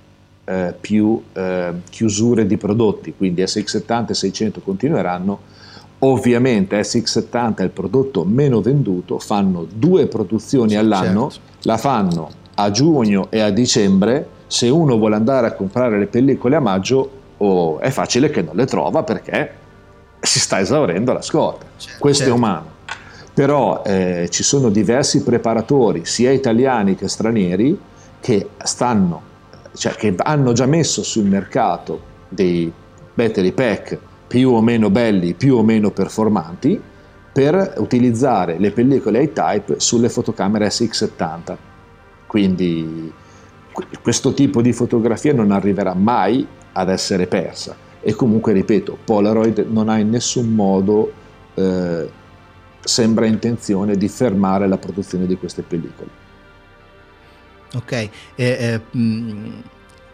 eh, 0.45 0.73
più 0.79 1.21
eh, 1.33 1.73
chiusure 1.89 2.45
di 2.45 2.57
prodotti, 2.57 3.13
quindi 3.15 3.43
SX70 3.43 4.09
e 4.09 4.13
600 4.13 4.61
continueranno. 4.61 5.51
Ovviamente 5.99 6.79
SX70 6.79 7.55
è 7.55 7.63
il 7.63 7.69
prodotto 7.69 8.25
meno 8.25 8.61
venduto, 8.61 9.19
fanno 9.19 9.65
due 9.73 10.07
produzioni 10.07 10.75
all'anno, 10.75 11.29
certo. 11.29 11.57
la 11.61 11.77
fanno 11.77 12.29
a 12.55 12.71
giugno 12.71 13.27
e 13.29 13.39
a 13.39 13.49
dicembre, 13.51 14.27
se 14.47 14.67
uno 14.67 14.97
vuole 14.97 15.15
andare 15.15 15.47
a 15.47 15.53
comprare 15.53 15.97
le 15.97 16.07
pellicole 16.07 16.57
a 16.57 16.59
maggio 16.59 17.09
oh, 17.37 17.79
è 17.79 17.89
facile 17.89 18.29
che 18.29 18.41
non 18.41 18.55
le 18.55 18.65
trova 18.65 19.03
perché 19.03 19.61
si 20.19 20.39
sta 20.39 20.59
esaurendo 20.59 21.13
la 21.13 21.21
scorta. 21.21 21.65
Certo, 21.77 21.99
Questo 21.99 22.23
certo. 22.23 22.35
è 22.35 22.37
umano. 22.37 22.71
Però 23.33 23.81
eh, 23.83 24.27
ci 24.29 24.43
sono 24.43 24.69
diversi 24.69 25.23
preparatori, 25.23 26.05
sia 26.05 26.31
italiani 26.31 26.95
che 26.95 27.07
stranieri, 27.07 27.79
che 28.19 28.49
stanno 28.61 29.31
cioè 29.75 29.93
che 29.93 30.13
hanno 30.17 30.53
già 30.53 30.65
messo 30.65 31.03
sul 31.03 31.25
mercato 31.25 32.11
dei 32.29 32.71
battery 33.13 33.51
pack 33.51 33.97
più 34.27 34.51
o 34.51 34.61
meno 34.61 34.89
belli, 34.89 35.33
più 35.33 35.55
o 35.55 35.63
meno 35.63 35.91
performanti 35.91 36.81
per 37.31 37.75
utilizzare 37.77 38.57
le 38.59 38.71
pellicole 38.71 39.23
A-Type 39.23 39.79
sulle 39.79 40.09
fotocamere 40.09 40.67
SX70. 40.67 41.55
Quindi 42.27 43.11
questo 44.01 44.33
tipo 44.33 44.61
di 44.61 44.71
fotografia 44.71 45.33
non 45.33 45.51
arriverà 45.51 45.93
mai 45.93 46.45
ad 46.73 46.89
essere 46.89 47.27
persa 47.27 47.75
e 48.01 48.13
comunque 48.13 48.53
ripeto 48.53 48.97
Polaroid 49.03 49.65
non 49.69 49.89
ha 49.89 49.97
in 49.97 50.09
nessun 50.09 50.53
modo 50.53 51.11
eh, 51.55 52.09
sembra 52.81 53.25
intenzione 53.25 53.95
di 53.95 54.07
fermare 54.09 54.67
la 54.67 54.77
produzione 54.77 55.25
di 55.25 55.37
queste 55.37 55.61
pellicole 55.61 56.22
Ok, 57.75 57.91
eh, 57.91 58.09
eh, 58.35 58.97
mh, 58.97 59.63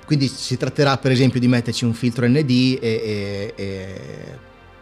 quindi 0.06 0.28
si 0.28 0.58
tratterà 0.58 0.98
per 0.98 1.12
esempio 1.12 1.40
di 1.40 1.48
metterci 1.48 1.86
un 1.86 1.94
filtro 1.94 2.28
ND 2.28 2.50
e, 2.50 2.78
e, 2.82 3.54
e 3.56 4.02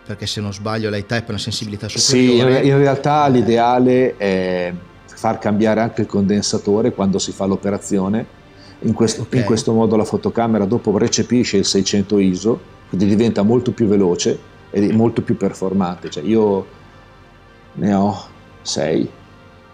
perché 0.06 0.26
se 0.26 0.40
non 0.40 0.54
sbaglio 0.54 0.90
l'iType 0.90 1.26
ha 1.26 1.30
una 1.30 1.38
sensibilità 1.38 1.90
superiore. 1.90 2.62
Sì, 2.62 2.68
in 2.68 2.78
realtà 2.78 3.28
l'ideale 3.28 4.16
è 4.16 4.74
far 5.06 5.38
cambiare 5.40 5.82
anche 5.82 6.02
il 6.02 6.08
condensatore 6.08 6.94
quando 6.94 7.20
si 7.20 7.32
fa 7.32 7.46
l'operazione. 7.46 8.36
In 8.82 8.94
questo, 8.94 9.24
okay. 9.24 9.40
in 9.40 9.46
questo 9.46 9.74
modo 9.74 9.96
la 9.96 10.06
fotocamera 10.06 10.64
dopo 10.66 10.96
recepisce 10.98 11.58
il 11.58 11.66
600 11.66 12.20
ISO, 12.20 12.60
quindi 12.88 13.08
diventa 13.08 13.42
molto 13.42 13.72
più 13.72 13.88
veloce 13.88 14.40
e 14.70 14.94
molto 14.94 15.24
più 15.24 15.36
performante. 15.36 16.10
Cioè 16.10 16.24
io 16.24 16.66
ne 17.74 17.94
ho 17.94 18.28
6. 18.62 19.10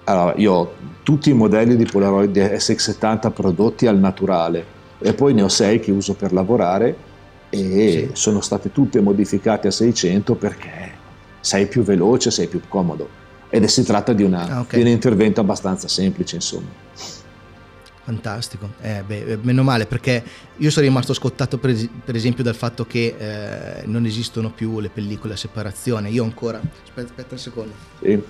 Allora, 0.06 0.34
io 0.36 0.54
ho 0.54 0.74
tutti 1.04 1.30
i 1.30 1.34
modelli 1.34 1.76
di 1.76 1.86
Polaroid 1.86 2.36
SX70 2.36 3.32
prodotti 3.32 3.88
al 3.88 3.98
naturale 3.98 4.66
e 5.00 5.14
poi 5.14 5.34
ne 5.34 5.44
ho 5.44 5.50
6 5.50 5.80
che 5.80 5.92
uso 5.92 6.14
per 6.14 6.34
lavorare 6.34 6.96
e 7.50 7.60
sì. 7.60 8.10
sono 8.14 8.42
state 8.42 8.72
tutte 8.72 9.00
modificate 9.02 9.68
a 9.68 9.72
600 9.72 10.36
perché 10.36 10.92
sei 11.40 11.68
più 11.68 11.84
veloce, 11.84 12.32
sei 12.32 12.48
più 12.48 12.62
comodo. 12.68 13.22
Ed 13.50 13.66
si 13.66 13.84
tratta 13.84 14.14
di, 14.14 14.24
una, 14.24 14.48
ah, 14.48 14.60
okay. 14.62 14.80
di 14.80 14.86
un 14.86 14.92
intervento 14.92 15.40
abbastanza 15.42 15.88
semplice, 15.88 16.36
insomma. 16.36 16.70
Fantastico, 18.06 18.74
eh, 18.82 19.04
beh, 19.06 19.24
eh, 19.24 19.40
meno 19.44 19.64
male 19.64 19.86
perché 19.86 20.24
io 20.58 20.70
sono 20.70 20.86
rimasto 20.86 21.14
scottato 21.14 21.58
per, 21.58 21.70
es- 21.70 21.88
per 22.04 22.16
esempio 22.16 22.44
dal 22.44 22.56
fatto 22.56 22.86
che 22.86 23.16
eh, 23.18 23.84
non 23.86 24.06
esistono 24.06 24.52
più 24.52 24.80
le 24.80 24.90
pellicole 24.90 25.34
a 25.34 25.38
separazione. 25.38 26.10
Io 26.10 26.24
ancora, 26.24 26.60
aspetta, 26.60 27.08
aspetta 27.08 27.34
un 27.36 27.40
secondo. 27.40 27.74
Sì. 28.02 28.24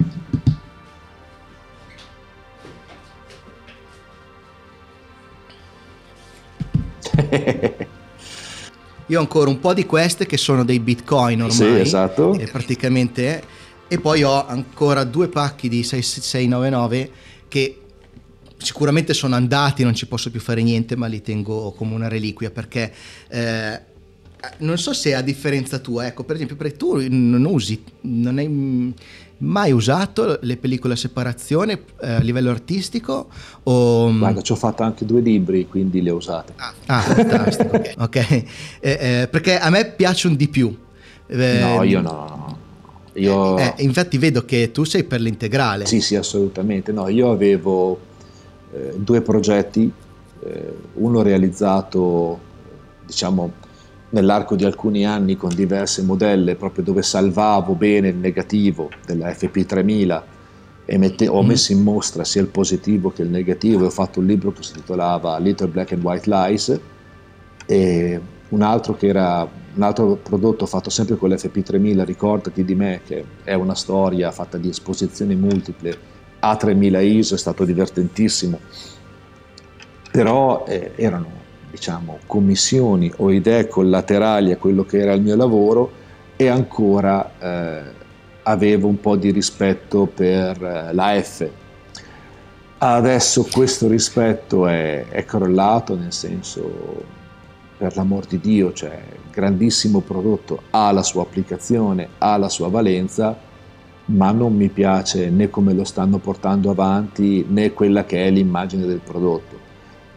Io 9.07 9.17
ho 9.17 9.21
ancora 9.21 9.49
un 9.49 9.59
po' 9.59 9.73
di 9.73 9.85
queste 9.85 10.25
che 10.25 10.37
sono 10.37 10.63
dei 10.63 10.79
bitcoin 10.79 11.41
ormai. 11.43 11.55
Sì, 11.55 11.79
esatto. 11.79 12.33
E 12.35 12.47
praticamente. 12.47 13.43
E 13.87 13.99
poi 13.99 14.23
ho 14.23 14.47
ancora 14.47 15.03
due 15.03 15.27
pacchi 15.27 15.67
di 15.69 15.83
6699 15.83 17.11
che 17.47 17.79
sicuramente 18.57 19.13
sono 19.13 19.35
andati, 19.35 19.83
non 19.83 19.93
ci 19.93 20.07
posso 20.07 20.31
più 20.31 20.39
fare 20.39 20.63
niente, 20.63 20.95
ma 20.95 21.07
li 21.07 21.21
tengo 21.21 21.71
come 21.73 21.93
una 21.93 22.07
reliquia 22.07 22.49
perché. 22.49 22.91
Eh, 23.27 23.91
non 24.57 24.77
so 24.77 24.91
se 24.93 25.15
a 25.15 25.21
differenza 25.21 25.79
tua, 25.79 26.05
ecco, 26.05 26.25
per 26.25 26.35
esempio, 26.35 26.57
perché 26.57 26.75
tu 26.75 26.97
non 27.09 27.45
usi, 27.45 27.81
non 28.01 28.37
hai 28.37 28.93
mai 29.39 29.71
usato 29.71 30.39
le 30.41 30.57
pellicole 30.57 30.93
a 30.93 30.97
separazione 30.97 31.83
eh, 32.01 32.13
a 32.13 32.19
livello 32.19 32.49
artistico? 32.49 33.29
O... 33.63 34.09
Mm? 34.09 34.19
Guarda, 34.19 34.41
ci 34.41 34.51
ho 34.51 34.55
fatto 34.55 34.83
anche 34.83 35.05
due 35.05 35.21
libri, 35.21 35.67
quindi 35.67 36.01
le 36.01 36.11
ho 36.11 36.15
usate. 36.15 36.53
Ah, 36.57 36.73
ah 36.87 37.01
fantastico, 37.01 37.75
ok. 37.75 37.93
okay. 37.99 38.47
Eh, 38.79 39.21
eh, 39.21 39.27
perché 39.27 39.57
a 39.57 39.69
me 39.69 39.85
piacciono 39.91 40.35
di 40.35 40.47
più. 40.47 40.75
Eh, 41.27 41.59
no, 41.59 41.83
io 41.83 42.01
no. 42.01 42.57
Io... 43.13 43.57
Eh, 43.57 43.75
infatti 43.77 44.17
vedo 44.17 44.43
che 44.45 44.71
tu 44.71 44.83
sei 44.83 45.03
per 45.03 45.21
l'integrale. 45.21 45.85
Sì, 45.85 46.01
sì, 46.01 46.15
assolutamente. 46.15 46.91
No, 46.91 47.07
io 47.09 47.31
avevo 47.31 47.99
eh, 48.73 48.93
due 48.97 49.21
progetti, 49.21 49.91
uno 50.95 51.21
realizzato, 51.21 52.37
diciamo, 53.05 53.51
nell'arco 54.13 54.55
di 54.55 54.63
alcuni 54.63 55.05
anni 55.05 55.35
con 55.35 55.53
diverse 55.53 56.03
modelle, 56.03 56.55
proprio 56.55 56.83
dove 56.83 57.01
salvavo 57.01 57.73
bene 57.73 58.09
il 58.09 58.15
negativo 58.15 58.89
della 59.05 59.29
FP3000 59.29 60.21
e 60.85 60.97
mette, 60.97 61.27
ho 61.27 61.41
mm. 61.41 61.47
messo 61.47 61.71
in 61.71 61.81
mostra 61.81 62.23
sia 62.23 62.41
il 62.41 62.47
positivo 62.47 63.11
che 63.11 63.23
il 63.23 63.29
negativo 63.29 63.83
e 63.83 63.87
ho 63.87 63.91
fatto 63.91 64.19
un 64.19 64.27
libro 64.27 64.51
che 64.51 64.63
si 64.63 64.73
titolava 64.73 65.37
Little 65.39 65.67
Black 65.67 65.93
and 65.93 66.03
White 66.03 66.29
Lies 66.29 66.79
e 67.65 68.21
un 68.49 68.61
altro 68.61 68.95
che 68.95 69.07
era 69.07 69.47
un 69.75 69.81
altro 69.81 70.15
prodotto 70.21 70.67
fatto 70.67 70.91
sempre 70.91 71.15
con 71.15 71.31
l'FP3000, 71.31 72.05
ricordati 72.05 72.63
di 72.63 72.75
me, 72.75 73.01
che 73.03 73.25
è 73.43 73.55
una 73.55 73.73
storia 73.73 74.29
fatta 74.31 74.59
di 74.59 74.69
esposizioni 74.69 75.35
multiple, 75.35 75.97
A3000 76.39 77.03
ISO, 77.03 77.33
è 77.33 77.37
stato 77.39 77.65
divertentissimo, 77.65 78.59
però 80.11 80.63
eh, 80.67 80.91
erano 80.95 81.41
diciamo, 81.73 82.19
commissioni 82.27 83.11
o 83.17 83.31
idee 83.31 83.67
collaterali 83.67 84.51
a 84.51 84.57
quello 84.57 84.85
che 84.85 84.99
era 84.99 85.13
il 85.13 85.23
mio 85.23 85.35
lavoro 85.35 85.91
e 86.35 86.47
ancora 86.47 87.31
eh, 87.39 87.81
avevo 88.43 88.87
un 88.87 88.99
po' 88.99 89.15
di 89.15 89.31
rispetto 89.31 90.05
per 90.05 90.63
eh, 90.63 90.93
la 90.93 91.19
F. 91.19 91.49
Adesso 92.77 93.47
questo 93.51 93.87
rispetto 93.87 94.67
è, 94.67 95.07
è 95.07 95.25
crollato, 95.25 95.95
nel 95.95 96.13
senso, 96.13 97.03
per 97.75 97.95
l'amor 97.95 98.27
di 98.27 98.39
Dio, 98.39 98.71
cioè, 98.71 99.01
grandissimo 99.31 100.01
prodotto, 100.01 100.63
ha 100.69 100.91
la 100.91 101.01
sua 101.01 101.23
applicazione, 101.23 102.09
ha 102.19 102.37
la 102.37 102.49
sua 102.49 102.67
valenza, 102.67 103.35
ma 104.05 104.31
non 104.31 104.55
mi 104.55 104.67
piace 104.67 105.31
né 105.31 105.49
come 105.49 105.73
lo 105.73 105.85
stanno 105.85 106.19
portando 106.19 106.69
avanti 106.69 107.43
né 107.49 107.73
quella 107.73 108.05
che 108.05 108.27
è 108.27 108.29
l'immagine 108.29 108.85
del 108.85 108.99
prodotto. 108.99 109.57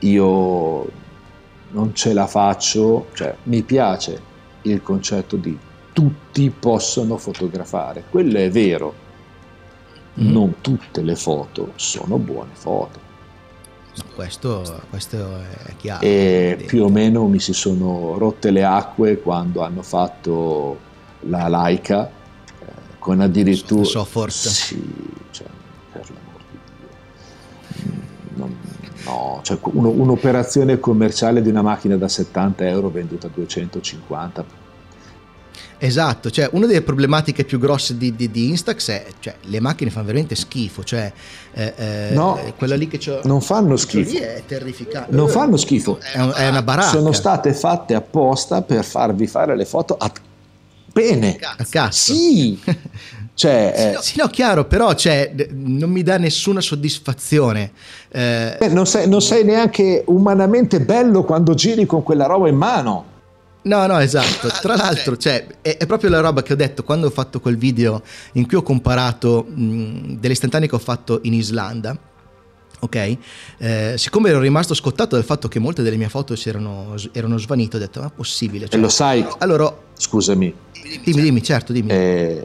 Io 0.01 1.05
non 1.71 1.95
ce 1.95 2.13
la 2.13 2.27
faccio, 2.27 3.09
cioè 3.15 3.35
mi 3.45 3.63
piace 3.63 4.35
il 4.63 4.83
concetto 4.83 5.37
di 5.37 5.59
tutti 5.93 6.51
possono 6.51 7.17
fotografare, 7.17 8.05
quello 8.11 8.39
è 8.39 8.51
vero, 8.51 8.95
mm. 10.21 10.31
non 10.31 10.55
tutte 10.61 11.03
le 11.03 11.17
foto 11.17 11.73
sono 11.77 12.19
buone 12.19 12.51
foto. 12.53 13.05
Questo, 14.15 14.83
questo 14.91 15.41
è 15.41 15.75
chiaro. 15.77 16.05
E 16.05 16.65
più 16.67 16.85
o 16.85 16.89
meno 16.91 17.27
mi 17.29 17.41
si 17.41 17.55
sono 17.55 18.19
rotte 18.19 18.51
le 18.51 18.63
acque 18.63 19.21
quando 19.21 19.63
hanno 19.63 19.83
fatto 19.83 20.79
la 21.21 21.49
Laika 21.49 22.07
eh, 22.07 22.65
con 22.99 23.21
addirittura... 23.21 23.85
Software. 23.85 24.31
Sì, 24.31 24.83
cioè, 25.31 25.47
per 25.93 26.11
l'amor 26.11 26.41
di 26.51 26.59
Dio. 26.77 27.95
Mm, 27.95 28.01
non, 28.35 28.57
No, 29.07 29.41
cioè 29.43 29.59
uno, 29.63 29.89
un'operazione 29.89 30.81
commerciale 30.81 31.41
di 31.41 31.49
una 31.49 31.63
macchina 31.63 31.97
da 31.97 32.09
70 32.09 32.67
euro 32.67 32.91
venduta 32.91 33.29
a 33.29 33.31
250. 33.33 34.65
Esatto, 35.79 36.31
cioè 36.31 36.49
una 36.53 36.67
delle 36.67 36.81
problematiche 36.81 37.45
più 37.45 37.59
grosse 37.59 37.99
di, 37.99 38.17
di, 38.17 38.31
di 38.31 38.49
Instax 38.49 38.91
è 38.91 39.07
cioè 39.21 39.37
le 39.43 39.61
macchine 39.61 39.91
fanno 39.91 40.07
veramente 40.07 40.35
schifo, 40.35 40.83
cioè 40.83 41.13
eh, 41.53 41.75
eh, 41.77 42.09
no, 42.15 42.41
quella 42.57 42.77
lì 42.77 42.89
che 42.89 42.99
c'ho, 42.99 43.21
non 43.25 43.43
fanno 43.43 43.77
schifo. 43.77 44.11
Lì 44.11 44.17
è 44.17 44.43
terrificante. 44.47 45.15
Non 45.15 45.29
fanno 45.29 45.57
schifo. 45.57 45.99
È, 46.01 46.19
è 46.19 46.49
una 46.49 46.63
baracca. 46.63 46.89
Sono 46.89 47.13
state 47.13 47.53
fatte 47.53 47.95
apposta 47.95 48.63
per 48.63 48.85
farvi 48.85 49.27
fare 49.27 49.55
le 49.55 49.67
foto 49.67 49.97
a 49.97 50.11
bene. 50.93 51.37
A 51.41 51.65
cazzo. 51.69 52.15
Sì. 52.15 52.59
Cioè, 53.37 53.75
sì, 53.77 53.93
no, 53.93 54.01
sì, 54.01 54.19
no, 54.19 54.29
chiaro, 54.29 54.65
però 54.65 54.95
cioè, 54.95 55.31
non 55.51 55.91
mi 55.91 56.03
dà 56.03 56.17
nessuna 56.17 56.63
soddisfazione. 56.63 57.73
Eh, 58.09 58.57
eh, 58.59 58.69
non, 58.69 58.87
sei, 58.87 59.07
non, 59.07 59.21
sei, 59.21 59.45
neanche 59.45 60.05
umanamente 60.07 60.81
bello 60.81 61.23
quando 61.23 61.53
giri 61.53 61.85
con 61.85 62.03
quella 62.03 62.25
roba 62.25 62.49
in 62.49 62.57
mano. 62.57 63.05
No, 63.65 63.87
no, 63.87 63.99
esatto. 63.99 64.49
Tra 64.63 64.75
l'altro, 64.77 65.19
cioè, 65.19 65.47
è, 65.61 65.77
è, 65.77 65.85
proprio 65.85 66.09
la 66.09 66.21
roba 66.21 66.43
che 66.43 66.55
ho 66.55 66.57
detto 66.57 66.83
quando 66.83 67.09
ho 67.09 67.11
fatto 67.11 67.39
quel 67.39 67.59
video 67.59 68.01
in 68.33 68.47
cui 68.47 68.57
ho 68.57 68.63
comparato 68.63 69.45
mh, 69.47 70.17
delle 70.19 70.33
istantanee 70.33 70.67
che 70.67 70.75
ho 70.75 70.79
fatto 70.79 71.21
in 71.25 71.35
Islanda. 71.35 71.95
Ok, 72.79 73.17
eh, 73.59 73.95
siccome 73.99 74.31
ero 74.31 74.41
rimasto 74.41 74.73
scottato 74.73 75.15
dal 75.15 75.25
fatto 75.25 75.49
che 75.49 75.59
molte 75.59 75.83
delle 75.83 75.97
mie 75.97 76.09
foto 76.09 76.35
erano, 76.43 76.95
erano 77.13 77.37
svanite, 77.37 77.77
ho 77.77 77.81
detto: 77.81 78.01
Ma 78.01 78.07
è 78.07 78.13
possibile? 78.15 78.67
Cioè, 78.67 78.79
e 78.79 78.83
lo 78.83 78.89
sai? 78.89 79.27
Allora, 79.39 79.71
scusami, 79.93 80.55
dimmi, 81.05 81.21
dimmi, 81.21 81.43
certo, 81.43 81.75
dimmi. 81.75 81.91
Eh, 81.91 82.45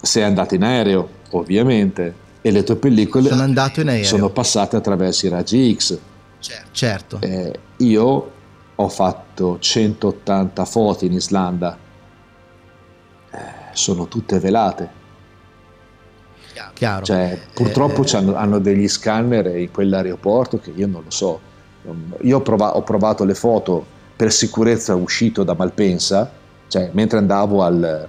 sei 0.00 0.22
andato 0.22 0.54
in 0.54 0.62
aereo, 0.62 1.08
ovviamente, 1.30 2.26
e 2.40 2.50
le 2.50 2.62
tue 2.62 2.76
pellicole 2.76 3.28
sono, 3.28 4.02
sono 4.02 4.30
passate 4.30 4.76
attraverso 4.76 5.26
i 5.26 5.28
raggi 5.28 5.74
X. 5.76 5.98
Certo. 6.70 7.18
Eh, 7.20 7.58
io 7.78 8.30
ho 8.74 8.88
fatto 8.88 9.58
180 9.58 10.64
foto 10.64 11.04
in 11.04 11.12
Islanda, 11.12 11.76
eh, 13.30 13.38
sono 13.72 14.06
tutte 14.06 14.38
velate. 14.38 14.96
Chiaro. 16.74 17.04
Cioè, 17.04 17.38
purtroppo 17.54 18.04
eh, 18.04 18.16
hanno, 18.16 18.36
hanno, 18.36 18.58
degli 18.60 18.86
scanner 18.86 19.46
in 19.56 19.70
quell'aeroporto 19.72 20.60
che 20.60 20.72
io 20.74 20.86
non 20.86 21.02
lo 21.02 21.10
so. 21.10 21.40
Io 22.22 22.36
ho 22.36 22.40
provato, 22.40 22.78
ho 22.78 22.82
provato 22.82 23.24
le 23.24 23.34
foto 23.34 23.84
per 24.14 24.32
sicurezza 24.32 24.94
uscito 24.94 25.42
da 25.42 25.54
Malpensa, 25.54 26.30
cioè 26.68 26.90
mentre 26.92 27.18
andavo 27.18 27.64
al, 27.64 28.08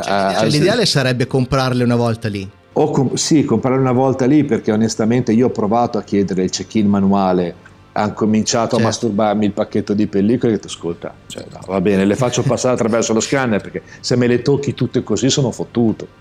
cioè, 0.00 0.34
cioè, 0.38 0.48
l'ideale 0.48 0.86
sarebbe 0.86 1.26
comprarle 1.26 1.84
una 1.84 1.96
volta 1.96 2.28
lì. 2.28 2.48
O 2.74 2.90
com- 2.90 3.14
sì, 3.14 3.44
comprarle 3.44 3.78
una 3.78 3.92
volta 3.92 4.24
lì 4.24 4.44
perché 4.44 4.72
onestamente 4.72 5.32
io 5.32 5.48
ho 5.48 5.50
provato 5.50 5.98
a 5.98 6.02
chiedere 6.02 6.44
il 6.44 6.50
check-in 6.50 6.88
manuale, 6.88 7.54
hanno 7.92 8.14
cominciato 8.14 8.70
certo. 8.70 8.76
a 8.76 8.86
masturbarmi 8.86 9.44
il 9.44 9.52
pacchetto 9.52 9.92
di 9.92 10.06
pellicole 10.06 10.52
e 10.52 10.54
ho 10.54 10.56
detto 10.56 10.68
ascolta, 10.68 11.14
cioè, 11.26 11.44
no, 11.50 11.60
va 11.66 11.80
bene, 11.80 12.06
le 12.06 12.16
faccio 12.16 12.42
passare 12.42 12.74
attraverso 12.74 13.12
lo 13.12 13.20
scanner 13.20 13.60
perché 13.60 13.82
se 14.00 14.16
me 14.16 14.26
le 14.26 14.40
tocchi 14.40 14.72
tutte 14.72 15.02
così 15.02 15.28
sono 15.28 15.50
fottuto. 15.50 16.20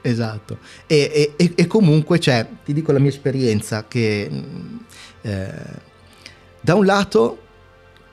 Esatto, 0.00 0.58
e, 0.86 1.34
e, 1.36 1.52
e 1.54 1.66
comunque 1.66 2.18
cioè, 2.18 2.46
ti 2.64 2.72
dico 2.72 2.92
la 2.92 2.98
mia 2.98 3.08
esperienza 3.10 3.86
che 3.86 4.28
eh, 5.22 5.48
da 6.60 6.74
un 6.74 6.84
lato 6.84 7.38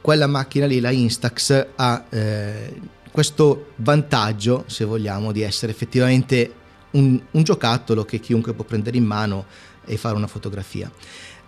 quella 0.01 0.27
macchina 0.27 0.65
lì, 0.65 0.79
la 0.79 0.91
Instax, 0.91 1.67
ha... 1.75 2.03
Eh, 2.09 2.99
questo 3.11 3.73
vantaggio, 3.77 4.63
se 4.67 4.85
vogliamo, 4.85 5.31
di 5.31 5.41
essere 5.41 5.71
effettivamente 5.71 6.53
un, 6.91 7.21
un, 7.31 7.43
giocattolo 7.43 8.05
che 8.05 8.19
chiunque 8.19 8.53
può 8.53 8.63
prendere 8.63 8.97
in 8.97 9.05
mano 9.05 9.45
e 9.85 9.97
fare 9.97 10.15
una 10.15 10.27
fotografia. 10.27 10.91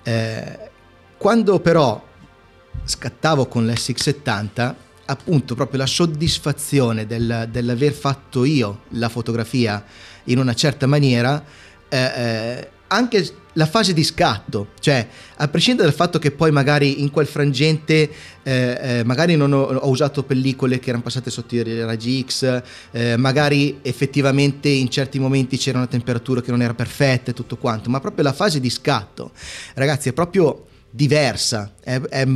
Eh, 0.04 0.72
quando 1.18 1.60
però 1.60 2.04
scattavo 2.84 3.48
con 3.48 3.66
l'SX70, 3.66 4.76
appunto 5.06 5.56
proprio 5.56 5.80
la 5.80 5.86
soddisfazione 5.86 7.06
del, 7.06 7.48
dell'aver 7.50 7.94
fatto 7.94 8.46
io 8.46 8.84
la 8.90 9.10
fotografia 9.10 9.84
in 10.26 10.40
una 10.40 10.54
certa 10.54 10.86
maniera, 10.86 11.44
eh, 11.90 11.98
eh, 11.98 12.70
anche 12.88 13.42
la 13.54 13.66
fase 13.66 13.94
di 13.94 14.04
scatto, 14.04 14.70
cioè 14.80 15.08
a 15.36 15.48
prescindere 15.48 15.88
dal 15.88 15.96
fatto 15.96 16.20
che 16.20 16.32
poi 16.32 16.52
magari 16.52 17.02
in 17.02 17.12
quel 17.12 17.28
frangente 17.28 18.10
eh, 18.44 18.78
eh, 18.82 19.04
magari 19.04 19.36
non 19.36 19.54
ho, 19.54 19.64
ho, 19.64 19.90
usato 19.90 20.24
pellicole 20.24 20.80
che 20.80 20.90
erano 20.90 21.04
passate 21.04 21.30
sotto 21.30 21.56
i 21.56 21.82
raggi 21.82 22.26
X, 22.28 22.62
eh, 22.92 23.16
magari 23.18 23.80
effettivamente 23.82 24.70
in 24.70 24.90
certi 24.90 25.20
momenti 25.20 25.58
c'era 25.58 25.78
una 25.78 25.88
temperatura 25.88 26.42
che 26.42 26.52
non 26.52 26.62
era 26.62 26.74
perfetta 26.74 27.32
e 27.32 27.34
tutto 27.34 27.58
quanto, 27.58 27.90
ma 27.90 28.00
proprio 28.00 28.24
la 28.24 28.34
fase 28.34 28.60
di 28.60 28.70
scatto, 28.70 29.32
ragazzi, 29.76 30.10
è 30.10 30.14
proprio 30.14 30.68
diversa, 30.90 31.74
è, 31.82 32.00
è 32.00 32.28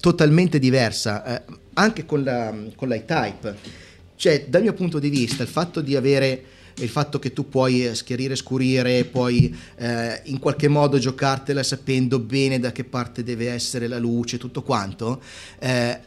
totalmente 0.00 0.58
diversa, 0.58 1.24
eh, 1.24 1.42
anche 1.74 2.06
con, 2.06 2.22
la, 2.22 2.54
con 2.74 2.88
l'iType. 2.88 3.86
Cioè, 4.16 4.46
dal 4.48 4.62
mio 4.62 4.72
punto 4.72 4.98
di 4.98 5.10
vista, 5.10 5.42
il 5.42 5.48
fatto 5.48 5.80
di 5.80 5.94
avere 5.94 6.42
il 6.80 6.88
fatto 6.88 7.18
che 7.18 7.32
tu 7.32 7.48
puoi 7.48 7.90
schiarire 7.94 8.34
e 8.34 8.36
scurire, 8.36 9.04
puoi 9.04 9.56
eh, 9.76 10.20
in 10.24 10.38
qualche 10.38 10.68
modo 10.68 10.98
giocartela 10.98 11.62
sapendo 11.62 12.18
bene 12.18 12.58
da 12.58 12.72
che 12.72 12.84
parte 12.84 13.22
deve 13.22 13.50
essere 13.50 13.88
la 13.88 13.98
luce, 13.98 14.38
tutto 14.38 14.62
quanto, 14.62 15.20
eh, 15.58 16.00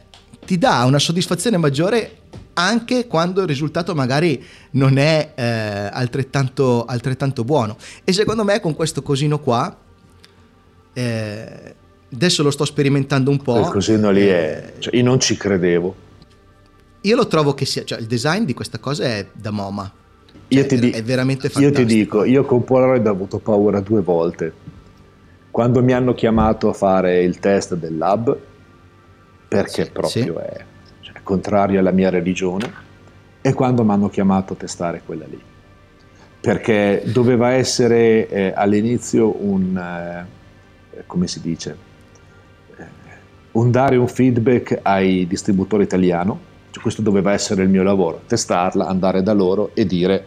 ti 0.44 0.58
dà 0.58 0.84
una 0.84 0.98
soddisfazione 0.98 1.56
maggiore 1.56 2.18
anche 2.54 3.06
quando 3.06 3.40
il 3.40 3.46
risultato 3.46 3.94
magari 3.94 4.42
non 4.72 4.98
è 4.98 5.32
eh, 5.34 5.42
altrettanto, 5.42 6.84
altrettanto, 6.84 7.44
buono. 7.44 7.76
E 8.04 8.12
secondo 8.12 8.44
me 8.44 8.60
con 8.60 8.74
questo 8.74 9.02
cosino 9.02 9.38
qua, 9.40 9.74
eh, 10.92 11.74
adesso 12.12 12.42
lo 12.42 12.50
sto 12.50 12.64
sperimentando 12.64 13.30
un 13.30 13.40
po'. 13.40 13.60
Il 13.60 13.68
cosino 13.68 14.10
lì 14.10 14.26
è... 14.26 14.74
Cioè, 14.78 14.94
io 14.94 15.02
non 15.02 15.18
ci 15.18 15.36
credevo. 15.36 15.96
Io 17.02 17.16
lo 17.16 17.26
trovo 17.26 17.54
che 17.54 17.64
sia... 17.64 17.84
Cioè, 17.84 17.98
il 17.98 18.06
design 18.06 18.44
di 18.44 18.52
questa 18.52 18.78
cosa 18.78 19.04
è 19.04 19.26
da 19.32 19.50
MoMA 19.50 20.00
io 20.54 20.66
ti, 20.66 20.90
è 20.90 21.02
veramente 21.02 21.48
fantastico. 21.48 21.80
Io 21.80 21.86
ti 21.86 21.94
dico, 21.94 22.24
io 22.24 22.44
con 22.44 22.64
Polaroid 22.64 23.06
ho 23.06 23.10
avuto 23.10 23.38
paura 23.38 23.80
due 23.80 24.02
volte. 24.02 24.52
Quando 25.50 25.82
mi 25.82 25.92
hanno 25.92 26.14
chiamato 26.14 26.68
a 26.68 26.72
fare 26.72 27.22
il 27.22 27.38
test 27.38 27.74
del 27.74 27.96
lab, 27.96 28.36
perché 29.48 29.86
proprio 29.86 30.08
sì. 30.08 30.20
è 30.20 30.64
cioè, 31.00 31.20
contrario 31.22 31.78
alla 31.78 31.90
mia 31.90 32.10
religione, 32.10 32.72
e 33.40 33.52
quando 33.52 33.84
mi 33.84 33.90
hanno 33.92 34.08
chiamato 34.08 34.52
a 34.52 34.56
testare 34.56 35.02
quella 35.04 35.26
lì. 35.26 35.40
Perché 36.40 37.02
doveva 37.06 37.50
essere 37.50 38.28
eh, 38.28 38.52
all'inizio 38.54 39.44
un, 39.44 39.76
eh, 39.76 41.04
come 41.06 41.26
si 41.26 41.40
dice, 41.40 41.76
eh, 42.76 42.84
un 43.52 43.70
dare 43.70 43.96
un 43.96 44.08
feedback 44.08 44.78
ai 44.82 45.26
distributori 45.26 45.84
italiani 45.84 46.50
cioè, 46.72 46.82
questo 46.82 47.02
doveva 47.02 47.32
essere 47.32 47.62
il 47.62 47.68
mio 47.68 47.82
lavoro, 47.82 48.22
testarla, 48.26 48.86
andare 48.86 49.22
da 49.22 49.32
loro 49.32 49.70
e 49.74 49.86
dire 49.86 50.24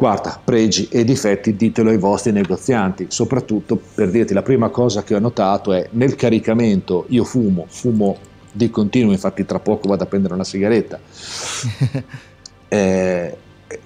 guarda, 0.00 0.40
pregi 0.42 0.88
e 0.90 1.04
difetti 1.04 1.54
ditelo 1.54 1.90
ai 1.90 1.98
vostri 1.98 2.32
negozianti, 2.32 3.08
soprattutto 3.10 3.78
per 3.94 4.08
dirti 4.08 4.32
la 4.32 4.40
prima 4.40 4.70
cosa 4.70 5.02
che 5.02 5.14
ho 5.14 5.18
notato 5.18 5.74
è 5.74 5.88
nel 5.90 6.16
caricamento 6.16 7.04
io 7.08 7.22
fumo, 7.22 7.66
fumo 7.68 8.16
di 8.50 8.70
continuo, 8.70 9.12
infatti 9.12 9.44
tra 9.44 9.58
poco 9.58 9.88
vado 9.88 10.04
a 10.04 10.06
prendere 10.06 10.32
una 10.32 10.44
sigaretta. 10.44 10.98
eh, 12.68 13.36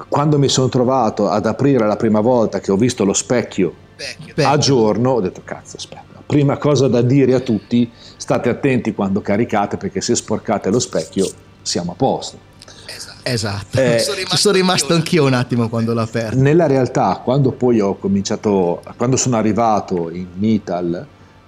quando 0.08 0.38
mi 0.38 0.48
sono 0.48 0.68
trovato 0.68 1.28
ad 1.28 1.46
aprire 1.46 1.84
la 1.84 1.96
prima 1.96 2.20
volta 2.20 2.60
che 2.60 2.70
ho 2.70 2.76
visto 2.76 3.04
lo 3.04 3.12
specchio 3.12 3.74
Becchio. 3.96 4.48
a 4.48 4.56
giorno, 4.56 5.10
ho 5.10 5.20
detto 5.20 5.42
cazzo 5.44 5.78
aspetta, 5.78 6.22
prima 6.24 6.58
cosa 6.58 6.86
da 6.86 7.02
dire 7.02 7.34
a 7.34 7.40
tutti, 7.40 7.90
state 8.16 8.48
attenti 8.50 8.94
quando 8.94 9.20
caricate 9.20 9.78
perché 9.78 10.00
se 10.00 10.14
sporcate 10.14 10.70
lo 10.70 10.78
specchio 10.78 11.28
siamo 11.64 11.92
a 11.92 11.94
posto. 11.94 12.38
Esatto, 12.86 13.20
esatto. 13.24 13.80
Eh, 13.80 13.98
sono 13.98 14.16
rimasto, 14.16 14.36
sono 14.36 14.54
rimasto 14.54 14.94
anch'io 14.94 15.24
un 15.24 15.32
attimo 15.32 15.68
quando 15.68 15.94
l'ho 15.94 16.02
aperto. 16.02 16.38
Nella 16.38 16.66
realtà, 16.66 17.20
quando 17.24 17.50
poi 17.50 17.80
ho 17.80 17.96
cominciato, 17.96 18.82
quando 18.96 19.16
sono 19.16 19.36
arrivato 19.36 20.10
in 20.10 20.28
Nital, 20.34 21.06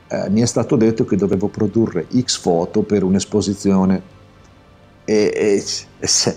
eh, 0.09 0.31
mi 0.31 0.41
è 0.41 0.47
stato 0.47 0.77
detto 0.77 1.05
che 1.05 1.17
dovevo 1.17 1.49
produrre 1.49 2.07
X 2.15 2.39
foto 2.39 2.83
per 2.83 3.03
un'esposizione 3.03 4.15
e, 5.05 5.33
e, 5.35 5.65
e 5.99 6.07
se, 6.07 6.37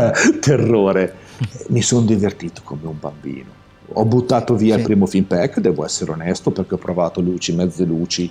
terrore. 0.40 1.16
mi 1.68 1.80
sono 1.80 2.04
divertito 2.04 2.60
come 2.64 2.86
un 2.86 2.98
bambino. 2.98 3.58
Ho 3.94 4.04
buttato 4.04 4.54
via 4.54 4.74
sì. 4.74 4.80
il 4.80 4.86
primo 4.86 5.06
film 5.06 5.24
pack, 5.24 5.58
devo 5.58 5.84
essere 5.84 6.12
onesto, 6.12 6.50
perché 6.50 6.74
ho 6.74 6.78
provato 6.78 7.20
luci, 7.20 7.52
mezze 7.54 7.84
luci, 7.84 8.30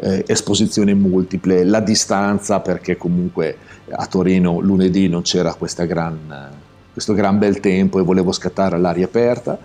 eh, 0.00 0.24
esposizioni 0.26 0.94
multiple, 0.94 1.64
la 1.64 1.80
distanza, 1.80 2.60
perché 2.60 2.96
comunque 2.96 3.56
a 3.90 4.06
Torino 4.06 4.60
lunedì 4.60 5.08
non 5.08 5.22
c'era 5.22 5.56
gran, 5.86 6.50
questo 6.92 7.12
gran 7.12 7.38
bel 7.38 7.60
tempo 7.60 7.98
e 7.98 8.02
volevo 8.02 8.32
scattare 8.32 8.76
all'aria 8.76 9.04
aperta 9.04 9.58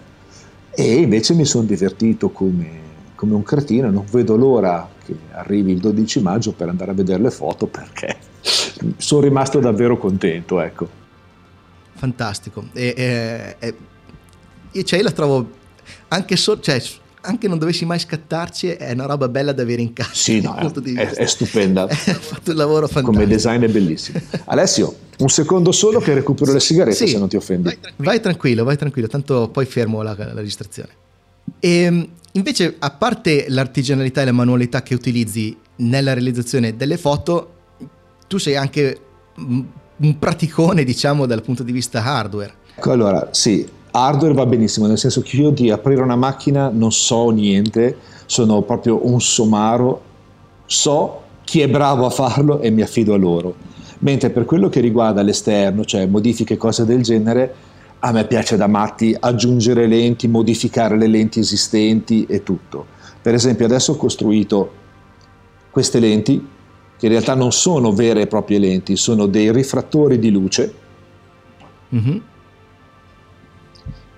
e 0.77 0.95
invece 0.95 1.33
mi 1.33 1.45
sono 1.45 1.63
divertito 1.63 2.31
come, 2.31 2.67
come 3.15 3.33
un 3.33 3.43
cretino, 3.43 3.89
non 3.89 4.05
vedo 4.11 4.35
l'ora 4.35 4.89
che 5.05 5.15
arrivi 5.31 5.71
il 5.71 5.79
12 5.79 6.21
maggio 6.21 6.51
per 6.51 6.67
andare 6.67 6.91
a 6.91 6.93
vedere 6.93 7.21
le 7.21 7.31
foto 7.31 7.65
perché 7.67 8.17
sono 8.97 9.21
rimasto 9.21 9.59
davvero 9.59 9.97
contento. 9.97 10.59
Ecco. 10.59 11.03
Fantastico. 11.93 12.65
E, 12.73 13.55
e, 13.57 13.75
e, 14.71 14.83
cioè, 14.83 14.99
io 14.99 15.05
la 15.05 15.11
trovo 15.11 15.49
anche 16.09 16.35
so, 16.35 16.59
cioè, 16.59 16.81
anche 17.25 17.47
non 17.47 17.57
dovessi 17.57 17.85
mai 17.85 17.99
scattarci, 17.99 18.69
è 18.69 18.91
una 18.91 19.05
roba 19.05 19.27
bella 19.27 19.51
da 19.51 19.63
avere 19.63 19.81
in 19.81 19.93
casa. 19.93 20.11
Sì, 20.13 20.41
no, 20.41 20.55
è, 20.59 20.91
è, 20.95 21.09
è, 21.11 21.25
stupenda. 21.25 21.83
Ha 21.87 21.87
fatto 21.87 22.51
un 22.51 22.57
lavoro 22.57 22.87
fantastico. 22.87 23.11
Come 23.11 23.27
design 23.27 23.63
è 23.63 23.67
bellissimo. 23.67 24.19
Alessio, 24.45 24.95
un 25.17 25.29
secondo 25.29 25.71
solo 25.71 25.99
che 25.99 26.13
recupero 26.13 26.53
le 26.53 26.59
sigarette 26.59 26.95
sì, 26.95 27.07
se 27.07 27.17
non 27.17 27.27
ti 27.27 27.35
offendi. 27.35 27.63
Vai 27.63 27.79
tranquillo, 27.79 28.03
vai 28.03 28.19
tranquillo, 28.19 28.63
vai 28.63 28.77
tranquillo 28.77 29.07
tanto 29.07 29.49
poi 29.49 29.65
fermo 29.65 30.01
la, 30.01 30.15
la 30.17 30.33
registrazione. 30.33 30.89
E 31.59 31.69
ehm, 31.69 32.07
invece, 32.33 32.75
a 32.79 32.91
parte 32.91 33.45
l'artigianalità 33.49 34.21
e 34.21 34.25
la 34.25 34.31
manualità 34.31 34.83
che 34.83 34.93
utilizzi 34.93 35.55
nella 35.77 36.13
realizzazione 36.13 36.75
delle 36.75 36.97
foto, 36.97 37.53
tu 38.27 38.37
sei 38.37 38.55
anche 38.55 38.99
un 39.37 40.19
praticone, 40.19 40.83
diciamo, 40.83 41.25
dal 41.25 41.41
punto 41.41 41.63
di 41.63 41.71
vista 41.71 42.03
hardware. 42.03 42.53
Ecco, 42.75 42.91
allora, 42.91 43.29
sì, 43.31 43.65
hardware 43.95 44.33
va 44.33 44.45
benissimo, 44.45 44.87
nel 44.87 44.97
senso 44.97 45.21
che 45.21 45.37
io 45.37 45.51
di 45.51 45.71
aprire 45.71 46.01
una 46.01 46.17
macchina 46.17 46.69
non 46.69 46.91
so 46.91 47.29
niente, 47.29 47.97
sono 48.25 48.61
proprio 48.63 49.07
un 49.07 49.21
somaro, 49.21 50.01
so 50.65 51.21
chi 51.45 51.61
è 51.61 51.69
bravo 51.69 52.05
a 52.05 52.09
farlo 52.09 52.59
e 52.59 52.69
mi 52.71 52.81
affido 52.81 53.13
a 53.13 53.17
loro. 53.17 53.55
Mentre 53.99 54.31
per 54.31 54.43
quello 54.43 54.67
che 54.67 54.81
riguarda 54.81 55.21
l'esterno, 55.21 55.85
cioè 55.85 56.05
modifiche 56.07 56.57
cose 56.57 56.83
del 56.83 57.01
genere, 57.03 57.53
a 57.99 58.11
me 58.11 58.25
piace 58.25 58.57
da 58.57 58.67
matti 58.67 59.15
aggiungere 59.17 59.87
lenti, 59.87 60.27
modificare 60.27 60.97
le 60.97 61.07
lenti 61.07 61.39
esistenti 61.39 62.25
e 62.25 62.43
tutto. 62.43 62.85
Per 63.21 63.33
esempio 63.33 63.65
adesso 63.65 63.93
ho 63.93 63.95
costruito 63.95 64.71
queste 65.71 65.99
lenti, 65.99 66.45
che 66.97 67.05
in 67.05 67.11
realtà 67.11 67.33
non 67.33 67.53
sono 67.53 67.93
vere 67.93 68.21
e 68.21 68.27
proprie 68.27 68.59
lenti, 68.59 68.97
sono 68.97 69.25
dei 69.25 69.51
rifrattori 69.53 70.19
di 70.19 70.31
luce. 70.31 70.73
Mm-hmm 71.95 72.17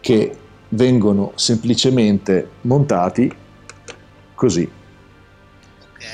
che 0.07 0.33
vengono 0.69 1.33
semplicemente 1.35 2.51
montati 2.61 3.29
così. 4.35 4.71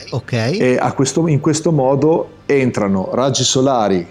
Okay. 0.09 0.57
E 0.57 0.79
questo, 0.95 1.27
in 1.27 1.39
questo 1.39 1.71
modo 1.71 2.37
entrano 2.47 3.13
raggi 3.13 3.43
solari 3.43 4.03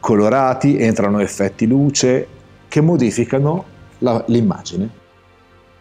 colorati, 0.00 0.78
entrano 0.78 1.18
effetti 1.18 1.66
luce 1.66 2.26
che 2.66 2.80
modificano 2.80 3.64
la, 3.98 4.24
l'immagine. 4.28 4.88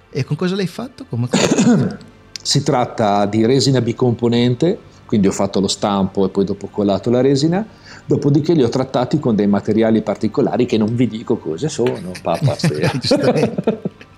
E 0.10 0.26
con 0.26 0.36
cosa 0.36 0.56
l'hai 0.56 0.68
fatto? 0.68 1.06
si 2.42 2.62
tratta 2.62 3.26
di 3.26 3.46
resina 3.46 3.80
bicomponente, 3.80 4.78
quindi 5.06 5.28
ho 5.28 5.32
fatto 5.32 5.62
lo 5.62 5.70
stampo 5.70 6.26
e 6.26 6.30
poi 6.30 6.44
dopo 6.44 6.68
colato 6.68 7.10
la 7.10 7.22
resina 7.22 7.66
dopodiché 8.06 8.54
li 8.54 8.64
ho 8.64 8.70
trattati 8.70 9.20
con 9.20 9.36
dei 9.36 9.48
materiali 9.48 10.02
particolari 10.02 10.66
che 10.66 10.78
non 10.78 10.96
vi 10.96 11.08
dico 11.08 11.38
cosa 11.38 11.70
sono, 11.70 12.12
papà. 12.22 12.56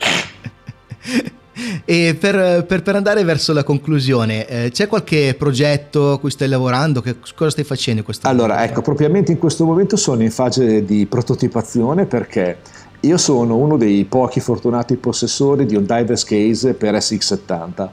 E 1.85 2.15
per, 2.19 2.65
per, 2.65 2.83
per, 2.83 2.95
andare 2.95 3.23
verso 3.23 3.53
la 3.53 3.63
conclusione, 3.63 4.45
eh, 4.45 4.69
c'è 4.71 4.87
qualche 4.87 5.35
progetto 5.37 6.11
a 6.11 6.19
cui 6.19 6.29
stai 6.29 6.49
lavorando? 6.49 7.01
Che, 7.01 7.15
cosa 7.33 7.49
stai 7.49 7.63
facendo 7.63 7.99
in 7.99 8.05
questo 8.05 8.27
allora, 8.27 8.53
momento? 8.55 8.71
ecco, 8.71 8.81
propriamente 8.81 9.31
in 9.31 9.37
questo 9.39 9.65
momento 9.65 9.95
sono 9.95 10.21
in 10.21 10.31
fase 10.31 10.83
di 10.83 11.05
prototipazione 11.07 12.05
perché 12.05 12.57
io 12.99 13.17
sono 13.17 13.55
uno 13.55 13.77
dei 13.77 14.05
pochi 14.05 14.39
fortunati 14.39 14.97
possessori 14.97 15.65
di 15.65 15.75
un 15.75 15.85
diver's 15.85 16.23
case 16.23 16.73
per 16.73 16.93
SX70 16.93 17.89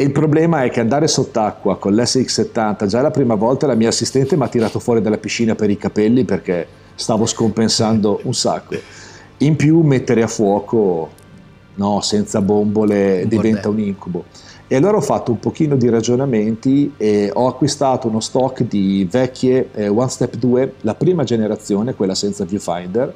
e 0.00 0.04
il 0.04 0.12
problema 0.12 0.64
è 0.64 0.70
che 0.70 0.80
andare 0.80 1.06
sott'acqua 1.06 1.76
con 1.76 1.94
l'SX70, 1.94 2.86
già 2.86 3.02
la 3.02 3.10
prima 3.10 3.34
volta 3.34 3.66
la 3.66 3.74
mia 3.74 3.88
assistente 3.88 4.34
mi 4.34 4.44
ha 4.44 4.48
tirato 4.48 4.78
fuori 4.78 5.02
dalla 5.02 5.18
piscina 5.18 5.54
per 5.54 5.68
i 5.68 5.76
capelli 5.76 6.24
perché 6.24 6.66
stavo 6.94 7.26
scompensando 7.26 8.20
un 8.22 8.32
sacco. 8.32 8.76
In 9.38 9.56
più 9.56 9.82
mettere 9.82 10.22
a 10.22 10.26
fuoco 10.26 11.10
no, 11.74 12.00
senza 12.00 12.40
bombole 12.40 13.24
un 13.24 13.28
diventa 13.28 13.68
bordello. 13.68 13.74
un 13.74 13.88
incubo. 13.88 14.24
E 14.68 14.74
allora 14.74 14.96
ho 14.96 15.02
fatto 15.02 15.32
un 15.32 15.38
pochino 15.38 15.76
di 15.76 15.90
ragionamenti 15.90 16.94
e 16.96 17.30
ho 17.30 17.46
acquistato 17.46 18.08
uno 18.08 18.20
stock 18.20 18.62
di 18.62 19.06
vecchie 19.10 19.68
eh, 19.74 19.88
One 19.88 20.08
Step 20.08 20.36
2, 20.36 20.74
la 20.80 20.94
prima 20.94 21.24
generazione, 21.24 21.94
quella 21.94 22.14
senza 22.14 22.46
viewfinder, 22.46 23.12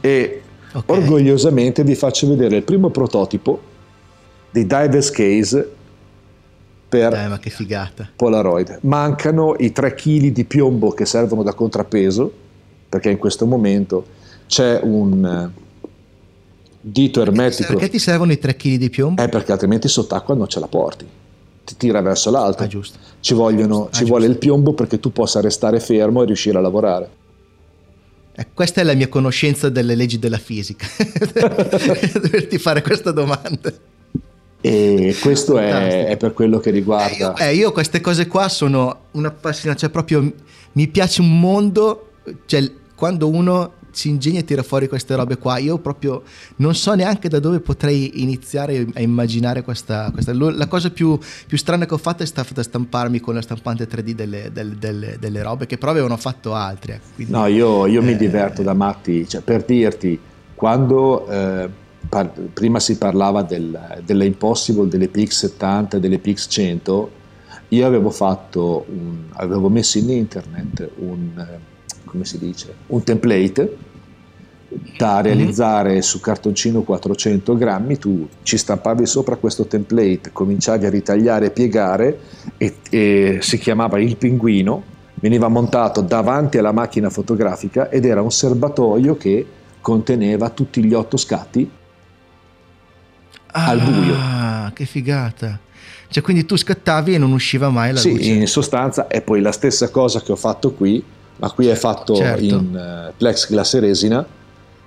e 0.00 0.42
okay. 0.72 0.96
orgogliosamente 0.96 1.84
vi 1.84 1.94
faccio 1.94 2.26
vedere 2.26 2.56
il 2.56 2.62
primo 2.62 2.88
prototipo 2.88 3.60
di 4.50 4.64
Divers 4.64 5.10
Case 5.10 5.80
per 6.92 7.08
Dai, 7.08 7.26
ma. 7.26 7.40
Polaroid. 8.14 8.80
Mancano 8.82 9.54
i 9.58 9.72
3 9.72 9.94
kg 9.94 10.26
di 10.26 10.44
piombo 10.44 10.90
che 10.90 11.06
servono 11.06 11.42
da 11.42 11.54
contrappeso, 11.54 12.30
perché 12.86 13.08
in 13.08 13.16
questo 13.16 13.46
momento 13.46 14.04
c'è 14.46 14.78
un 14.82 15.24
eh, 15.24 15.88
dito 16.78 17.22
ermetico. 17.22 17.72
Perché 17.72 17.88
ti 17.88 17.98
servono 17.98 18.32
i 18.32 18.38
3 18.38 18.56
kg 18.56 18.74
di 18.74 18.90
piombo? 18.90 19.22
Eh, 19.22 19.28
perché 19.30 19.52
altrimenti 19.52 19.88
sott'acqua 19.88 20.34
non 20.34 20.48
ce 20.48 20.60
la 20.60 20.66
porti. 20.66 21.06
Ti 21.64 21.76
tira 21.78 22.02
verso 22.02 22.30
l'alto. 22.30 22.62
Ah, 22.62 22.66
giusto. 22.66 22.98
Ci, 23.20 23.32
vogliono, 23.32 23.86
ah, 23.86 23.90
ci 23.90 24.04
vuole 24.04 24.26
il 24.26 24.36
piombo 24.36 24.74
perché 24.74 25.00
tu 25.00 25.12
possa 25.12 25.40
restare 25.40 25.80
fermo 25.80 26.22
e 26.22 26.26
riuscire 26.26 26.58
a 26.58 26.60
lavorare. 26.60 27.08
Eh, 28.34 28.48
questa 28.52 28.82
è 28.82 28.84
la 28.84 28.94
mia 28.94 29.08
conoscenza 29.08 29.70
delle 29.70 29.94
leggi 29.94 30.18
della 30.18 30.36
fisica. 30.36 30.86
Doverti 32.20 32.58
fare 32.58 32.82
questa 32.82 33.12
domanda. 33.12 33.72
E 34.64 35.16
questo 35.20 35.58
è, 35.58 36.06
è, 36.06 36.16
per 36.16 36.32
quello 36.32 36.60
che 36.60 36.70
riguarda. 36.70 37.34
Eh 37.34 37.46
io, 37.46 37.50
eh, 37.50 37.54
io, 37.54 37.72
queste 37.72 38.00
cose 38.00 38.28
qua 38.28 38.48
sono 38.48 39.06
una 39.12 39.32
passione, 39.32 39.74
cioè 39.76 39.90
proprio 39.90 40.32
mi 40.72 40.86
piace 40.86 41.20
un 41.20 41.40
mondo, 41.40 42.10
cioè 42.46 42.70
quando 42.94 43.28
uno 43.28 43.72
si 43.90 44.08
ingegna 44.08 44.38
e 44.38 44.44
tira 44.44 44.62
fuori 44.62 44.88
queste 44.88 45.16
robe 45.16 45.36
qua. 45.36 45.58
Io 45.58 45.78
proprio 45.78 46.22
non 46.56 46.76
so 46.76 46.94
neanche 46.94 47.28
da 47.28 47.38
dove 47.38 47.58
potrei 47.58 48.22
iniziare 48.22 48.86
a 48.94 49.00
immaginare 49.00 49.62
questa. 49.62 50.10
questa. 50.12 50.32
La 50.32 50.68
cosa 50.68 50.90
più, 50.90 51.18
più, 51.46 51.58
strana 51.58 51.84
che 51.84 51.94
ho 51.94 51.98
fatto 51.98 52.22
è 52.22 52.26
stata 52.26 52.62
stamparmi 52.62 53.18
con 53.18 53.34
la 53.34 53.42
stampante 53.42 53.88
3D 53.88 54.10
delle, 54.10 54.50
delle, 54.52 54.76
delle, 54.78 55.16
delle 55.18 55.42
robe 55.42 55.66
che 55.66 55.76
però 55.76 55.90
avevano 55.90 56.16
fatto 56.16 56.54
altri. 56.54 56.92
Ecco. 56.92 57.06
Quindi, 57.16 57.32
no, 57.32 57.46
io, 57.46 57.86
io 57.86 58.00
eh, 58.00 58.04
mi 58.04 58.16
diverto 58.16 58.62
da 58.62 58.74
matti, 58.74 59.28
cioè, 59.28 59.40
per 59.40 59.64
dirti, 59.64 60.18
quando. 60.54 61.28
Eh, 61.28 61.80
par- 62.08 62.32
prima 62.52 62.80
si 62.80 62.96
parlava 62.96 63.42
del, 63.42 64.02
delle 64.04 64.26
Impossible, 64.26 64.88
delle 64.88 65.10
PX70, 65.10 65.96
delle 65.96 66.20
PX100, 66.20 67.06
io 67.68 67.86
avevo 67.86 68.10
fatto, 68.10 68.84
un, 68.88 69.24
avevo 69.32 69.68
messo 69.68 69.98
in 69.98 70.10
internet 70.10 70.90
un, 70.98 71.46
come 72.04 72.24
si 72.24 72.38
dice, 72.38 72.74
un 72.88 73.02
template 73.02 73.76
da 74.96 75.16
mhm. 75.16 75.22
realizzare 75.22 75.90
mm-hmm. 75.92 76.00
su 76.00 76.20
cartoncino 76.20 76.82
400 76.82 77.56
grammi, 77.56 77.98
tu 77.98 78.28
ci 78.42 78.56
stampavi 78.56 79.06
sopra 79.06 79.36
questo 79.36 79.66
template, 79.66 80.30
cominciavi 80.32 80.86
a 80.86 80.90
ritagliare 80.90 81.46
e 81.46 81.50
piegare 81.50 82.18
e, 82.56 82.76
e 82.90 83.38
si 83.40 83.58
chiamava 83.58 84.00
il 84.00 84.16
pinguino, 84.16 84.82
veniva 85.14 85.48
montato 85.48 86.00
davanti 86.00 86.58
alla 86.58 86.72
macchina 86.72 87.10
fotografica 87.10 87.90
ed 87.90 88.04
era 88.04 88.22
un 88.22 88.30
serbatoio 88.30 89.16
che 89.16 89.46
conteneva 89.80 90.50
tutti 90.50 90.82
gli 90.84 90.94
otto 90.94 91.16
scatti 91.16 91.70
ah, 93.52 93.66
al 93.66 93.80
buio. 93.80 94.14
Ah, 94.16 94.70
che 94.74 94.84
figata! 94.84 95.58
Cioè, 96.08 96.22
quindi 96.22 96.44
tu 96.44 96.56
scattavi 96.56 97.14
e 97.14 97.18
non 97.18 97.32
usciva 97.32 97.70
mai 97.70 97.92
la 97.92 97.98
sì, 97.98 98.10
luce. 98.10 98.22
Sì, 98.24 98.36
in 98.36 98.46
sostanza 98.46 99.06
è 99.06 99.22
poi 99.22 99.40
la 99.40 99.52
stessa 99.52 99.88
cosa 99.88 100.20
che 100.20 100.32
ho 100.32 100.36
fatto 100.36 100.72
qui, 100.72 101.02
ma 101.36 101.50
qui 101.50 101.68
è 101.68 101.74
fatto 101.74 102.14
certo. 102.14 102.44
in 102.44 103.08
uh, 103.08 103.12
plexiglass 103.16 103.74
e 103.74 103.80
resina 103.80 104.26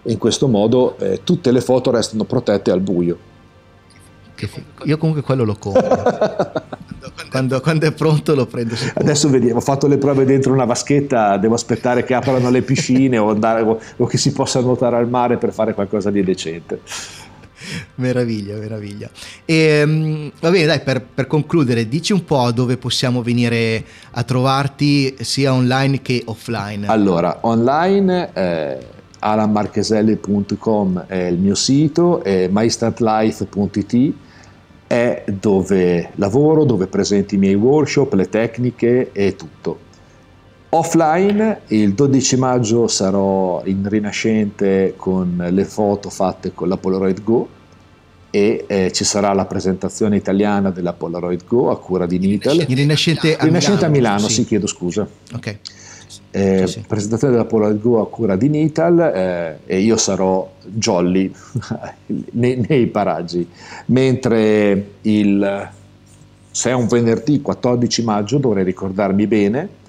e 0.04 0.12
in 0.12 0.20
questo 0.20 0.48
modo 0.48 0.98
eh, 1.00 1.22
tutte 1.24 1.52
le 1.52 1.62
foto 1.62 1.90
restano 1.90 2.26
protette 2.26 2.70
al 2.70 2.80
buio. 2.80 3.18
Io 4.84 4.98
comunque 4.98 5.24
quello 5.24 5.46
lo 5.46 5.56
compro. 5.56 5.82
quando, 7.32 7.60
quando, 7.62 7.86
è 7.88 7.92
pronto 7.92 8.36
lo 8.36 8.46
prendo 8.46 8.76
sicuro. 8.76 9.00
Adesso 9.00 9.30
vediamo, 9.30 9.58
ho 9.58 9.62
fatto 9.62 9.88
le 9.88 9.98
prove 9.98 10.26
dentro 10.26 10.54
una 10.54 10.66
vaschetta, 10.66 11.38
devo 11.38 11.56
aspettare 11.56 12.04
che 12.04 12.14
aprano 12.14 12.50
le 12.50 12.62
piscine 12.62 13.18
o, 13.18 13.30
andare, 13.30 13.62
o, 13.62 13.80
o 13.96 14.06
che 14.06 14.18
si 14.18 14.32
possa 14.32 14.60
nuotare 14.60 14.98
al 14.98 15.10
mare 15.10 15.38
per 15.38 15.54
fare 15.54 15.74
qualcosa 15.74 16.12
di 16.12 16.24
decente. 16.24 16.82
meraviglia, 17.96 18.58
meraviglia. 18.58 19.10
E, 19.46 19.84
um, 19.84 20.32
va 20.40 20.50
bene, 20.50 20.66
dai, 20.66 20.82
per, 20.82 21.02
per, 21.02 21.28
concludere, 21.28 21.88
dici 21.88 22.14
un 22.14 22.24
po' 22.26 22.52
dove 22.52 22.78
possiamo 22.78 23.22
venire 23.22 23.84
a 24.12 24.24
trovarti 24.24 25.16
sia 25.20 25.54
online 25.54 26.02
che 26.02 26.24
offline. 26.26 26.88
Allora, 26.88 27.40
online 27.42 28.30
eh, 28.34 28.78
alanmarcheselli.com 29.20 31.06
è 31.08 31.24
il 31.24 31.38
mio 31.38 31.56
sito 31.56 32.24
e 32.24 32.48
mystatlife.it 32.52 34.14
è 34.88 35.24
dove 35.26 36.12
lavoro, 36.16 36.64
dove 36.64 36.88
presento 36.88 37.34
i 37.34 37.38
miei 37.38 37.56
workshop, 37.56 38.14
le 38.14 38.30
tecniche 38.30 39.12
e 39.12 39.36
tutto. 39.36 39.80
Offline 40.76 41.62
il 41.68 41.94
12 41.94 42.36
maggio 42.36 42.90
sarò 42.90 43.62
in 43.64 43.88
Rinascente 43.88 44.96
con 44.98 45.48
le 45.50 45.64
foto 45.64 46.10
fatte 46.10 46.54
con 46.54 46.68
la 46.68 46.76
Polaroid 46.76 47.24
Go 47.24 47.48
e 48.30 48.66
eh, 48.68 48.92
ci 48.92 49.06
sarà 49.06 49.32
la 49.32 49.46
presentazione 49.46 50.18
italiana 50.18 50.72
della 50.72 50.92
Polaroid 50.92 51.46
Go 51.48 51.72
a 51.72 51.80
cura 51.80 52.06
di 52.06 52.20
Nitel. 52.20 52.66
In 52.68 52.76
Rinascente 52.76 53.38
a 53.38 53.46
Rinascente 53.46 53.88
Milano, 53.88 54.16
a 54.16 54.16
Milano 54.18 54.28
sì. 54.28 54.34
sì. 54.34 54.46
chiedo 54.46 54.68
scusa. 54.68 55.08
Ok. 55.34 55.58
Eh, 56.32 56.68
sì, 56.68 56.74
sì. 56.74 56.84
Presentazione 56.86 57.32
della 57.32 57.46
Polaroid 57.46 57.80
Go 57.80 58.02
a 58.02 58.10
cura 58.10 58.36
di 58.36 58.50
Nital 58.50 59.00
eh, 59.00 59.60
e 59.66 59.80
io 59.80 59.96
sarò 59.96 60.52
jolly 60.62 61.34
nei, 62.32 62.66
nei, 62.68 62.88
paraggi. 62.88 63.48
Mentre 63.86 64.88
il, 65.04 65.70
se 66.52 66.70
è 66.70 66.74
un 66.74 66.88
venerdì 66.88 67.42
14 67.42 68.04
maggio, 68.04 68.40
dovrei 68.40 68.66
ricordarmi 68.66 69.26
bene, 69.26 69.84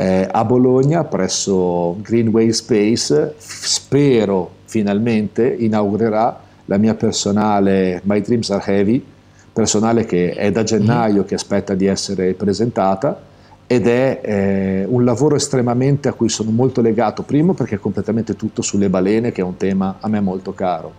eh, 0.00 0.26
a 0.30 0.46
Bologna 0.46 1.04
presso 1.04 1.98
Greenway 2.00 2.52
Space, 2.52 3.34
spero 3.36 4.52
finalmente 4.64 5.46
inaugurerà 5.46 6.40
la 6.64 6.78
mia 6.78 6.94
personale 6.94 8.00
My 8.04 8.22
Dreams 8.22 8.48
Are 8.50 8.64
Heavy, 8.64 9.04
personale 9.52 10.06
che 10.06 10.30
è 10.30 10.50
da 10.50 10.62
gennaio 10.62 11.22
mm. 11.22 11.26
che 11.26 11.34
aspetta 11.34 11.74
di 11.74 11.84
essere 11.84 12.32
presentata 12.32 13.28
ed 13.66 13.86
è 13.86 14.20
eh, 14.22 14.84
un 14.88 15.04
lavoro 15.04 15.36
estremamente 15.36 16.08
a 16.08 16.14
cui 16.14 16.30
sono 16.30 16.50
molto 16.50 16.80
legato, 16.80 17.22
primo 17.22 17.52
perché 17.52 17.74
è 17.74 17.78
completamente 17.78 18.36
tutto 18.36 18.62
sulle 18.62 18.88
balene, 18.88 19.32
che 19.32 19.42
è 19.42 19.44
un 19.44 19.58
tema 19.58 19.96
a 20.00 20.08
me 20.08 20.20
molto 20.20 20.54
caro, 20.54 20.92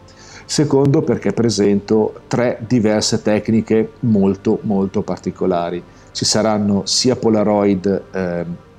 secondo 0.45 1.01
perché 1.01 1.33
presento 1.33 2.21
tre 2.27 2.59
diverse 2.67 3.23
tecniche 3.23 3.93
molto 4.01 4.59
molto 4.61 5.01
particolari. 5.01 5.81
Ci 6.11 6.23
saranno 6.23 6.83
sia 6.85 7.15
Polaroid 7.15 8.03
eh, 8.11 8.69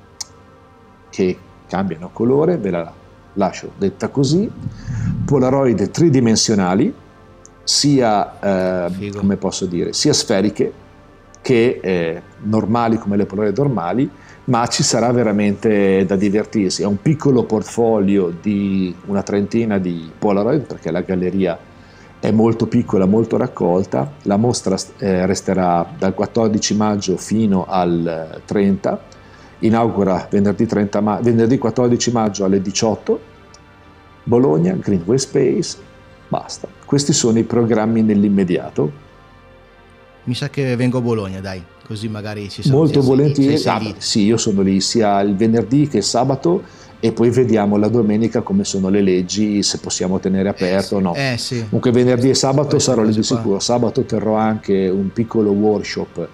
che 1.13 1.37
cambiano 1.67 2.09
colore, 2.11 2.57
ve 2.57 2.71
la 2.71 2.91
lascio 3.33 3.71
detta 3.77 4.07
così, 4.09 4.49
Polaroid 5.25 5.91
tridimensionali, 5.91 6.91
sia, 7.63 8.87
eh, 8.89 9.11
come 9.15 9.37
posso 9.37 9.67
dire, 9.67 9.93
sia 9.93 10.11
sferiche 10.11 10.81
che 11.41 11.79
eh, 11.83 12.21
normali 12.43 12.97
come 12.97 13.15
le 13.15 13.27
Polaroid 13.27 13.55
normali, 13.55 14.09
ma 14.45 14.65
ci 14.67 14.81
sarà 14.81 15.11
veramente 15.11 16.03
da 16.05 16.15
divertirsi. 16.15 16.81
È 16.81 16.85
un 16.85 16.99
piccolo 16.99 17.43
portfolio 17.43 18.33
di 18.41 18.93
una 19.05 19.21
trentina 19.21 19.77
di 19.77 20.11
Polaroid, 20.17 20.65
perché 20.65 20.89
la 20.89 21.01
galleria 21.01 21.57
è 22.19 22.31
molto 22.31 22.65
piccola, 22.65 23.05
molto 23.05 23.37
raccolta. 23.37 24.13
La 24.23 24.37
mostra 24.37 24.77
eh, 24.97 25.27
resterà 25.27 25.85
dal 25.95 26.13
14 26.15 26.75
maggio 26.75 27.17
fino 27.17 27.65
al 27.67 28.41
30 28.45 29.21
inaugura 29.63 30.27
venerdì, 30.29 30.67
ma- 31.01 31.19
venerdì 31.21 31.57
14 31.57 32.11
maggio 32.11 32.45
alle 32.45 32.61
18, 32.61 33.19
Bologna, 34.23 34.73
Greenway 34.73 35.17
Space, 35.17 35.77
basta. 36.27 36.67
Questi 36.85 37.13
sono 37.13 37.39
i 37.39 37.43
programmi 37.43 38.01
nell'immediato. 38.01 39.01
Mi 40.25 40.35
sa 40.35 40.49
che 40.49 40.75
vengo 40.75 40.99
a 40.99 41.01
Bologna, 41.01 41.39
dai, 41.41 41.61
così 41.85 42.07
magari 42.07 42.49
ci 42.49 42.61
sono. 42.61 42.77
Molto 42.77 43.01
volentieri. 43.01 43.61
Ah, 43.65 43.81
sì, 43.97 44.23
io 44.23 44.37
sono 44.37 44.61
lì 44.61 44.79
sia 44.79 45.19
il 45.21 45.35
venerdì 45.35 45.87
che 45.87 45.97
il 45.97 46.03
sabato 46.03 46.63
e 46.99 47.11
poi 47.11 47.29
vediamo 47.29 47.75
la 47.75 47.89
domenica 47.89 48.41
come 48.41 48.63
sono 48.63 48.87
le 48.87 49.01
leggi, 49.01 49.61
se 49.63 49.79
possiamo 49.79 50.19
tenere 50.19 50.47
aperto 50.47 50.95
o 50.95 50.99
no. 50.99 51.13
Eh, 51.15 51.35
sì. 51.37 51.63
Comunque 51.65 51.91
venerdì 51.91 52.29
e 52.29 52.33
sabato 52.33 52.79
sarò 52.79 53.01
lì 53.03 53.13
di 53.13 53.23
sicuro. 53.23 53.59
Sabato 53.59 54.03
terrò 54.03 54.35
anche 54.35 54.87
un 54.87 55.11
piccolo 55.11 55.51
workshop 55.51 56.27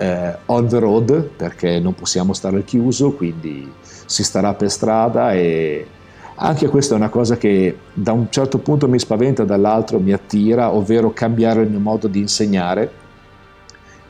eh, 0.00 0.34
on 0.46 0.66
the 0.66 0.78
road 0.78 1.22
perché 1.36 1.78
non 1.78 1.94
possiamo 1.94 2.32
stare 2.32 2.56
al 2.56 2.64
chiuso, 2.64 3.12
quindi 3.12 3.70
si 4.06 4.24
starà 4.24 4.54
per 4.54 4.70
strada 4.70 5.34
e 5.34 5.86
anche 6.36 6.68
questa 6.68 6.94
è 6.94 6.96
una 6.96 7.10
cosa 7.10 7.36
che 7.36 7.76
da 7.92 8.12
un 8.12 8.28
certo 8.30 8.58
punto 8.58 8.88
mi 8.88 8.98
spaventa, 8.98 9.44
dall'altro 9.44 10.00
mi 10.00 10.14
attira, 10.14 10.72
ovvero 10.72 11.12
cambiare 11.12 11.60
il 11.62 11.68
mio 11.68 11.80
modo 11.80 12.08
di 12.08 12.18
insegnare, 12.18 12.90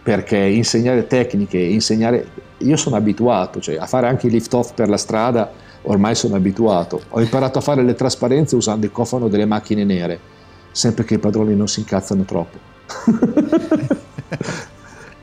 perché 0.00 0.36
insegnare 0.36 1.08
tecniche, 1.08 1.58
insegnare... 1.58 2.48
Io 2.58 2.76
sono 2.76 2.94
abituato, 2.94 3.60
cioè 3.60 3.76
a 3.76 3.86
fare 3.86 4.06
anche 4.06 4.28
i 4.28 4.30
lift 4.30 4.54
off 4.54 4.74
per 4.74 4.88
la 4.88 4.96
strada, 4.96 5.50
ormai 5.82 6.14
sono 6.14 6.36
abituato. 6.36 7.00
Ho 7.08 7.20
imparato 7.20 7.58
a 7.58 7.62
fare 7.62 7.82
le 7.82 7.94
trasparenze 7.94 8.54
usando 8.54 8.86
il 8.86 8.92
cofano 8.92 9.28
delle 9.28 9.46
macchine 9.46 9.82
nere 9.82 10.38
sempre 10.70 11.02
che 11.02 11.14
i 11.14 11.18
padroni 11.18 11.56
non 11.56 11.66
si 11.66 11.80
incazzano 11.80 12.22
troppo. 12.22 12.58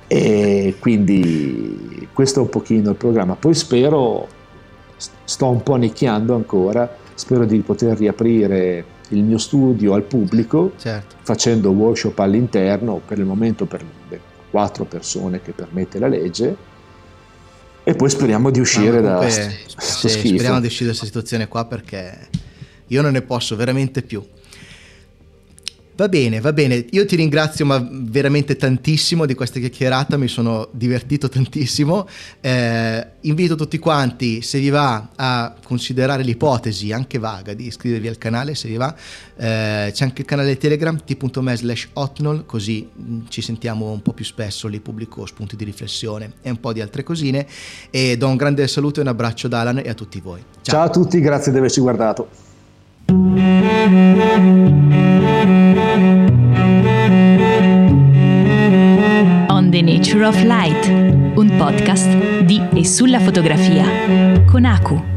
e 0.07 0.75
quindi 0.79 2.07
questo 2.13 2.39
è 2.39 2.43
un 2.43 2.49
pochino 2.49 2.91
il 2.91 2.95
programma. 2.95 3.35
Poi 3.35 3.53
spero, 3.53 4.27
sto 5.23 5.49
un 5.49 5.61
po' 5.63 5.75
nicchiando 5.75 6.33
ancora, 6.35 6.97
spero 7.13 7.45
di 7.45 7.59
poter 7.59 7.97
riaprire 7.97 8.95
il 9.09 9.23
mio 9.23 9.37
studio 9.37 9.93
al 9.93 10.03
pubblico 10.03 10.73
certo. 10.77 11.15
facendo 11.21 11.71
workshop 11.71 12.17
all'interno, 12.19 13.01
per 13.05 13.19
il 13.19 13.25
momento 13.25 13.65
per 13.65 13.83
le 14.09 14.19
quattro 14.49 14.85
persone 14.85 15.41
che 15.41 15.51
permette 15.51 15.99
la 15.99 16.07
legge 16.07 16.75
e 17.87 17.95
poi 17.95 18.09
speriamo 18.09 18.49
di 18.49 18.59
uscire 18.59 18.99
da 18.99 19.15
questo 19.15 19.49
sì. 19.77 20.09
Speriamo 20.09 20.59
di 20.59 20.67
uscire 20.67 20.89
da 20.89 20.89
questa 20.89 21.05
situazione 21.05 21.47
qua 21.47 21.63
perché 21.63 22.27
io 22.87 23.01
non 23.01 23.13
ne 23.13 23.21
posso 23.21 23.55
veramente 23.55 24.01
più. 24.01 24.21
Va 25.97 26.09
bene, 26.09 26.39
va 26.39 26.53
bene. 26.53 26.85
Io 26.91 27.07
ti 27.07 27.15
ringrazio 27.15 27.65
ma 27.65 27.83
veramente 27.91 28.55
tantissimo 28.55 29.25
di 29.25 29.33
questa 29.33 29.59
chiacchierata, 29.59 30.15
mi 30.15 30.27
sono 30.27 30.69
divertito 30.71 31.27
tantissimo. 31.27 32.07
Eh, 32.39 33.07
invito 33.21 33.55
tutti 33.55 33.79
quanti, 33.79 34.43
se 34.43 34.59
vi 34.59 34.69
va, 34.69 35.09
a 35.15 35.55
considerare 35.63 36.21
l'ipotesi, 36.21 36.91
anche 36.91 37.17
vaga, 37.17 37.55
di 37.55 37.65
iscrivervi 37.65 38.07
al 38.09 38.19
canale, 38.19 38.53
se 38.53 38.67
vi 38.67 38.75
va. 38.75 38.93
Eh, 39.37 39.89
c'è 39.91 40.03
anche 40.03 40.21
il 40.21 40.27
canale 40.27 40.55
Telegram, 40.57 41.03
t.me 41.03 41.55
slash 41.55 41.89
hotnol, 41.93 42.45
così 42.45 42.87
mm, 42.95 43.21
ci 43.29 43.41
sentiamo 43.41 43.89
un 43.89 44.03
po' 44.03 44.13
più 44.13 44.23
spesso, 44.23 44.67
lì 44.67 44.79
pubblico 44.79 45.25
spunti 45.25 45.55
di 45.55 45.63
riflessione 45.63 46.33
e 46.43 46.51
un 46.51 46.59
po' 46.59 46.73
di 46.73 46.81
altre 46.81 47.01
cosine. 47.01 47.47
E 47.89 48.17
do 48.17 48.27
un 48.27 48.35
grande 48.35 48.67
saluto 48.67 48.99
e 48.99 49.01
un 49.01 49.09
abbraccio 49.09 49.47
ad 49.47 49.53
Alan 49.53 49.79
e 49.79 49.89
a 49.89 49.95
tutti 49.95 50.21
voi. 50.21 50.43
Ciao, 50.61 50.75
Ciao 50.75 50.83
a 50.83 50.89
tutti, 50.91 51.19
grazie 51.19 51.51
di 51.51 51.57
averci 51.57 51.81
guardato. 51.81 52.46
The 59.77 59.83
Nature 59.83 60.25
of 60.25 60.41
Light, 60.41 60.87
un 61.35 61.53
podcast 61.55 62.09
di 62.45 62.59
e 62.73 62.83
sulla 62.83 63.19
fotografia 63.19 63.85
con 64.47 64.65
Aku. 64.65 65.16